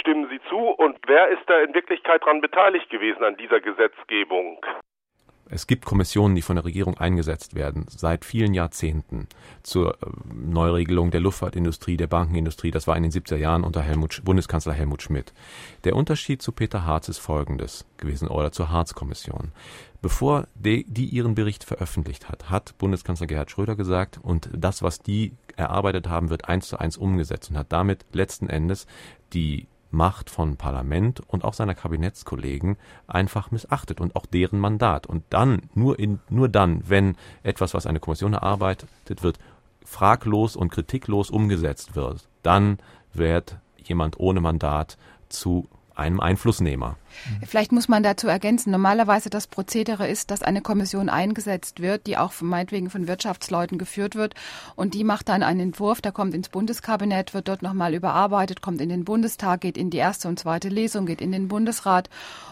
Stimmen 0.00 0.28
Sie 0.28 0.40
zu? 0.48 0.56
Und 0.56 0.98
wer 1.06 1.28
ist 1.28 1.42
da 1.46 1.58
in 1.60 1.74
Wirklichkeit 1.74 2.22
daran 2.22 2.40
beteiligt 2.40 2.90
gewesen 2.90 3.24
an 3.24 3.36
dieser 3.36 3.60
Gesetzgebung? 3.60 4.64
Es 5.50 5.66
gibt 5.66 5.86
Kommissionen, 5.86 6.34
die 6.34 6.42
von 6.42 6.56
der 6.56 6.64
Regierung 6.64 6.98
eingesetzt 6.98 7.54
werden, 7.54 7.86
seit 7.88 8.24
vielen 8.24 8.54
Jahrzehnten 8.54 9.28
zur 9.62 9.94
äh, 9.94 10.06
Neuregelung 10.34 11.10
der 11.10 11.20
Luftfahrtindustrie, 11.20 11.96
der 11.96 12.06
Bankenindustrie. 12.06 12.70
Das 12.70 12.86
war 12.86 12.96
in 12.96 13.02
den 13.02 13.12
70er 13.12 13.36
Jahren 13.36 13.64
unter 13.64 13.82
Helmut, 13.82 14.22
Bundeskanzler 14.24 14.74
Helmut 14.74 15.02
Schmidt. 15.02 15.32
Der 15.84 15.96
Unterschied 15.96 16.42
zu 16.42 16.52
Peter 16.52 16.84
Harz 16.84 17.08
ist 17.08 17.18
folgendes 17.18 17.86
gewesen 17.96 18.28
oder 18.28 18.52
zur 18.52 18.70
Harz-Kommission. 18.70 19.52
Bevor 20.02 20.46
die, 20.54 20.84
die 20.84 21.06
ihren 21.06 21.34
Bericht 21.34 21.64
veröffentlicht 21.64 22.28
hat, 22.28 22.50
hat 22.50 22.76
Bundeskanzler 22.78 23.26
Gerhard 23.26 23.50
Schröder 23.50 23.74
gesagt, 23.74 24.18
und 24.22 24.48
das, 24.52 24.82
was 24.82 25.00
die 25.00 25.32
erarbeitet 25.56 26.08
haben, 26.08 26.30
wird 26.30 26.48
eins 26.48 26.68
zu 26.68 26.78
eins 26.78 26.96
umgesetzt 26.96 27.50
und 27.50 27.58
hat 27.58 27.72
damit 27.72 28.04
letzten 28.12 28.48
Endes 28.48 28.86
die 29.32 29.66
Macht 29.90 30.28
von 30.28 30.56
Parlament 30.56 31.20
und 31.26 31.44
auch 31.44 31.54
seiner 31.54 31.74
Kabinettskollegen 31.74 32.76
einfach 33.06 33.50
missachtet 33.50 34.00
und 34.00 34.16
auch 34.16 34.26
deren 34.26 34.58
Mandat. 34.58 35.06
Und 35.06 35.24
dann, 35.30 35.62
nur, 35.74 35.98
in, 35.98 36.20
nur 36.28 36.48
dann, 36.48 36.82
wenn 36.86 37.16
etwas, 37.42 37.74
was 37.74 37.86
eine 37.86 38.00
Kommission 38.00 38.34
erarbeitet 38.34 39.22
wird, 39.22 39.38
fraglos 39.84 40.56
und 40.56 40.70
kritiklos 40.70 41.30
umgesetzt 41.30 41.96
wird, 41.96 42.28
dann 42.42 42.78
wird 43.14 43.56
jemand 43.82 44.20
ohne 44.20 44.40
Mandat 44.40 44.98
zu 45.28 45.68
einem 45.98 46.20
Einflussnehmer. 46.20 46.96
Vielleicht 47.46 47.72
muss 47.72 47.88
man 47.88 48.02
dazu 48.02 48.28
ergänzen, 48.28 48.70
normalerweise 48.70 49.30
das 49.30 49.46
Prozedere 49.46 50.08
ist, 50.08 50.30
dass 50.30 50.42
eine 50.42 50.60
Kommission 50.60 51.08
eingesetzt 51.08 51.80
wird, 51.80 52.06
die 52.06 52.16
auch 52.16 52.32
meinetwegen 52.40 52.90
von 52.90 53.08
Wirtschaftsleuten 53.08 53.78
geführt 53.78 54.14
wird 54.14 54.34
und 54.76 54.94
die 54.94 55.04
macht 55.04 55.28
dann 55.28 55.42
einen 55.42 55.60
Entwurf, 55.60 56.00
der 56.00 56.12
kommt 56.12 56.34
ins 56.34 56.48
Bundeskabinett, 56.48 57.34
wird 57.34 57.48
dort 57.48 57.62
nochmal 57.62 57.94
überarbeitet, 57.94 58.62
kommt 58.62 58.80
in 58.80 58.88
den 58.88 59.04
Bundestag, 59.04 59.62
geht 59.62 59.76
in 59.76 59.90
die 59.90 59.98
erste 59.98 60.28
und 60.28 60.38
zweite 60.38 60.68
Lesung, 60.68 61.06
geht 61.06 61.20
in 61.20 61.32
den 61.32 61.48
Bundesrat 61.48 62.08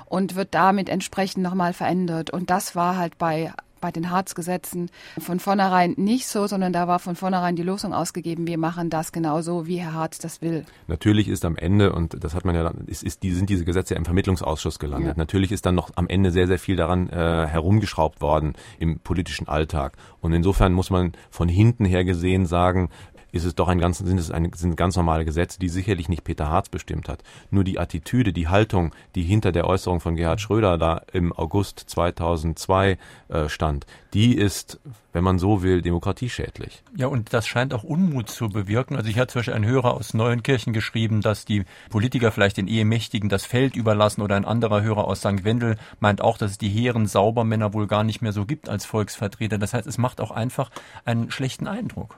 und 0.06 0.34
wird 0.34 0.54
damit 0.54 0.88
entsprechend 0.88 1.42
nochmal 1.42 1.72
verändert. 1.72 2.30
Und 2.30 2.50
das 2.50 2.74
war 2.74 2.96
halt 2.96 3.18
bei 3.18 3.52
bei 3.80 3.90
den 3.90 4.10
Harzgesetzen 4.10 4.90
von 5.18 5.40
vornherein 5.40 5.94
nicht 5.96 6.26
so, 6.26 6.46
sondern 6.46 6.72
da 6.72 6.88
war 6.88 6.98
von 6.98 7.16
vornherein 7.16 7.56
die 7.56 7.62
Losung 7.62 7.92
ausgegeben, 7.92 8.46
wir 8.46 8.58
machen 8.58 8.90
das 8.90 9.12
genauso, 9.12 9.66
wie 9.66 9.76
Herr 9.76 9.94
Harz 9.94 10.18
das 10.18 10.42
will. 10.42 10.64
Natürlich 10.86 11.28
ist 11.28 11.44
am 11.44 11.56
Ende, 11.56 11.92
und 11.92 12.22
das 12.22 12.34
hat 12.34 12.44
man 12.44 12.54
ja, 12.54 12.72
ist, 12.86 13.02
ist, 13.02 13.22
die, 13.22 13.32
sind 13.32 13.50
diese 13.50 13.64
Gesetze 13.64 13.94
ja 13.94 13.98
im 13.98 14.04
Vermittlungsausschuss 14.04 14.78
gelandet. 14.78 15.16
Ja. 15.16 15.18
Natürlich 15.18 15.52
ist 15.52 15.66
dann 15.66 15.74
noch 15.74 15.90
am 15.96 16.08
Ende 16.08 16.30
sehr, 16.30 16.46
sehr 16.46 16.58
viel 16.58 16.76
daran 16.76 17.08
äh, 17.08 17.46
herumgeschraubt 17.46 18.20
worden 18.20 18.54
im 18.78 18.98
politischen 19.00 19.48
Alltag. 19.48 19.96
Und 20.20 20.32
insofern 20.32 20.72
muss 20.72 20.90
man 20.90 21.12
von 21.30 21.48
hinten 21.48 21.84
her 21.84 22.04
gesehen 22.04 22.46
sagen, 22.46 22.90
ist 23.36 23.44
es 23.44 23.54
doch 23.54 23.68
ein 23.68 23.78
ganz, 23.78 23.98
sind 23.98 24.18
es 24.18 24.30
ein, 24.30 24.50
sind 24.54 24.76
ganz 24.76 24.96
normale 24.96 25.24
Gesetze, 25.24 25.58
die 25.58 25.68
sicherlich 25.68 26.08
nicht 26.08 26.24
Peter 26.24 26.48
Harz 26.48 26.68
bestimmt 26.68 27.08
hat. 27.08 27.22
Nur 27.50 27.64
die 27.64 27.78
Attitüde, 27.78 28.32
die 28.32 28.48
Haltung, 28.48 28.94
die 29.14 29.22
hinter 29.22 29.52
der 29.52 29.66
Äußerung 29.66 30.00
von 30.00 30.16
Gerhard 30.16 30.40
Schröder 30.40 30.78
da 30.78 31.02
im 31.12 31.32
August 31.32 31.84
2002 31.86 32.98
äh, 33.28 33.48
stand, 33.48 33.86
die 34.14 34.34
ist, 34.34 34.80
wenn 35.12 35.22
man 35.22 35.38
so 35.38 35.62
will, 35.62 35.82
demokratieschädlich. 35.82 36.82
Ja, 36.96 37.06
und 37.08 37.32
das 37.34 37.46
scheint 37.46 37.74
auch 37.74 37.84
Unmut 37.84 38.30
zu 38.30 38.48
bewirken. 38.48 38.96
Also 38.96 39.10
ich 39.10 39.18
hatte 39.18 39.32
zum 39.32 39.40
Beispiel 39.40 39.54
einen 39.54 39.66
Hörer 39.66 39.94
aus 39.94 40.14
Neuenkirchen 40.14 40.72
geschrieben, 40.72 41.20
dass 41.20 41.44
die 41.44 41.64
Politiker 41.90 42.32
vielleicht 42.32 42.56
den 42.56 42.66
Ehemächtigen 42.66 43.28
das 43.28 43.44
Feld 43.44 43.76
überlassen 43.76 44.22
oder 44.22 44.36
ein 44.36 44.44
anderer 44.46 44.82
Hörer 44.82 45.04
aus 45.04 45.20
St. 45.20 45.44
Wendel 45.44 45.76
meint 46.00 46.22
auch, 46.22 46.38
dass 46.38 46.52
es 46.52 46.58
die 46.58 46.70
hehren 46.70 47.06
Saubermänner 47.06 47.74
wohl 47.74 47.86
gar 47.86 48.04
nicht 48.04 48.22
mehr 48.22 48.32
so 48.32 48.46
gibt 48.46 48.68
als 48.68 48.86
Volksvertreter. 48.86 49.58
Das 49.58 49.74
heißt, 49.74 49.86
es 49.86 49.98
macht 49.98 50.20
auch 50.20 50.30
einfach 50.30 50.70
einen 51.04 51.30
schlechten 51.30 51.66
Eindruck. 51.66 52.16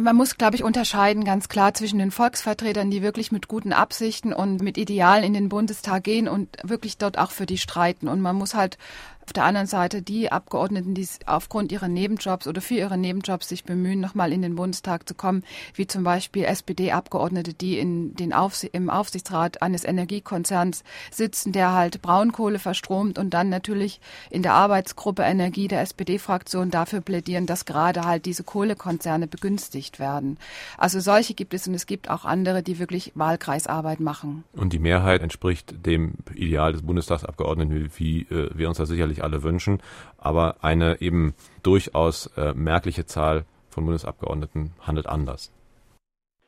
Man 0.00 0.16
muss, 0.16 0.38
glaube 0.38 0.56
ich, 0.56 0.64
unterscheiden 0.64 1.22
ganz 1.24 1.48
klar 1.48 1.74
zwischen 1.74 1.98
den 1.98 2.10
Volksvertretern, 2.10 2.90
die 2.90 3.02
wirklich 3.02 3.30
mit 3.30 3.46
guten 3.46 3.74
Absichten 3.74 4.32
und 4.32 4.62
mit 4.62 4.78
Idealen 4.78 5.22
in 5.22 5.34
den 5.34 5.50
Bundestag 5.50 6.04
gehen 6.04 6.28
und 6.28 6.56
wirklich 6.62 6.96
dort 6.96 7.18
auch 7.18 7.30
für 7.30 7.44
die 7.44 7.58
streiten. 7.58 8.08
Und 8.08 8.22
man 8.22 8.36
muss 8.36 8.54
halt 8.54 8.78
auf 9.24 9.32
der 9.32 9.44
anderen 9.44 9.66
Seite 9.66 10.02
die 10.02 10.32
Abgeordneten, 10.32 10.94
die 10.94 11.06
aufgrund 11.26 11.72
ihrer 11.72 11.88
Nebenjobs 11.88 12.46
oder 12.46 12.60
für 12.60 12.74
ihre 12.74 12.98
Nebenjobs 12.98 13.48
sich 13.48 13.64
bemühen, 13.64 14.00
nochmal 14.00 14.32
in 14.32 14.42
den 14.42 14.56
Bundestag 14.56 15.08
zu 15.08 15.14
kommen, 15.14 15.44
wie 15.74 15.86
zum 15.86 16.04
Beispiel 16.04 16.44
SPD-Abgeordnete, 16.44 17.54
die 17.54 17.78
in 17.78 18.14
den 18.14 18.32
Aufs 18.32 18.64
im 18.64 18.90
Aufsichtsrat 18.90 19.62
eines 19.62 19.84
Energiekonzerns 19.84 20.84
sitzen, 21.10 21.52
der 21.52 21.72
halt 21.72 22.02
Braunkohle 22.02 22.58
verstromt 22.58 23.18
und 23.18 23.34
dann 23.34 23.48
natürlich 23.48 24.00
in 24.30 24.42
der 24.42 24.54
Arbeitsgruppe 24.54 25.22
Energie 25.22 25.68
der 25.68 25.80
SPD-Fraktion 25.80 26.70
dafür 26.70 27.00
plädieren, 27.00 27.46
dass 27.46 27.64
gerade 27.64 28.02
halt 28.04 28.26
diese 28.26 28.44
Kohlekonzerne 28.44 29.26
begünstigt 29.26 29.98
werden. 29.98 30.38
Also 30.78 31.00
solche 31.00 31.34
gibt 31.34 31.54
es 31.54 31.66
und 31.66 31.74
es 31.74 31.86
gibt 31.86 32.10
auch 32.10 32.24
andere, 32.24 32.62
die 32.62 32.78
wirklich 32.78 33.12
Wahlkreisarbeit 33.14 34.00
machen. 34.00 34.44
Und 34.52 34.72
die 34.72 34.78
Mehrheit 34.78 35.22
entspricht 35.22 35.86
dem 35.86 36.14
Ideal 36.34 36.72
des 36.72 36.82
Bundestagsabgeordneten, 36.82 37.90
wie 37.96 38.22
äh, 38.22 38.50
wir 38.54 38.68
uns 38.68 38.78
das 38.78 38.88
sicherlich 38.88 39.11
sicherlich 39.12 39.22
alle 39.22 39.42
wünschen, 39.42 39.80
aber 40.18 40.56
eine 40.62 41.00
eben 41.00 41.34
durchaus 41.62 42.26
äh, 42.36 42.52
merkliche 42.54 43.06
Zahl 43.06 43.44
von 43.70 43.84
Bundesabgeordneten 43.84 44.72
handelt 44.86 45.06
anders. 45.06 45.52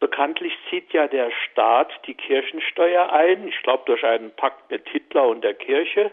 Bekanntlich 0.00 0.52
zieht 0.68 0.92
ja 0.92 1.08
der 1.08 1.30
Staat 1.30 1.90
die 2.06 2.14
Kirchensteuer 2.14 3.10
ein, 3.12 3.48
ich 3.48 3.62
glaube 3.62 3.84
durch 3.86 4.04
einen 4.04 4.30
Pakt 4.32 4.70
mit 4.70 4.86
Hitler 4.88 5.28
und 5.28 5.42
der 5.42 5.54
Kirche, 5.54 6.10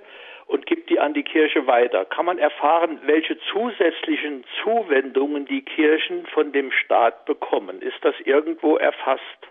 und 0.47 0.65
gibt 0.65 0.89
die 0.89 0.99
an 0.99 1.13
die 1.13 1.23
Kirche 1.23 1.65
weiter. 1.65 2.03
Kann 2.03 2.25
man 2.25 2.37
erfahren, 2.37 2.99
welche 3.05 3.37
zusätzlichen 3.53 4.43
Zuwendungen 4.61 5.45
die 5.45 5.61
Kirchen 5.61 6.25
von 6.33 6.51
dem 6.51 6.71
Staat 6.71 7.25
bekommen? 7.25 7.81
Ist 7.81 7.99
das 8.01 8.15
irgendwo 8.25 8.75
erfasst? 8.75 9.41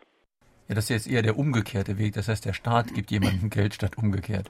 Ja, 0.69 0.75
das 0.75 0.85
ist 0.85 0.91
jetzt 0.91 1.11
eher 1.11 1.23
der 1.23 1.39
umgekehrte 1.39 1.99
Weg. 1.99 2.13
Das 2.15 2.29
heißt, 2.29 2.45
der 2.45 2.53
Staat 2.53 2.95
gibt 2.95 3.11
jemandem 3.11 3.49
Geld 3.51 3.75
statt 3.75 3.97
umgekehrt. 3.97 4.47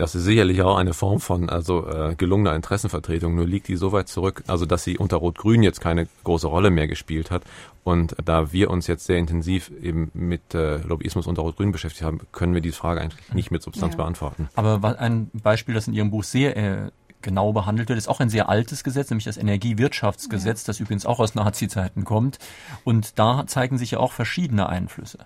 Das 0.00 0.14
ist 0.14 0.24
sicherlich 0.24 0.62
auch 0.62 0.78
eine 0.78 0.94
Form 0.94 1.20
von 1.20 1.50
also 1.50 1.86
äh, 1.86 2.14
gelungener 2.14 2.54
Interessenvertretung. 2.54 3.34
Nur 3.34 3.46
liegt 3.46 3.68
die 3.68 3.76
so 3.76 3.92
weit 3.92 4.08
zurück, 4.08 4.42
also 4.46 4.64
dass 4.64 4.82
sie 4.82 4.96
unter 4.96 5.18
Rot-Grün 5.18 5.62
jetzt 5.62 5.82
keine 5.82 6.08
große 6.24 6.46
Rolle 6.46 6.70
mehr 6.70 6.88
gespielt 6.88 7.30
hat. 7.30 7.42
Und 7.84 8.16
da 8.24 8.50
wir 8.50 8.70
uns 8.70 8.86
jetzt 8.86 9.04
sehr 9.04 9.18
intensiv 9.18 9.70
eben 9.82 10.10
mit 10.14 10.54
äh, 10.54 10.78
Lobbyismus 10.78 11.26
unter 11.26 11.42
Rot-Grün 11.42 11.70
beschäftigt 11.70 12.02
haben, 12.02 12.20
können 12.32 12.54
wir 12.54 12.62
diese 12.62 12.76
Frage 12.76 13.02
eigentlich 13.02 13.34
nicht 13.34 13.50
mit 13.50 13.62
Substanz 13.62 13.92
ja. 13.92 13.98
beantworten. 13.98 14.48
Aber 14.54 14.98
ein 14.98 15.30
Beispiel, 15.34 15.74
das 15.74 15.86
in 15.86 15.92
Ihrem 15.92 16.10
Buch 16.10 16.24
sehr 16.24 16.56
äh, 16.56 16.90
genau 17.20 17.52
behandelt 17.52 17.90
wird, 17.90 17.98
ist 17.98 18.08
auch 18.08 18.20
ein 18.20 18.30
sehr 18.30 18.48
altes 18.48 18.82
Gesetz, 18.82 19.10
nämlich 19.10 19.26
das 19.26 19.36
Energiewirtschaftsgesetz, 19.36 20.62
ja. 20.62 20.66
das 20.68 20.80
übrigens 20.80 21.04
auch 21.04 21.20
aus 21.20 21.34
Nazi-Zeiten 21.34 22.04
kommt. 22.04 22.38
Und 22.84 23.18
da 23.18 23.46
zeigen 23.46 23.76
sich 23.76 23.90
ja 23.90 23.98
auch 23.98 24.12
verschiedene 24.12 24.66
Einflüsse. 24.66 25.18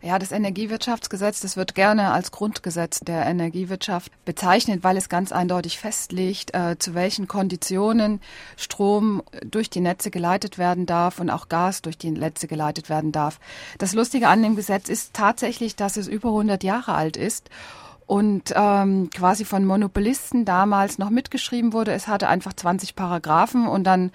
Ja, 0.00 0.18
das 0.20 0.30
Energiewirtschaftsgesetz, 0.30 1.40
das 1.40 1.56
wird 1.56 1.74
gerne 1.74 2.12
als 2.12 2.30
Grundgesetz 2.30 3.00
der 3.00 3.26
Energiewirtschaft 3.26 4.12
bezeichnet, 4.24 4.84
weil 4.84 4.96
es 4.96 5.08
ganz 5.08 5.32
eindeutig 5.32 5.78
festlegt, 5.78 6.54
äh, 6.54 6.78
zu 6.78 6.94
welchen 6.94 7.26
Konditionen 7.26 8.20
Strom 8.56 9.22
durch 9.44 9.70
die 9.70 9.80
Netze 9.80 10.12
geleitet 10.12 10.56
werden 10.56 10.86
darf 10.86 11.18
und 11.18 11.30
auch 11.30 11.48
Gas 11.48 11.82
durch 11.82 11.98
die 11.98 12.12
Netze 12.12 12.46
geleitet 12.46 12.88
werden 12.88 13.10
darf. 13.10 13.40
Das 13.78 13.92
Lustige 13.92 14.28
an 14.28 14.42
dem 14.42 14.54
Gesetz 14.54 14.88
ist 14.88 15.14
tatsächlich, 15.14 15.74
dass 15.74 15.96
es 15.96 16.06
über 16.06 16.28
100 16.28 16.62
Jahre 16.62 16.94
alt 16.94 17.16
ist 17.16 17.50
und 18.06 18.54
ähm, 18.56 19.10
quasi 19.14 19.44
von 19.44 19.64
Monopolisten 19.66 20.44
damals 20.46 20.98
noch 20.98 21.10
mitgeschrieben 21.10 21.74
wurde. 21.74 21.92
Es 21.92 22.08
hatte 22.08 22.28
einfach 22.28 22.54
20 22.54 22.94
Paragraphen 22.94 23.66
und 23.66 23.84
dann 23.84 24.12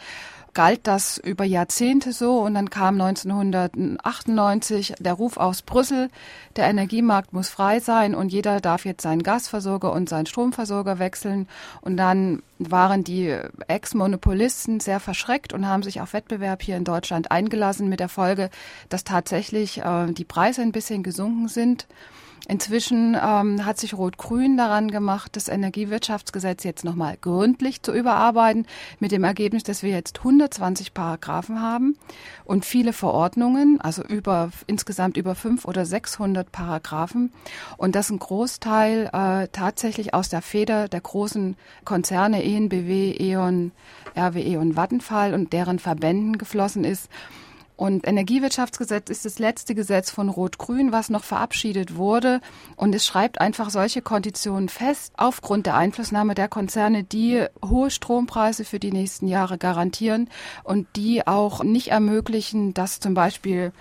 galt 0.53 0.81
das 0.83 1.17
über 1.17 1.43
Jahrzehnte 1.43 2.13
so 2.13 2.39
und 2.39 2.53
dann 2.53 2.69
kam 2.69 2.99
1998 3.01 4.95
der 4.99 5.13
Ruf 5.13 5.37
aus 5.37 5.61
Brüssel, 5.61 6.09
der 6.55 6.65
Energiemarkt 6.65 7.33
muss 7.33 7.49
frei 7.49 7.79
sein 7.79 8.13
und 8.15 8.29
jeder 8.31 8.61
darf 8.61 8.85
jetzt 8.85 9.03
seinen 9.03 9.23
Gasversorger 9.23 9.91
und 9.91 10.09
seinen 10.09 10.25
Stromversorger 10.25 10.99
wechseln 10.99 11.47
und 11.81 11.97
dann 11.97 12.43
waren 12.59 13.03
die 13.03 13.35
Ex-Monopolisten 13.67 14.79
sehr 14.79 14.99
verschreckt 14.99 15.53
und 15.53 15.67
haben 15.67 15.83
sich 15.83 16.01
auf 16.01 16.13
Wettbewerb 16.13 16.61
hier 16.61 16.77
in 16.77 16.83
Deutschland 16.83 17.31
eingelassen 17.31 17.89
mit 17.89 17.99
der 17.99 18.09
Folge, 18.09 18.49
dass 18.89 19.03
tatsächlich 19.03 19.79
äh, 19.79 20.11
die 20.11 20.25
Preise 20.25 20.61
ein 20.61 20.71
bisschen 20.71 21.03
gesunken 21.03 21.47
sind. 21.47 21.87
Inzwischen 22.49 23.15
ähm, 23.15 23.65
hat 23.65 23.77
sich 23.77 23.93
Rot-Grün 23.93 24.57
daran 24.57 24.91
gemacht, 24.91 25.37
das 25.37 25.47
Energiewirtschaftsgesetz 25.47 26.65
jetzt 26.65 26.83
nochmal 26.83 27.17
gründlich 27.21 27.81
zu 27.81 27.93
überarbeiten, 27.93 28.67
mit 28.99 29.13
dem 29.13 29.23
Ergebnis, 29.23 29.63
dass 29.63 29.81
wir 29.81 29.91
jetzt 29.91 30.17
120 30.19 30.93
Paragraphen 30.93 31.61
haben 31.61 31.97
und 32.43 32.65
viele 32.65 32.91
Verordnungen, 32.91 33.79
also 33.79 34.03
über 34.03 34.51
insgesamt 34.67 35.15
über 35.15 35.35
fünf 35.35 35.63
oder 35.63 35.85
600 35.85 36.51
Paragraphen 36.51 37.31
und 37.77 37.95
dass 37.95 38.09
ein 38.09 38.19
Großteil 38.19 39.09
äh, 39.13 39.47
tatsächlich 39.53 40.13
aus 40.13 40.27
der 40.27 40.41
Feder 40.41 40.89
der 40.89 40.99
großen 40.99 41.55
Konzerne 41.85 42.43
ENBW, 42.43 43.15
E.ON, 43.19 43.71
RWE 44.17 44.59
und 44.59 44.75
Vattenfall 44.75 45.33
und 45.33 45.53
deren 45.53 45.79
Verbänden 45.79 46.37
geflossen 46.37 46.83
ist. 46.83 47.09
Und 47.75 48.07
Energiewirtschaftsgesetz 48.07 49.09
ist 49.09 49.25
das 49.25 49.39
letzte 49.39 49.73
Gesetz 49.73 50.11
von 50.11 50.29
Rot-Grün, 50.29 50.91
was 50.91 51.09
noch 51.09 51.23
verabschiedet 51.23 51.95
wurde. 51.95 52.39
Und 52.75 52.93
es 52.93 53.05
schreibt 53.05 53.41
einfach 53.41 53.69
solche 53.69 54.01
Konditionen 54.01 54.69
fest, 54.69 55.13
aufgrund 55.17 55.65
der 55.65 55.75
Einflussnahme 55.75 56.35
der 56.35 56.47
Konzerne, 56.47 57.03
die 57.03 57.45
hohe 57.65 57.89
Strompreise 57.89 58.63
für 58.63 58.79
die 58.79 58.91
nächsten 58.91 59.27
Jahre 59.27 59.57
garantieren 59.57 60.29
und 60.63 60.87
die 60.95 61.25
auch 61.25 61.63
nicht 61.63 61.87
ermöglichen, 61.89 62.73
dass 62.73 62.99
zum 62.99 63.15
Beispiel 63.15 63.71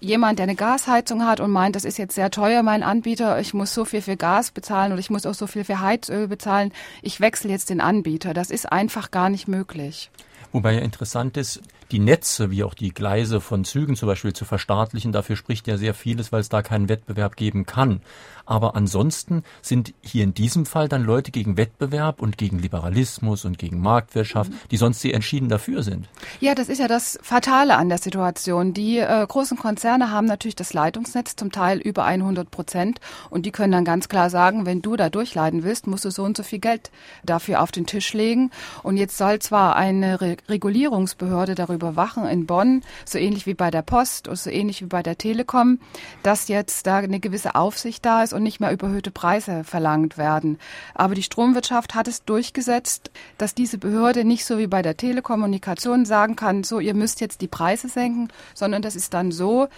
jemand, 0.00 0.38
der 0.38 0.44
eine 0.44 0.56
Gasheizung 0.56 1.24
hat 1.24 1.40
und 1.40 1.50
meint, 1.50 1.76
das 1.76 1.84
ist 1.84 1.98
jetzt 1.98 2.14
sehr 2.14 2.30
teuer, 2.30 2.62
mein 2.62 2.82
Anbieter, 2.82 3.40
ich 3.40 3.54
muss 3.54 3.72
so 3.72 3.84
viel 3.84 4.02
für 4.02 4.16
Gas 4.16 4.50
bezahlen 4.50 4.92
oder 4.92 5.00
ich 5.00 5.10
muss 5.10 5.26
auch 5.26 5.34
so 5.34 5.46
viel 5.46 5.64
für 5.64 5.80
Heizöl 5.80 6.28
bezahlen, 6.28 6.72
ich 7.02 7.20
wechsle 7.20 7.50
jetzt 7.50 7.70
den 7.70 7.80
Anbieter. 7.80 8.34
Das 8.34 8.50
ist 8.50 8.70
einfach 8.70 9.10
gar 9.10 9.30
nicht 9.30 9.48
möglich. 9.48 10.10
Wobei 10.52 10.74
ja 10.74 10.80
interessant 10.80 11.36
ist, 11.36 11.60
die 11.90 11.98
Netze 11.98 12.50
wie 12.50 12.64
auch 12.64 12.74
die 12.74 12.92
Gleise 12.92 13.40
von 13.40 13.64
Zügen 13.64 13.96
zum 13.96 14.08
Beispiel 14.08 14.32
zu 14.32 14.44
verstaatlichen. 14.44 15.12
Dafür 15.12 15.36
spricht 15.36 15.66
ja 15.66 15.76
sehr 15.76 15.94
vieles, 15.94 16.32
weil 16.32 16.40
es 16.40 16.48
da 16.48 16.62
keinen 16.62 16.88
Wettbewerb 16.88 17.36
geben 17.36 17.66
kann. 17.66 18.00
Aber 18.46 18.76
ansonsten 18.76 19.42
sind 19.62 19.94
hier 20.00 20.24
in 20.24 20.34
diesem 20.34 20.66
Fall 20.66 20.88
dann 20.88 21.04
Leute 21.04 21.30
gegen 21.30 21.56
Wettbewerb 21.56 22.20
und 22.22 22.38
gegen 22.38 22.58
Liberalismus 22.58 23.44
und 23.44 23.58
gegen 23.58 23.80
Marktwirtschaft, 23.80 24.52
mhm. 24.52 24.56
die 24.70 24.76
sonst 24.76 25.00
sehr 25.00 25.14
entschieden 25.14 25.48
dafür 25.48 25.82
sind. 25.82 26.08
Ja, 26.40 26.54
das 26.54 26.68
ist 26.68 26.78
ja 26.78 26.88
das 26.88 27.18
Fatale 27.22 27.76
an 27.76 27.88
der 27.88 27.98
Situation. 27.98 28.74
Die 28.74 28.98
äh, 28.98 29.26
großen 29.26 29.56
Konzerne 29.56 30.10
haben 30.10 30.26
natürlich 30.26 30.56
das 30.56 30.72
Leitungsnetz 30.72 31.36
zum 31.36 31.50
Teil 31.52 31.78
über 31.78 32.04
100 32.04 32.50
Prozent 32.50 33.00
und 33.30 33.46
die 33.46 33.50
können 33.50 33.72
dann 33.72 33.84
ganz 33.84 34.08
klar 34.08 34.30
sagen, 34.30 34.66
wenn 34.66 34.82
du 34.82 34.96
da 34.96 35.10
durchleiden 35.10 35.64
willst, 35.64 35.86
musst 35.86 36.04
du 36.04 36.10
so 36.10 36.22
und 36.22 36.36
so 36.36 36.42
viel 36.42 36.58
Geld 36.58 36.90
dafür 37.24 37.62
auf 37.62 37.72
den 37.72 37.86
Tisch 37.86 38.12
legen. 38.12 38.50
Und 38.82 38.96
jetzt 38.96 39.16
soll 39.16 39.38
zwar 39.38 39.76
eine 39.76 40.20
Re 40.20 40.36
Regulierungsbehörde 40.48 41.54
darüber 41.54 41.86
überwachen 41.86 42.26
in 42.26 42.46
Bonn, 42.46 42.82
so 43.04 43.18
ähnlich 43.18 43.46
wie 43.46 43.54
bei 43.54 43.70
der 43.70 43.82
Post 43.82 44.28
oder 44.28 44.36
so 44.36 44.50
ähnlich 44.50 44.82
wie 44.82 44.86
bei 44.86 45.02
der 45.02 45.16
Telekom, 45.16 45.78
dass 46.22 46.48
jetzt 46.48 46.86
da 46.86 46.98
eine 46.98 47.20
gewisse 47.20 47.54
Aufsicht 47.54 48.04
da 48.04 48.22
ist 48.22 48.32
und 48.36 48.42
nicht 48.44 48.60
mehr 48.60 48.72
überhöhte 48.72 49.10
Preise 49.10 49.64
verlangt 49.64 50.18
werden. 50.18 50.58
Aber 50.94 51.14
die 51.14 51.24
Stromwirtschaft 51.24 51.94
hat 51.94 52.06
es 52.06 52.24
durchgesetzt, 52.24 53.10
dass 53.38 53.54
diese 53.54 53.78
Behörde 53.78 54.24
nicht 54.24 54.44
so 54.44 54.58
wie 54.58 54.68
bei 54.68 54.82
der 54.82 54.96
Telekommunikation 54.96 56.04
sagen 56.04 56.36
kann, 56.36 56.62
so 56.62 56.78
ihr 56.78 56.94
müsst 56.94 57.20
jetzt 57.20 57.40
die 57.40 57.48
Preise 57.48 57.88
senken, 57.88 58.28
sondern 58.54 58.82
das 58.82 58.94
ist 58.94 59.14
dann 59.14 59.32
so, 59.32 59.68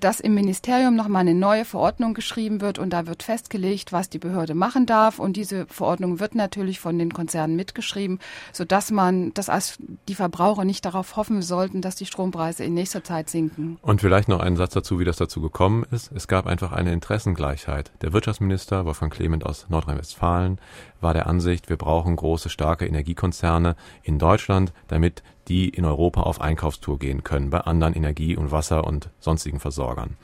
dass 0.00 0.20
im 0.20 0.34
Ministerium 0.34 0.94
nochmal 0.96 1.22
eine 1.22 1.34
neue 1.34 1.64
Verordnung 1.64 2.14
geschrieben 2.14 2.60
wird 2.60 2.78
und 2.78 2.90
da 2.90 3.06
wird 3.06 3.22
festgelegt, 3.22 3.92
was 3.92 4.08
die 4.08 4.18
Behörde 4.18 4.54
machen 4.54 4.86
darf. 4.86 5.18
Und 5.18 5.36
diese 5.36 5.66
Verordnung 5.66 6.20
wird 6.20 6.34
natürlich 6.34 6.80
von 6.80 6.98
den 6.98 7.12
Konzernen 7.12 7.56
mitgeschrieben, 7.56 8.18
sodass 8.52 8.90
man, 8.90 9.32
dass 9.34 9.48
als 9.48 9.78
die 10.08 10.14
Verbraucher 10.14 10.64
nicht 10.64 10.84
darauf 10.84 11.16
hoffen 11.16 11.42
sollten, 11.42 11.80
dass 11.80 11.96
die 11.96 12.06
Strompreise 12.06 12.64
in 12.64 12.74
nächster 12.74 13.04
Zeit 13.04 13.30
sinken. 13.30 13.78
Und 13.82 14.00
vielleicht 14.00 14.28
noch 14.28 14.40
einen 14.40 14.56
Satz 14.56 14.74
dazu, 14.74 14.98
wie 14.98 15.04
das 15.04 15.16
dazu 15.16 15.40
gekommen 15.40 15.84
ist. 15.90 16.10
Es 16.12 16.28
gab 16.28 16.46
einfach 16.46 16.72
eine 16.72 16.92
Interessengleichheit. 16.92 17.92
Der 18.02 18.12
Wirtschaftsminister 18.12 18.84
Wolfgang 18.84 19.12
Clement 19.12 19.44
aus 19.44 19.66
Nordrhein-Westfalen 19.68 20.58
war 21.00 21.14
der 21.14 21.26
Ansicht, 21.26 21.68
wir 21.68 21.76
brauchen 21.76 22.16
große, 22.16 22.48
starke 22.48 22.86
Energiekonzerne 22.86 23.76
in 24.02 24.18
Deutschland, 24.18 24.72
damit 24.88 25.22
die 25.48 25.68
in 25.68 25.84
Europa 25.84 26.22
auf 26.22 26.40
Einkaufstour 26.40 26.98
gehen 26.98 27.24
können 27.24 27.50
bei 27.50 27.60
anderen 27.60 27.94
Energie- 27.94 28.36
und 28.36 28.52
Wasser- 28.52 28.84
und 28.84 29.10
sonstigen 29.18 29.60
Versorgern. 29.60 30.16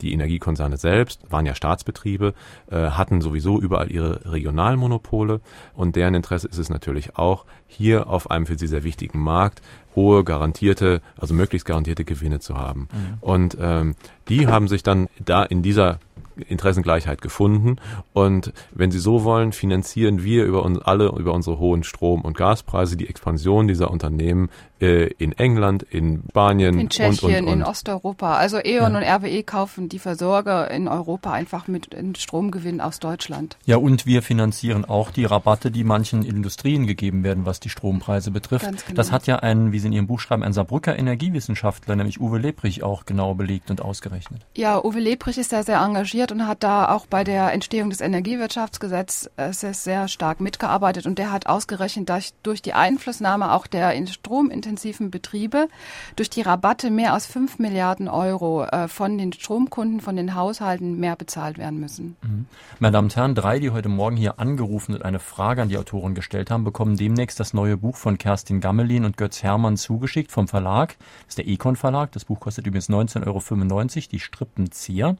Die 0.00 0.12
Energiekonzerne 0.12 0.76
selbst 0.78 1.30
waren 1.30 1.46
ja 1.46 1.54
Staatsbetriebe, 1.54 2.34
äh, 2.70 2.76
hatten 2.90 3.20
sowieso 3.20 3.60
überall 3.60 3.90
ihre 3.90 4.32
Regionalmonopole 4.32 5.40
und 5.74 5.96
deren 5.96 6.14
Interesse 6.14 6.48
ist 6.48 6.58
es 6.58 6.70
natürlich 6.70 7.16
auch, 7.16 7.44
hier 7.66 8.08
auf 8.08 8.30
einem 8.30 8.46
für 8.46 8.58
sie 8.58 8.66
sehr 8.66 8.84
wichtigen 8.84 9.20
Markt 9.20 9.62
hohe 9.94 10.24
garantierte, 10.24 11.02
also 11.16 11.34
möglichst 11.34 11.66
garantierte 11.66 12.04
Gewinne 12.04 12.40
zu 12.40 12.56
haben. 12.56 12.88
Mhm. 12.92 13.18
Und 13.20 13.56
ähm, 13.60 13.94
die 14.28 14.46
haben 14.46 14.68
sich 14.68 14.82
dann 14.82 15.08
da 15.24 15.42
in 15.42 15.62
dieser 15.62 15.98
Interessengleichheit 16.42 17.22
gefunden. 17.22 17.76
Und 18.12 18.52
wenn 18.72 18.90
Sie 18.90 18.98
so 18.98 19.24
wollen, 19.24 19.52
finanzieren 19.52 20.22
wir 20.22 20.44
über 20.44 20.64
uns 20.64 20.78
alle, 20.78 21.08
über 21.08 21.32
unsere 21.32 21.58
hohen 21.58 21.84
Strom- 21.84 22.22
und 22.22 22.36
Gaspreise 22.36 22.96
die 22.96 23.08
Expansion 23.08 23.68
dieser 23.68 23.90
Unternehmen 23.90 24.50
äh, 24.80 25.06
in 25.18 25.32
England, 25.32 25.82
in 25.82 26.22
Spanien, 26.30 26.78
in 26.78 26.88
Tschechien, 26.88 27.30
und, 27.30 27.40
und, 27.40 27.48
und. 27.48 27.52
in 27.52 27.62
Osteuropa. 27.62 28.36
Also 28.36 28.58
E.ON 28.58 28.94
ja. 28.94 28.98
und 28.98 29.24
RWE 29.24 29.42
kaufen 29.42 29.88
die 29.88 29.98
Versorger 29.98 30.70
in 30.70 30.88
Europa 30.88 31.32
einfach 31.32 31.68
mit 31.68 31.90
Stromgewinn 32.16 32.80
aus 32.80 32.98
Deutschland. 32.98 33.56
Ja, 33.66 33.76
und 33.76 34.06
wir 34.06 34.22
finanzieren 34.22 34.84
auch 34.84 35.10
die 35.10 35.24
Rabatte, 35.24 35.70
die 35.70 35.84
manchen 35.84 36.22
Industrien 36.22 36.86
gegeben 36.86 37.24
werden, 37.24 37.46
was 37.46 37.60
die 37.60 37.68
Strompreise 37.68 38.30
betrifft. 38.30 38.66
Genau. 38.66 38.96
Das 38.96 39.12
hat 39.12 39.26
ja 39.26 39.36
ein, 39.36 39.72
wie 39.72 39.78
Sie 39.78 39.88
in 39.88 39.92
Ihrem 39.92 40.06
Buch 40.06 40.20
schreiben, 40.20 40.42
ein 40.42 40.52
Saarbrücker 40.52 40.98
Energiewissenschaftler, 40.98 41.96
nämlich 41.96 42.20
Uwe 42.20 42.38
Leprich, 42.38 42.82
auch 42.82 43.04
genau 43.04 43.34
belegt 43.34 43.70
und 43.70 43.82
ausgerechnet. 43.82 44.46
Ja, 44.56 44.82
Uwe 44.82 45.00
Leprich 45.00 45.38
ist 45.38 45.52
da 45.52 45.62
sehr 45.62 45.80
engagiert 45.80 46.29
und 46.32 46.46
hat 46.46 46.62
da 46.62 46.88
auch 46.88 47.06
bei 47.06 47.24
der 47.24 47.52
Entstehung 47.52 47.90
des 47.90 48.00
Energiewirtschaftsgesetzes 48.00 49.30
äh, 49.36 49.52
sehr, 49.52 50.08
stark 50.08 50.40
mitgearbeitet 50.40 51.06
und 51.06 51.18
der 51.18 51.32
hat 51.32 51.46
ausgerechnet, 51.46 52.08
dass 52.08 52.34
durch 52.42 52.62
die 52.62 52.72
Einflussnahme 52.72 53.52
auch 53.52 53.66
der 53.66 53.92
in 53.94 54.06
stromintensiven 54.06 55.10
Betriebe 55.10 55.68
durch 56.16 56.30
die 56.30 56.42
Rabatte 56.42 56.90
mehr 56.90 57.12
als 57.12 57.26
5 57.26 57.58
Milliarden 57.58 58.08
Euro 58.08 58.64
äh, 58.64 58.88
von 58.88 59.18
den 59.18 59.32
Stromkunden, 59.32 60.00
von 60.00 60.16
den 60.16 60.34
Haushalten 60.34 60.98
mehr 60.98 61.16
bezahlt 61.16 61.58
werden 61.58 61.80
müssen. 61.80 62.16
Mhm. 62.22 62.46
Meine 62.78 62.92
Damen 62.92 63.06
und 63.06 63.16
Herren, 63.16 63.34
drei, 63.34 63.58
die 63.58 63.70
heute 63.70 63.88
Morgen 63.88 64.16
hier 64.16 64.38
angerufen 64.38 64.94
und 64.94 65.04
eine 65.04 65.18
Frage 65.18 65.62
an 65.62 65.68
die 65.68 65.78
Autorin 65.78 66.14
gestellt 66.14 66.50
haben, 66.50 66.64
bekommen 66.64 66.96
demnächst 66.96 67.40
das 67.40 67.54
neue 67.54 67.76
Buch 67.76 67.96
von 67.96 68.18
Kerstin 68.18 68.60
Gammelin 68.60 69.04
und 69.04 69.16
Götz 69.16 69.42
Hermann 69.42 69.76
zugeschickt 69.76 70.32
vom 70.32 70.48
Verlag. 70.48 70.96
Das 70.98 71.30
ist 71.30 71.38
der 71.38 71.48
Econ 71.48 71.76
Verlag. 71.76 72.12
Das 72.12 72.24
Buch 72.24 72.40
kostet 72.40 72.66
übrigens 72.66 72.88
19,95 72.88 73.26
Euro, 73.26 74.08
die 74.12 74.20
Strippenzieher. 74.20 75.16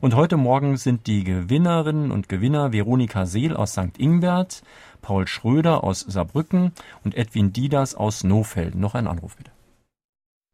Und 0.00 0.14
heute 0.14 0.31
Morgen 0.36 0.76
sind 0.76 1.06
die 1.06 1.24
Gewinnerinnen 1.24 2.10
und 2.10 2.28
Gewinner 2.28 2.72
Veronika 2.72 3.26
Seel 3.26 3.56
aus 3.56 3.72
St. 3.72 3.98
Ingbert, 3.98 4.62
Paul 5.02 5.26
Schröder 5.26 5.84
aus 5.84 6.00
Saarbrücken 6.00 6.72
und 7.04 7.16
Edwin 7.16 7.52
Dieders 7.52 7.94
aus 7.94 8.24
Nofelden. 8.24 8.80
Noch 8.80 8.94
ein 8.94 9.06
Anruf 9.06 9.36
bitte. 9.36 9.50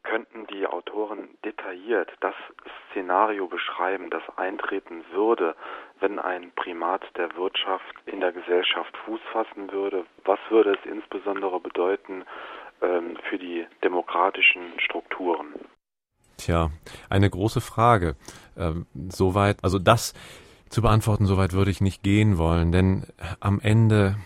Könnten 0.03 0.47
die 0.47 0.65
Autoren 0.65 1.29
detailliert 1.43 2.09
das 2.21 2.35
Szenario 2.89 3.47
beschreiben, 3.47 4.09
das 4.09 4.23
eintreten 4.37 5.03
würde, 5.11 5.55
wenn 5.99 6.19
ein 6.19 6.51
Primat 6.55 7.03
der 7.17 7.35
Wirtschaft 7.35 7.95
in 8.05 8.19
der 8.19 8.31
Gesellschaft 8.31 8.95
Fuß 9.05 9.19
fassen 9.31 9.71
würde? 9.71 10.05
Was 10.25 10.39
würde 10.49 10.71
es 10.71 10.89
insbesondere 10.89 11.59
bedeuten 11.59 12.23
ähm, 12.81 13.17
für 13.29 13.37
die 13.37 13.67
demokratischen 13.83 14.79
Strukturen? 14.79 15.53
Tja, 16.39 16.69
eine 17.09 17.29
große 17.29 17.59
Frage. 17.59 18.15
Ähm, 18.59 18.85
soweit, 19.09 19.63
also 19.63 19.79
das 19.79 20.13
zu 20.69 20.81
beantworten, 20.81 21.25
soweit 21.25 21.53
würde 21.53 21.71
ich 21.71 21.81
nicht 21.81 22.03
gehen 22.03 22.37
wollen, 22.37 22.71
denn 22.71 23.05
am 23.39 23.59
Ende 23.59 24.17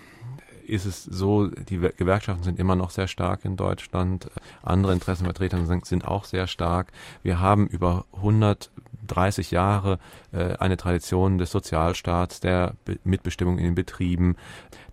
ist 0.66 0.86
es 0.86 1.04
so, 1.04 1.48
die 1.48 1.78
Gewerkschaften 1.78 2.44
sind 2.44 2.60
immer 2.60 2.76
noch 2.76 2.90
sehr 2.90 3.08
stark 3.08 3.46
in 3.46 3.58
Deutschland. 3.58 4.30
Andere 4.62 4.94
Interessenvertreter 4.94 5.64
sind, 5.84 6.08
auch 6.08 6.26
sehr 6.26 6.48
stark. 6.48 6.92
Wir 7.22 7.40
haben 7.40 7.68
über 7.68 8.06
100 8.14 8.72
30 9.08 9.52
Jahre 9.52 10.00
äh, 10.32 10.56
eine 10.58 10.78
Tradition 10.78 11.38
des 11.38 11.52
Sozialstaats, 11.52 12.40
der 12.40 12.76
Mitbestimmung 13.04 13.58
in 13.58 13.66
den 13.66 13.76
Betrieben. 13.76 14.38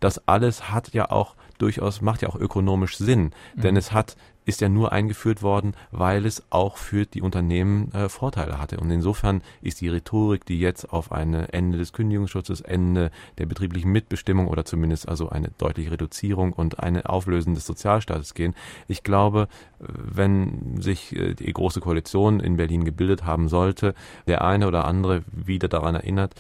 Das 0.01 0.26
alles 0.26 0.70
hat 0.70 0.93
ja 0.95 1.11
auch 1.11 1.36
durchaus, 1.59 2.01
macht 2.01 2.22
ja 2.22 2.28
auch 2.28 2.36
ökonomisch 2.36 2.97
Sinn, 2.97 3.32
mhm. 3.55 3.61
denn 3.61 3.76
es 3.76 3.93
hat 3.93 4.16
ist 4.51 4.61
ja 4.61 4.69
nur 4.69 4.93
eingeführt 4.93 5.43
worden, 5.43 5.75
weil 5.93 6.27
es 6.27 6.43
auch 6.51 6.77
für 6.77 7.07
die 7.07 7.23
Unternehmen 7.23 7.93
äh, 7.93 8.09
Vorteile 8.09 8.59
hatte. 8.59 8.79
Und 8.79 8.91
insofern 8.91 9.43
ist 9.63 9.81
die 9.81 9.89
Rhetorik, 9.89 10.45
die 10.45 10.59
jetzt 10.59 10.93
auf 10.93 11.13
ein 11.13 11.33
Ende 11.35 11.79
des 11.79 11.93
Kündigungsschutzes, 11.93 12.61
Ende 12.61 13.13
der 13.39 13.47
betrieblichen 13.47 13.93
Mitbestimmung 13.93 14.49
oder 14.49 14.65
zumindest 14.65 15.09
also 15.09 15.29
eine 15.29 15.51
deutliche 15.57 15.93
Reduzierung 15.93 16.53
und 16.53 16.81
eine 16.81 17.09
Auflösen 17.09 17.55
des 17.55 17.65
Sozialstaates 17.65 18.35
gehen, 18.35 18.55
ich 18.89 19.05
glaube, 19.05 19.47
wenn 19.79 20.81
sich 20.81 21.15
äh, 21.17 21.35
die 21.35 21.53
große 21.53 21.81
Koalition 21.81 22.41
in 22.41 22.57
Berlin 22.57 22.85
gebildet 22.85 23.25
haben 23.25 23.49
sollte, 23.49 23.95
der 24.27 24.43
eine 24.45 24.67
oder 24.67 24.85
andere 24.85 25.23
wieder 25.31 25.69
daran 25.69 25.95
erinnert, 25.95 26.35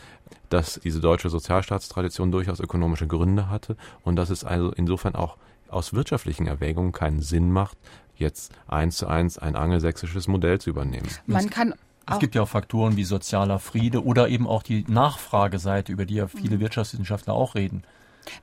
dass 0.48 0.80
diese 0.82 1.00
deutsche 1.00 1.30
Sozialstaatstradition 1.30 2.32
durchaus 2.32 2.58
ökonomische 2.58 3.06
Gründe 3.06 3.48
hatte 3.48 3.76
und 4.02 4.16
dass 4.16 4.30
es 4.30 4.42
also 4.42 4.72
insofern 4.72 5.14
auch 5.14 5.36
aus 5.70 5.92
wirtschaftlichen 5.94 6.46
Erwägungen 6.46 6.92
keinen 6.92 7.20
Sinn 7.20 7.50
macht, 7.50 7.78
jetzt 8.14 8.52
eins 8.68 8.96
zu 8.96 9.06
eins 9.06 9.38
ein 9.38 9.56
angelsächsisches 9.56 10.28
Modell 10.28 10.60
zu 10.60 10.70
übernehmen. 10.70 11.08
Man 11.26 11.50
kann 11.50 11.74
es 12.12 12.18
gibt 12.18 12.34
ja 12.34 12.42
auch 12.42 12.48
Faktoren 12.48 12.96
wie 12.96 13.04
sozialer 13.04 13.60
Friede 13.60 14.04
oder 14.04 14.28
eben 14.28 14.48
auch 14.48 14.64
die 14.64 14.84
Nachfrageseite, 14.88 15.92
über 15.92 16.06
die 16.06 16.14
ja 16.14 16.26
viele 16.26 16.56
mhm. 16.56 16.60
Wirtschaftswissenschaftler 16.60 17.34
auch 17.34 17.54
reden. 17.54 17.84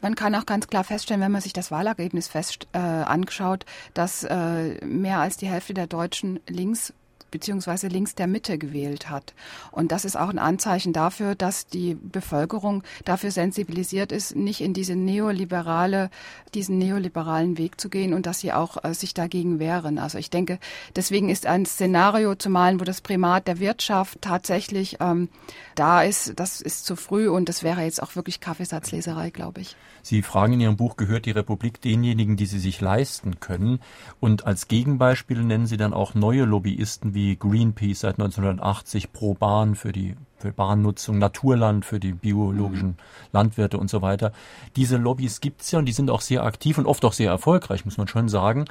Man 0.02 0.16
kann 0.16 0.34
auch 0.36 0.46
ganz 0.46 0.68
klar 0.68 0.84
feststellen, 0.84 1.22
wenn 1.22 1.32
man 1.32 1.42
sich 1.42 1.54
das 1.54 1.70
Wahlergebnis 1.70 2.28
fest 2.28 2.68
äh, 2.74 2.78
anschaut, 2.78 3.66
dass 3.94 4.24
äh, 4.24 4.84
mehr 4.86 5.20
als 5.20 5.38
die 5.38 5.48
Hälfte 5.48 5.74
der 5.74 5.88
Deutschen 5.88 6.40
links 6.48 6.94
beziehungsweise 7.32 7.88
links 7.88 8.16
der 8.16 8.28
Mitte 8.28 8.58
gewählt 8.58 9.10
hat. 9.10 9.34
Und 9.72 9.92
das 9.92 10.06
ist 10.06 10.16
auch 10.18 10.30
ein 10.30 10.40
Anzeichen 10.40 10.94
dafür, 10.94 11.36
dass 11.36 11.68
die 11.68 11.96
Bevölkerung 11.96 12.84
dafür 13.06 13.32
sensibilisiert 13.32 14.12
ist, 14.12 14.36
nicht 14.36 14.62
in 14.62 14.74
diese 14.74 14.96
neoliberale, 14.96 16.10
diesen 16.54 16.78
neoliberalen 16.78 17.58
Weg 17.58 17.80
zu 17.80 17.90
gehen 17.90 18.14
und 18.14 18.26
dass 18.26 18.40
sie 18.40 18.54
auch 18.54 18.84
äh, 18.84 18.94
sich 18.94 19.14
dagegen 19.14 19.60
wehren. 19.60 19.98
Also 20.00 20.18
ich 20.18 20.30
denke, 20.30 20.60
deswegen 20.96 21.30
ist 21.30 21.46
ein 21.46 21.66
Szenario 21.66 22.36
zu 22.36 22.50
malen, 22.50 22.80
wo 22.80 22.84
das 22.84 23.02
Primat 23.02 23.48
der 23.48 23.60
Wirtschaft 23.60 24.22
tatsächlich 24.22 24.98
ähm, 25.00 25.30
da 25.76 26.02
ist, 26.02 26.40
das 26.40 26.62
ist 26.62 26.86
zu 26.86 26.96
früh 26.96 27.30
und 27.30 27.50
das 27.50 27.64
wäre 27.64 27.82
jetzt 27.82 28.02
auch 28.02 28.16
wirklich 28.16 28.40
Kaffeesatzleserei, 28.40 29.30
glaube 29.30 29.62
ich. 29.62 29.76
Sie 30.02 30.22
fragen 30.22 30.54
in 30.54 30.62
Ihrem 30.62 30.78
Buch, 30.78 30.96
gehört 30.96 31.26
die 31.26 31.32
Republik 31.32 31.82
denjenigen, 31.82 32.38
die 32.38 32.46
sie 32.46 32.60
sich 32.60 32.80
leisten 32.80 33.42
können? 33.42 33.80
Und 34.22 34.46
als 34.46 34.70
Gegenbeispiel 34.70 35.44
nennen 35.44 35.68
Sie 35.68 35.76
dann 35.76 35.94
auch 35.94 36.16
neue 36.16 36.46
Lobbyisten 36.46 37.14
wie 37.18 37.36
Greenpeace 37.36 38.02
seit 38.02 38.20
1980, 38.20 39.12
Pro 39.12 39.34
Bahn 39.34 39.74
für 39.74 39.92
die 39.92 40.16
für 40.40 40.52
Bahnnutzung, 40.52 41.18
Naturland 41.18 41.84
für 41.84 42.00
die 42.00 42.14
biologischen 42.14 42.90
mhm. 42.90 42.96
Landwirte 43.32 43.80
und 43.80 43.90
so 43.90 44.04
weiter. 44.04 44.32
Diese 44.76 44.98
Lobbys 44.98 45.42
gibt's 45.42 45.72
ja 45.72 45.80
und 45.80 45.86
die 45.86 45.94
sind 45.94 46.12
auch 46.12 46.22
sehr 46.22 46.44
aktiv 46.44 46.78
und 46.78 46.86
oft 46.86 47.04
auch 47.06 47.14
sehr 47.14 47.32
erfolgreich, 47.32 47.86
muss 47.86 47.98
man 47.98 48.08
schon 48.08 48.30
sagen. 48.30 48.66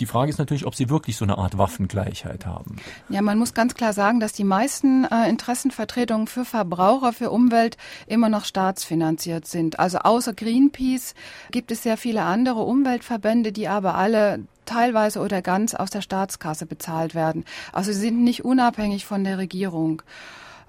Die 0.00 0.06
Frage 0.06 0.30
ist 0.30 0.38
natürlich, 0.38 0.64
ob 0.64 0.74
sie 0.74 0.88
wirklich 0.88 1.18
so 1.18 1.26
eine 1.26 1.36
Art 1.36 1.58
Waffengleichheit 1.58 2.46
haben. 2.46 2.76
Ja, 3.10 3.20
man 3.20 3.38
muss 3.38 3.52
ganz 3.52 3.74
klar 3.74 3.92
sagen, 3.92 4.18
dass 4.18 4.32
die 4.32 4.44
meisten 4.44 5.04
äh, 5.04 5.28
Interessenvertretungen 5.28 6.26
für 6.26 6.46
Verbraucher, 6.46 7.12
für 7.12 7.30
Umwelt 7.30 7.76
immer 8.06 8.30
noch 8.30 8.46
staatsfinanziert 8.46 9.46
sind. 9.46 9.78
Also 9.78 9.98
außer 9.98 10.32
Greenpeace 10.32 11.14
gibt 11.50 11.70
es 11.70 11.82
sehr 11.82 11.98
viele 11.98 12.22
andere 12.22 12.60
Umweltverbände, 12.60 13.52
die 13.52 13.68
aber 13.68 13.94
alle 13.96 14.46
teilweise 14.64 15.20
oder 15.20 15.42
ganz 15.42 15.74
aus 15.74 15.90
der 15.90 16.02
Staatskasse 16.02 16.66
bezahlt 16.66 17.14
werden. 17.14 17.44
Also 17.72 17.92
sie 17.92 18.00
sind 18.00 18.22
nicht 18.24 18.44
unabhängig 18.44 19.04
von 19.04 19.24
der 19.24 19.38
Regierung. 19.38 20.02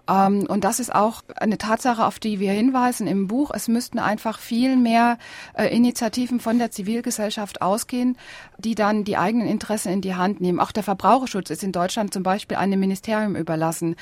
Ähm, 0.08 0.46
und 0.48 0.64
das 0.64 0.80
ist 0.80 0.94
auch 0.94 1.24
eine 1.36 1.58
Tatsache, 1.58 2.06
auf 2.06 2.20
die 2.20 2.40
wir 2.40 2.52
hinweisen 2.52 3.08
im 3.08 3.28
Buch. 3.28 3.52
Es 3.54 3.68
müssten 3.68 4.00
einfach 4.00 4.40
viel 4.40 4.76
mehr 4.76 5.18
äh, 5.54 5.68
Initiativen 5.76 6.40
von 6.40 6.60
der 6.60 6.72
Zivilgesellschaft 6.72 7.62
ausgehen, 7.62 8.18
die 8.58 8.76
dann 8.76 9.04
die 9.04 9.18
eigenen 9.18 9.48
Interessen 9.48 9.92
in 9.92 10.02
die 10.02 10.16
Hand 10.16 10.42
nehmen. 10.42 10.60
Auch 10.60 10.72
der 10.72 10.84
Verbraucherschutz 10.84 11.50
ist 11.50 11.64
in 11.64 11.72
Deutschland 11.72 12.14
zum 12.14 12.24
Beispiel 12.24 12.58
einem 12.58 12.80
Ministerium 12.80 13.36
überlassen. 13.36 13.96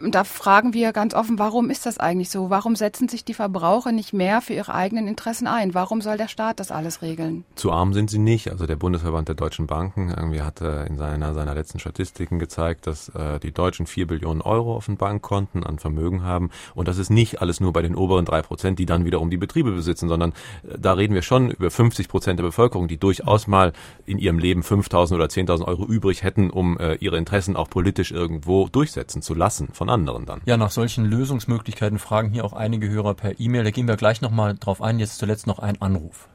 Da 0.00 0.22
fragen 0.22 0.74
wir 0.74 0.92
ganz 0.92 1.12
offen, 1.12 1.38
warum 1.38 1.70
ist 1.70 1.84
das 1.84 1.98
eigentlich 1.98 2.30
so? 2.30 2.50
Warum 2.50 2.76
setzen 2.76 3.08
sich 3.08 3.24
die 3.24 3.34
Verbraucher 3.34 3.90
nicht 3.90 4.12
mehr 4.12 4.40
für 4.40 4.52
ihre 4.52 4.72
eigenen 4.72 5.08
Interessen 5.08 5.48
ein? 5.48 5.74
Warum 5.74 6.00
soll 6.00 6.16
der 6.16 6.28
Staat 6.28 6.60
das 6.60 6.70
alles 6.70 7.02
regeln? 7.02 7.44
Zu 7.56 7.72
arm 7.72 7.92
sind 7.92 8.08
sie 8.08 8.18
nicht. 8.18 8.50
Also 8.50 8.66
der 8.66 8.76
Bundesverband 8.76 9.26
der 9.26 9.34
deutschen 9.34 9.66
Banken 9.66 10.14
irgendwie 10.16 10.42
hat 10.42 10.60
in 10.60 10.98
seiner, 10.98 11.34
seiner 11.34 11.54
letzten 11.54 11.80
Statistiken 11.80 12.38
gezeigt, 12.38 12.86
dass 12.86 13.08
äh, 13.10 13.40
die 13.40 13.52
Deutschen 13.52 13.86
vier 13.86 14.06
Billionen 14.06 14.40
Euro 14.40 14.76
auf 14.76 14.86
den 14.86 14.96
Bankkonten 14.96 15.64
an 15.64 15.78
Vermögen 15.78 16.22
haben. 16.22 16.50
Und 16.74 16.86
das 16.86 16.98
ist 16.98 17.10
nicht 17.10 17.40
alles 17.40 17.58
nur 17.60 17.72
bei 17.72 17.82
den 17.82 17.96
oberen 17.96 18.24
drei 18.24 18.42
Prozent, 18.42 18.78
die 18.78 18.86
dann 18.86 19.04
wiederum 19.04 19.30
die 19.30 19.36
Betriebe 19.36 19.72
besitzen, 19.72 20.08
sondern 20.08 20.30
äh, 20.62 20.78
da 20.78 20.92
reden 20.92 21.14
wir 21.14 21.22
schon 21.22 21.50
über 21.50 21.70
50 21.70 22.08
Prozent 22.08 22.38
der 22.38 22.44
Bevölkerung, 22.44 22.86
die 22.86 22.98
durchaus 22.98 23.48
mal 23.48 23.72
in 24.06 24.18
ihrem 24.18 24.38
Leben 24.38 24.62
5.000 24.62 25.14
oder 25.14 25.26
10.000 25.26 25.64
Euro 25.66 25.84
übrig 25.86 26.22
hätten, 26.22 26.50
um 26.50 26.78
äh, 26.78 26.94
ihre 26.96 27.16
Interessen 27.16 27.56
auch 27.56 27.68
politisch 27.68 28.12
irgendwo 28.12 28.68
durchsetzen 28.68 29.22
zu 29.22 29.34
lassen. 29.34 29.70
Von 29.72 29.87
von 29.88 29.94
anderen 29.94 30.26
dann. 30.26 30.40
Ja, 30.44 30.56
nach 30.56 30.70
solchen 30.70 31.04
Lösungsmöglichkeiten 31.04 31.98
fragen 31.98 32.28
hier 32.28 32.44
auch 32.44 32.52
einige 32.52 32.88
Hörer 32.90 33.14
per 33.14 33.32
E-Mail. 33.38 33.64
Da 33.64 33.70
gehen 33.70 33.88
wir 33.88 33.96
gleich 33.96 34.20
nochmal 34.20 34.54
drauf 34.54 34.82
ein. 34.82 34.98
Jetzt 34.98 35.18
zuletzt 35.18 35.46
noch 35.46 35.58
ein 35.58 35.80
Anruf. 35.80 36.28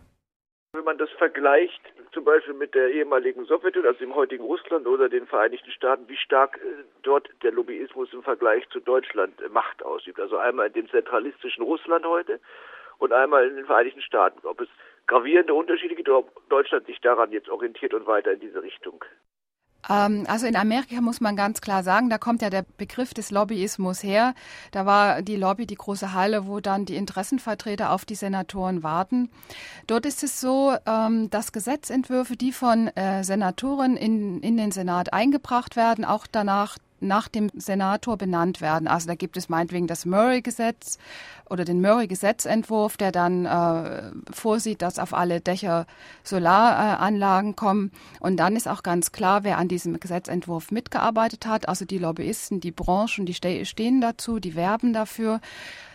Wenn 0.74 0.84
man 0.84 0.98
das 0.98 1.10
vergleicht, 1.18 1.82
zum 2.14 2.26
Beispiel 2.26 2.56
mit 2.56 2.74
der 2.74 2.90
ehemaligen 2.90 3.46
Sowjetunion, 3.46 3.94
also 3.94 4.00
dem 4.00 4.16
heutigen 4.16 4.44
Russland 4.44 4.88
oder 4.88 5.08
den 5.08 5.28
Vereinigten 5.28 5.72
Staaten, 5.72 6.08
wie 6.08 6.18
stark 6.18 6.58
äh, 6.58 6.84
dort 7.04 7.30
der 7.44 7.52
Lobbyismus 7.52 8.12
im 8.14 8.24
Vergleich 8.24 8.68
zu 8.70 8.80
Deutschland 8.80 9.40
äh, 9.42 9.50
Macht 9.50 9.84
ausübt. 9.84 10.20
Also 10.20 10.38
einmal 10.38 10.68
in 10.68 10.74
dem 10.74 10.90
zentralistischen 10.90 11.64
Russland 11.64 12.06
heute 12.06 12.40
und 12.98 13.14
einmal 13.14 13.48
in 13.48 13.56
den 13.56 13.66
Vereinigten 13.66 14.02
Staaten. 14.02 14.46
Ob 14.48 14.62
es 14.62 14.70
gravierende 15.06 15.54
Unterschiede 15.54 15.96
gibt 15.96 16.10
oder 16.10 16.20
ob 16.20 16.50
Deutschland 16.50 16.88
sich 16.88 17.00
daran 17.02 17.32
jetzt 17.32 17.50
orientiert 17.50 17.94
und 17.94 18.08
weiter 18.08 18.32
in 18.32 18.40
diese 18.40 18.64
Richtung 18.64 19.04
also 19.90 20.46
in 20.46 20.56
Amerika 20.56 21.02
muss 21.02 21.20
man 21.20 21.36
ganz 21.36 21.60
klar 21.62 21.84
sagen, 21.84 22.10
da 22.10 22.18
kommt 22.18 22.42
ja 22.42 22.50
der 22.50 22.66
Begriff 22.78 23.14
des 23.14 23.32
Lobbyismus 23.32 24.02
her. 24.02 24.34
Da 24.72 24.86
war 24.86 25.22
die 25.22 25.36
Lobby 25.36 25.66
die 25.66 25.76
große 25.76 26.14
Halle, 26.14 26.48
wo 26.48 26.60
dann 26.60 26.86
die 26.86 26.96
Interessenvertreter 26.96 27.92
auf 27.92 28.06
die 28.06 28.16
Senatoren 28.16 28.84
warten. 28.84 29.30
Dort 29.88 30.06
ist 30.06 30.24
es 30.24 30.40
so, 30.40 30.76
ähm, 30.86 31.30
dass 31.30 31.52
Gesetzentwürfe, 31.52 32.38
die 32.38 32.52
von 32.52 32.88
äh, 32.96 33.24
Senatoren 33.24 33.98
in, 33.98 34.42
in 34.42 34.58
den 34.58 34.72
Senat 34.72 35.12
eingebracht 35.12 35.76
werden, 35.76 36.06
auch 36.06 36.28
danach 36.32 36.78
nach 37.04 37.28
dem 37.28 37.52
Senator 37.54 38.18
benannt 38.18 38.62
werden. 38.62 38.88
Also 38.88 39.08
da 39.08 39.16
gibt 39.16 39.38
es 39.38 39.50
meinetwegen 39.50 39.88
das 39.88 40.06
Murray-Gesetz 40.06 40.98
oder 41.50 41.66
den 41.66 41.82
Murray-Gesetzentwurf, 41.82 42.98
der 42.98 43.12
dann 43.12 43.46
äh, 43.46 44.12
vorsieht, 44.32 44.82
dass 44.82 45.00
auf 45.00 45.14
alle 45.14 45.42
Dächer 45.42 45.86
Solaranlagen 46.24 47.56
kommen. 47.56 47.92
Und 48.20 48.38
dann 48.38 48.56
ist 48.56 48.68
auch 48.68 48.84
ganz 48.84 49.12
klar, 49.12 49.44
wer 49.44 49.58
an 49.58 49.68
diesem 49.68 50.00
Gesetzentwurf 50.00 50.72
mitgearbeitet 50.72 51.46
hat. 51.46 51.68
Also 51.70 51.86
die 51.86 51.98
Lobbyisten, 51.98 52.60
die 52.60 52.72
Branchen, 52.72 53.26
die 53.26 53.34
stehen 53.34 54.02
dazu, 54.02 54.40
die 54.40 54.56
werben 54.56 54.94
dafür 54.94 55.40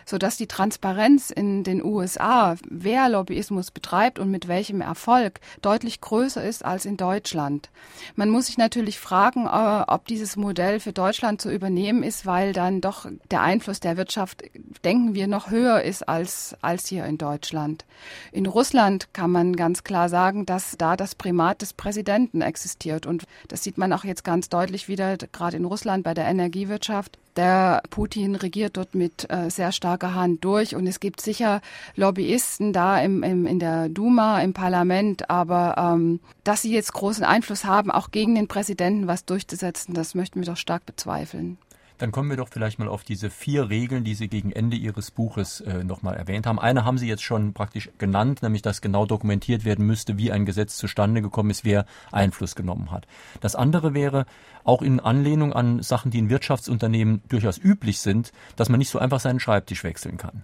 sodass 0.09 0.37
die 0.37 0.47
Transparenz 0.47 1.29
in 1.29 1.63
den 1.63 1.83
USA, 1.83 2.55
wer 2.67 3.09
Lobbyismus 3.09 3.69
betreibt 3.69 4.17
und 4.17 4.31
mit 4.31 4.47
welchem 4.47 4.81
Erfolg, 4.81 5.39
deutlich 5.61 6.01
größer 6.01 6.43
ist 6.43 6.65
als 6.65 6.85
in 6.85 6.97
Deutschland. 6.97 7.69
Man 8.15 8.29
muss 8.29 8.47
sich 8.47 8.57
natürlich 8.57 8.99
fragen, 8.99 9.45
äh, 9.45 9.83
ob 9.87 10.07
dieses 10.07 10.35
Modell 10.35 10.79
für 10.79 10.93
Deutschland 10.93 11.41
zu 11.41 11.51
übernehmen 11.51 12.01
ist, 12.01 12.25
weil 12.25 12.53
dann 12.53 12.81
doch 12.81 13.05
der 13.29 13.41
Einfluss 13.41 13.79
der 13.79 13.97
Wirtschaft, 13.97 14.43
denken 14.83 15.13
wir, 15.13 15.27
noch 15.27 15.38
höher 15.47 15.81
ist 15.83 16.09
als, 16.09 16.55
als 16.61 16.87
hier 16.87 17.05
in 17.05 17.17
Deutschland. 17.17 17.85
In 18.31 18.45
Russland 18.45 19.13
kann 19.13 19.31
man 19.31 19.55
ganz 19.55 19.83
klar 19.83 20.09
sagen, 20.09 20.45
dass 20.45 20.75
da 20.77 20.97
das 20.97 21.15
Primat 21.15 21.61
des 21.61 21.73
Präsidenten 21.73 22.41
existiert. 22.41 23.05
Und 23.05 23.23
das 23.47 23.63
sieht 23.63 23.77
man 23.77 23.93
auch 23.93 24.03
jetzt 24.03 24.23
ganz 24.23 24.49
deutlich 24.49 24.87
wieder, 24.87 25.15
gerade 25.17 25.57
in 25.57 25.65
Russland 25.65 26.03
bei 26.03 26.13
der 26.13 26.25
Energiewirtschaft. 26.25 27.17
Der 27.35 27.81
Putin 27.89 28.35
regiert 28.35 28.75
dort 28.75 28.95
mit 28.95 29.29
äh, 29.29 29.49
sehr 29.49 29.71
starker 29.71 30.13
Hand 30.13 30.43
durch 30.43 30.75
und 30.75 30.85
es 30.87 30.99
gibt 30.99 31.21
sicher 31.21 31.61
Lobbyisten 31.95 32.73
da 32.73 32.99
im, 32.99 33.23
im, 33.23 33.45
in 33.45 33.59
der 33.59 33.87
Duma, 33.87 34.41
im 34.41 34.51
Parlament, 34.51 35.29
aber 35.29 35.75
ähm, 35.77 36.19
dass 36.43 36.63
sie 36.63 36.73
jetzt 36.73 36.91
großen 36.91 37.23
Einfluss 37.23 37.63
haben, 37.63 37.91
auch 37.91 38.11
gegen 38.11 38.35
den 38.35 38.49
Präsidenten 38.49 39.07
was 39.07 39.23
durchzusetzen, 39.23 39.93
das 39.93 40.15
möchten 40.15 40.41
wir 40.41 40.47
doch 40.47 40.57
stark 40.57 40.85
bezweifeln. 40.85 41.57
Dann 41.99 42.13
kommen 42.13 42.29
wir 42.29 42.37
doch 42.37 42.47
vielleicht 42.49 42.79
mal 42.79 42.87
auf 42.87 43.03
diese 43.03 43.29
vier 43.29 43.69
Regeln, 43.69 44.05
die 44.05 44.15
Sie 44.15 44.29
gegen 44.29 44.51
Ende 44.51 44.77
Ihres 44.77 45.11
Buches 45.11 45.59
äh, 45.61 45.83
nochmal 45.83 46.15
erwähnt 46.15 46.47
haben. 46.47 46.57
Eine 46.57 46.85
haben 46.85 46.97
Sie 46.97 47.07
jetzt 47.07 47.23
schon 47.23 47.53
praktisch 47.53 47.89
genannt, 47.97 48.41
nämlich 48.41 48.61
dass 48.61 48.81
genau 48.81 49.05
dokumentiert 49.05 49.65
werden 49.65 49.85
müsste, 49.85 50.17
wie 50.17 50.31
ein 50.31 50.45
Gesetz 50.45 50.77
zustande 50.77 51.21
gekommen 51.21 51.49
ist, 51.49 51.65
wer 51.65 51.85
Einfluss 52.11 52.55
genommen 52.55 52.91
hat. 52.91 53.05
Das 53.41 53.55
andere 53.55 53.93
wäre 53.93 54.25
auch 54.63 54.81
in 54.81 55.01
Anlehnung 55.01 55.51
an 55.51 55.83
Sachen, 55.83 56.09
die 56.09 56.19
in 56.19 56.29
Wirtschaftsunternehmen 56.29 57.21
durchaus 57.27 57.57
üblich 57.57 57.99
sind, 57.99 58.31
dass 58.55 58.69
man 58.69 58.79
nicht 58.79 58.89
so 58.89 58.99
einfach 58.99 59.19
seinen 59.19 59.41
Schreibtisch 59.41 59.83
wechseln 59.83 60.17
kann. 60.17 60.43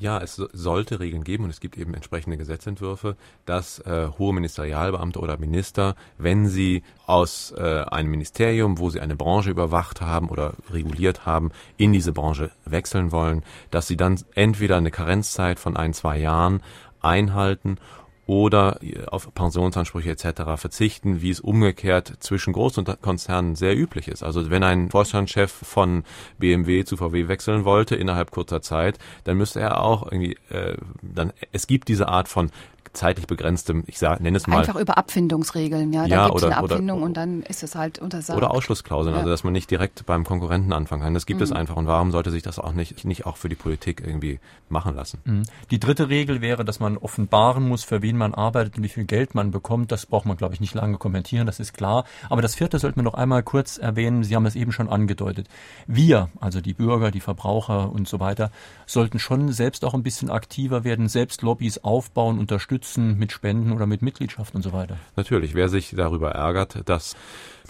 Ja, 0.00 0.18
es 0.18 0.36
sollte 0.36 1.00
Regeln 1.00 1.24
geben 1.24 1.44
und 1.44 1.50
es 1.50 1.58
gibt 1.58 1.76
eben 1.76 1.92
entsprechende 1.92 2.36
Gesetzentwürfe, 2.36 3.16
dass 3.46 3.80
äh, 3.80 4.08
hohe 4.16 4.32
Ministerialbeamte 4.32 5.18
oder 5.18 5.38
Minister, 5.38 5.96
wenn 6.18 6.46
sie 6.46 6.84
aus 7.06 7.52
äh, 7.56 7.84
einem 7.90 8.10
Ministerium, 8.10 8.78
wo 8.78 8.90
sie 8.90 9.00
eine 9.00 9.16
Branche 9.16 9.50
überwacht 9.50 10.00
haben 10.00 10.28
oder 10.28 10.54
reguliert 10.70 11.26
haben, 11.26 11.50
in 11.76 11.92
diese 11.92 12.12
Branche 12.12 12.52
wechseln 12.64 13.10
wollen, 13.10 13.42
dass 13.72 13.88
sie 13.88 13.96
dann 13.96 14.20
entweder 14.34 14.76
eine 14.76 14.92
Karenzzeit 14.92 15.58
von 15.58 15.76
ein, 15.76 15.92
zwei 15.92 16.18
Jahren 16.18 16.62
einhalten 17.00 17.78
oder 18.28 18.78
auf 19.06 19.32
Pensionsansprüche 19.34 20.10
etc. 20.10 20.42
verzichten, 20.56 21.22
wie 21.22 21.30
es 21.30 21.40
umgekehrt 21.40 22.12
zwischen 22.20 22.52
Großkonzernen 22.52 23.56
sehr 23.56 23.74
üblich 23.74 24.06
ist. 24.06 24.22
Also 24.22 24.50
wenn 24.50 24.62
ein 24.62 24.90
Vorstandschef 24.90 25.50
von 25.50 26.04
BMW 26.38 26.84
zu 26.84 26.98
VW 26.98 27.26
wechseln 27.28 27.64
wollte 27.64 27.96
innerhalb 27.96 28.30
kurzer 28.30 28.60
Zeit, 28.60 28.98
dann 29.24 29.38
müsste 29.38 29.60
er 29.60 29.80
auch 29.80 30.12
irgendwie, 30.12 30.36
äh, 30.50 30.76
dann 31.00 31.32
es 31.52 31.66
gibt 31.66 31.88
diese 31.88 32.08
Art 32.08 32.28
von 32.28 32.50
zeitlich 32.92 33.26
begrenztem, 33.26 33.84
ich 33.86 33.98
sage, 33.98 34.22
nenne 34.22 34.36
es 34.36 34.46
mal. 34.46 34.58
Einfach 34.58 34.76
über 34.76 34.98
Abfindungsregeln, 34.98 35.92
ja. 35.92 36.02
Da 36.02 36.08
ja, 36.08 36.24
gibt 36.26 36.38
es 36.38 36.42
oder, 36.44 36.56
eine 36.56 36.64
Abfindung 36.64 36.98
oder, 36.98 37.06
und 37.06 37.16
dann 37.16 37.42
ist 37.42 37.62
es 37.62 37.74
halt 37.74 37.98
untersagt. 37.98 38.36
Oder 38.36 38.50
Ausschlussklauseln, 38.50 39.14
Ja. 39.14 39.20
also 39.20 39.30
dass 39.30 39.44
man 39.44 39.52
nicht 39.52 39.70
direkt 39.70 40.06
beim 40.06 40.24
Konkurrenten 40.24 40.72
anfangen 40.72 41.02
kann. 41.02 41.14
Das 41.14 41.26
gibt 41.26 41.40
Mhm. 41.40 41.44
es 41.44 41.52
einfach. 41.52 41.76
Und 41.76 41.86
warum 41.86 42.10
sollte 42.10 42.30
sich 42.30 42.42
das 42.42 42.58
auch 42.58 42.72
nicht, 42.72 43.04
nicht 43.04 43.26
auch 43.26 43.36
für 43.36 43.48
die 43.48 43.54
Politik 43.56 44.02
irgendwie 44.04 44.40
machen 44.68 44.94
lassen? 44.96 45.20
Mhm. 45.24 45.42
Die 45.70 45.78
dritte 45.80 46.08
Regel 46.08 46.40
wäre, 46.40 46.64
dass 46.64 46.80
man 46.80 46.96
offenbaren 46.96 47.66
muss, 47.68 47.84
für 47.84 48.02
wen 48.02 48.16
man 48.16 48.34
arbeitet 48.34 48.76
und 48.78 48.84
wie 48.84 48.88
viel 48.88 49.04
Geld 49.04 49.34
man 49.34 49.50
bekommt. 49.50 49.92
Das 49.92 50.06
braucht 50.06 50.26
man, 50.26 50.36
glaube 50.36 50.54
ich, 50.54 50.60
nicht 50.60 50.74
lange 50.74 50.96
kommentieren, 50.98 51.46
das 51.46 51.60
ist 51.60 51.74
klar. 51.74 52.04
Aber 52.30 52.42
das 52.42 52.54
vierte 52.54 52.78
sollten 52.78 52.96
wir 52.96 53.04
noch 53.04 53.14
einmal 53.14 53.42
kurz 53.42 53.78
erwähnen. 53.78 54.24
Sie 54.24 54.34
haben 54.34 54.46
es 54.46 54.56
eben 54.56 54.72
schon 54.72 54.88
angedeutet. 54.88 55.46
Wir, 55.86 56.30
also 56.40 56.60
die 56.60 56.74
Bürger, 56.74 57.10
die 57.10 57.20
Verbraucher 57.20 57.90
und 57.92 58.08
so 58.08 58.20
weiter, 58.20 58.50
sollten 58.86 59.18
schon 59.18 59.52
selbst 59.52 59.84
auch 59.84 59.94
ein 59.94 60.02
bisschen 60.02 60.30
aktiver 60.30 60.84
werden, 60.84 61.08
selbst 61.08 61.42
Lobbys 61.42 61.78
aufbauen, 61.78 62.38
unterstützen 62.38 62.77
mit 62.96 63.32
Spenden 63.32 63.72
oder 63.72 63.86
mit 63.86 64.02
Mitgliedschaft 64.02 64.54
und 64.54 64.62
so 64.62 64.72
weiter. 64.72 64.96
Natürlich, 65.16 65.54
wer 65.54 65.68
sich 65.68 65.94
darüber 65.96 66.32
ärgert, 66.32 66.88
dass 66.88 67.16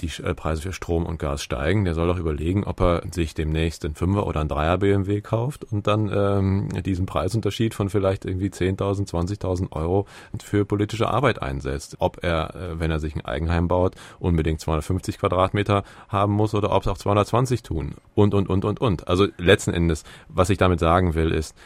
die 0.01 0.11
äh, 0.23 0.35
Preise 0.35 0.63
für 0.63 0.73
Strom 0.73 1.07
und 1.07 1.19
Gas 1.19 1.43
steigen, 1.43 1.85
der 1.85 1.95
soll 1.95 2.07
doch 2.09 2.19
überlegen, 2.19 2.65
ob 2.65 2.81
er 2.81 3.03
sich 3.11 3.35
demnächst 3.35 3.85
einen 3.85 3.95
Fünfer 3.95 4.27
oder 4.27 4.41
einen 4.41 4.49
Dreier 4.49 4.79
BMW 4.79 5.21
kauft 5.21 5.65
und 5.65 5.87
dann 5.87 6.11
ähm, 6.13 6.69
diesen 6.83 7.07
Preisunterschied 7.07 7.75
von 7.75 7.91
vielleicht 7.91 8.25
irgendwie 8.25 8.49
10.000, 8.49 9.09
20.000 9.09 9.73
Euro 9.73 10.07
für 10.43 10.65
politische 10.65 11.09
Arbeit 11.09 11.43
einsetzt. 11.43 11.97
Ob 11.99 12.23
er, 12.23 12.55
äh, 12.55 12.81
wenn 12.81 12.91
er 12.91 13.01
sich 13.01 13.15
ein 13.15 13.25
Eigenheim 13.25 13.69
baut, 13.69 13.95
unbedingt 14.19 14.61
250 14.61 15.19
Quadratmeter 15.19 15.85
haben 16.09 16.33
muss 16.33 16.55
oder 16.55 16.73
ob 16.73 16.83
es 16.83 16.89
auch 16.89 16.99
220 16.99 17.63
tun. 17.63 17.95
Und, 18.15 18.35
und, 18.35 18.49
und, 18.49 18.65
und, 18.65 18.81
und. 18.81 19.09
Also 19.09 19.27
letzten 19.39 19.73
Endes, 19.73 20.05
was 20.29 20.51
ich 20.51 20.59
damit 20.59 20.81
sagen 20.81 21.15
will, 21.15 21.33
ist, 21.33 21.57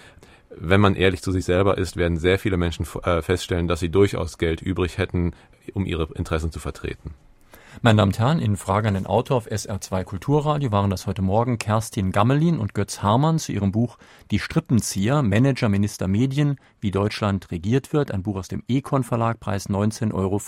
wenn 0.57 0.81
man 0.81 0.95
ehrlich 0.95 1.23
zu 1.23 1.33
sich 1.33 1.45
selber 1.45 1.79
ist, 1.79 1.97
werden 1.97 2.17
sehr 2.17 2.39
viele 2.39 2.57
Menschen 2.57 2.87
äh, 3.05 3.23
feststellen, 3.23 3.69
dass 3.69 3.81
sie 3.81 3.91
durchaus 3.91 4.39
Geld 4.39 4.63
übrig 4.63 4.99
hätten, 4.99 5.33
um 5.75 5.87
ihre 5.87 6.09
Interessen 6.15 6.53
zu 6.53 6.61
vertreten. 6.61 7.15
Meine 7.81 7.97
Damen 7.97 8.11
und 8.11 8.19
Herren, 8.19 8.39
in 8.39 8.57
Frage 8.57 8.89
an 8.89 8.95
den 8.95 9.07
Autor 9.07 9.39
auf 9.39 9.47
SR2 9.47 10.05
Kulturradio 10.05 10.71
waren 10.73 10.91
das 10.91 11.07
heute 11.07 11.23
Morgen 11.23 11.57
Kerstin 11.57 12.13
Gammelin 12.13 12.59
und 12.59 12.75
Götz 12.75 13.03
Hamann 13.03 13.39
zu 13.39 13.53
ihrem 13.53 13.73
Buch 13.73 13.97
Die 14.33 14.39
Strippenzieher, 14.39 15.21
Manager, 15.21 15.69
Minister, 15.69 16.09
Medien, 16.09 16.57
wie 16.81 16.91
Deutschland 16.91 17.51
regiert 17.51 17.93
wird, 17.93 18.11
ein 18.13 18.23
Buch 18.23 18.37
aus 18.37 18.49
dem 18.49 18.63
Econ 18.67 19.05
Verlag, 19.05 19.41
Preis 19.41 19.69
19,95 19.69 20.15
Euro. 20.15 20.41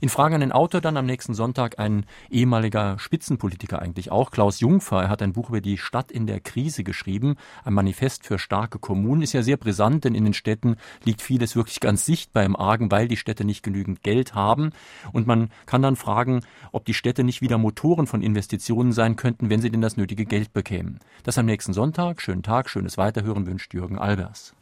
In 0.00 0.08
Frage 0.08 0.34
an 0.34 0.40
den 0.40 0.50
Autor 0.50 0.80
dann 0.80 0.96
am 0.96 1.06
nächsten 1.06 1.32
Sonntag 1.32 1.78
ein 1.78 2.06
ehemaliger 2.28 2.98
Spitzenpolitiker 2.98 3.80
eigentlich 3.80 4.10
auch, 4.10 4.32
Klaus 4.32 4.58
Jungfer. 4.58 5.00
Er 5.00 5.10
hat 5.10 5.22
ein 5.22 5.32
Buch 5.32 5.50
über 5.50 5.60
die 5.60 5.78
Stadt 5.78 6.10
in 6.10 6.26
der 6.26 6.40
Krise 6.40 6.82
geschrieben, 6.82 7.36
ein 7.62 7.72
Manifest 7.72 8.26
für 8.26 8.40
starke 8.40 8.80
Kommunen. 8.80 9.22
Ist 9.22 9.32
ja 9.32 9.42
sehr 9.42 9.58
brisant, 9.58 10.02
denn 10.02 10.16
in 10.16 10.24
den 10.24 10.34
Städten 10.34 10.74
liegt 11.04 11.22
vieles 11.22 11.54
wirklich 11.54 11.78
ganz 11.78 12.04
sichtbar 12.04 12.42
im 12.42 12.56
Argen, 12.56 12.90
weil 12.90 13.06
die 13.06 13.16
Städte 13.16 13.44
nicht 13.44 13.62
genügend 13.62 14.02
Geld 14.02 14.34
haben. 14.34 14.70
Und 15.12 15.28
man 15.28 15.50
kann 15.66 15.82
dann 15.82 15.94
fragen, 15.94 16.40
ob 16.72 16.84
die 16.84 16.94
Städte 16.94 17.22
nicht 17.22 17.42
wieder 17.42 17.58
Motoren 17.58 18.08
von 18.08 18.22
Investitionen 18.22 18.90
sein 18.90 19.14
könnten, 19.14 19.50
wenn 19.50 19.60
sie 19.60 19.70
denn 19.70 19.82
das 19.82 19.96
nötige 19.96 20.24
Geld 20.24 20.52
bekämen. 20.52 20.98
Das 21.22 21.38
am 21.38 21.46
nächsten 21.46 21.74
Sonntag. 21.74 22.20
Schönen 22.20 22.42
Tag, 22.42 22.71
schönes 22.72 22.96
Weiterhören 22.96 23.46
wünscht 23.46 23.74
Jürgen 23.74 23.98
Albers. 23.98 24.54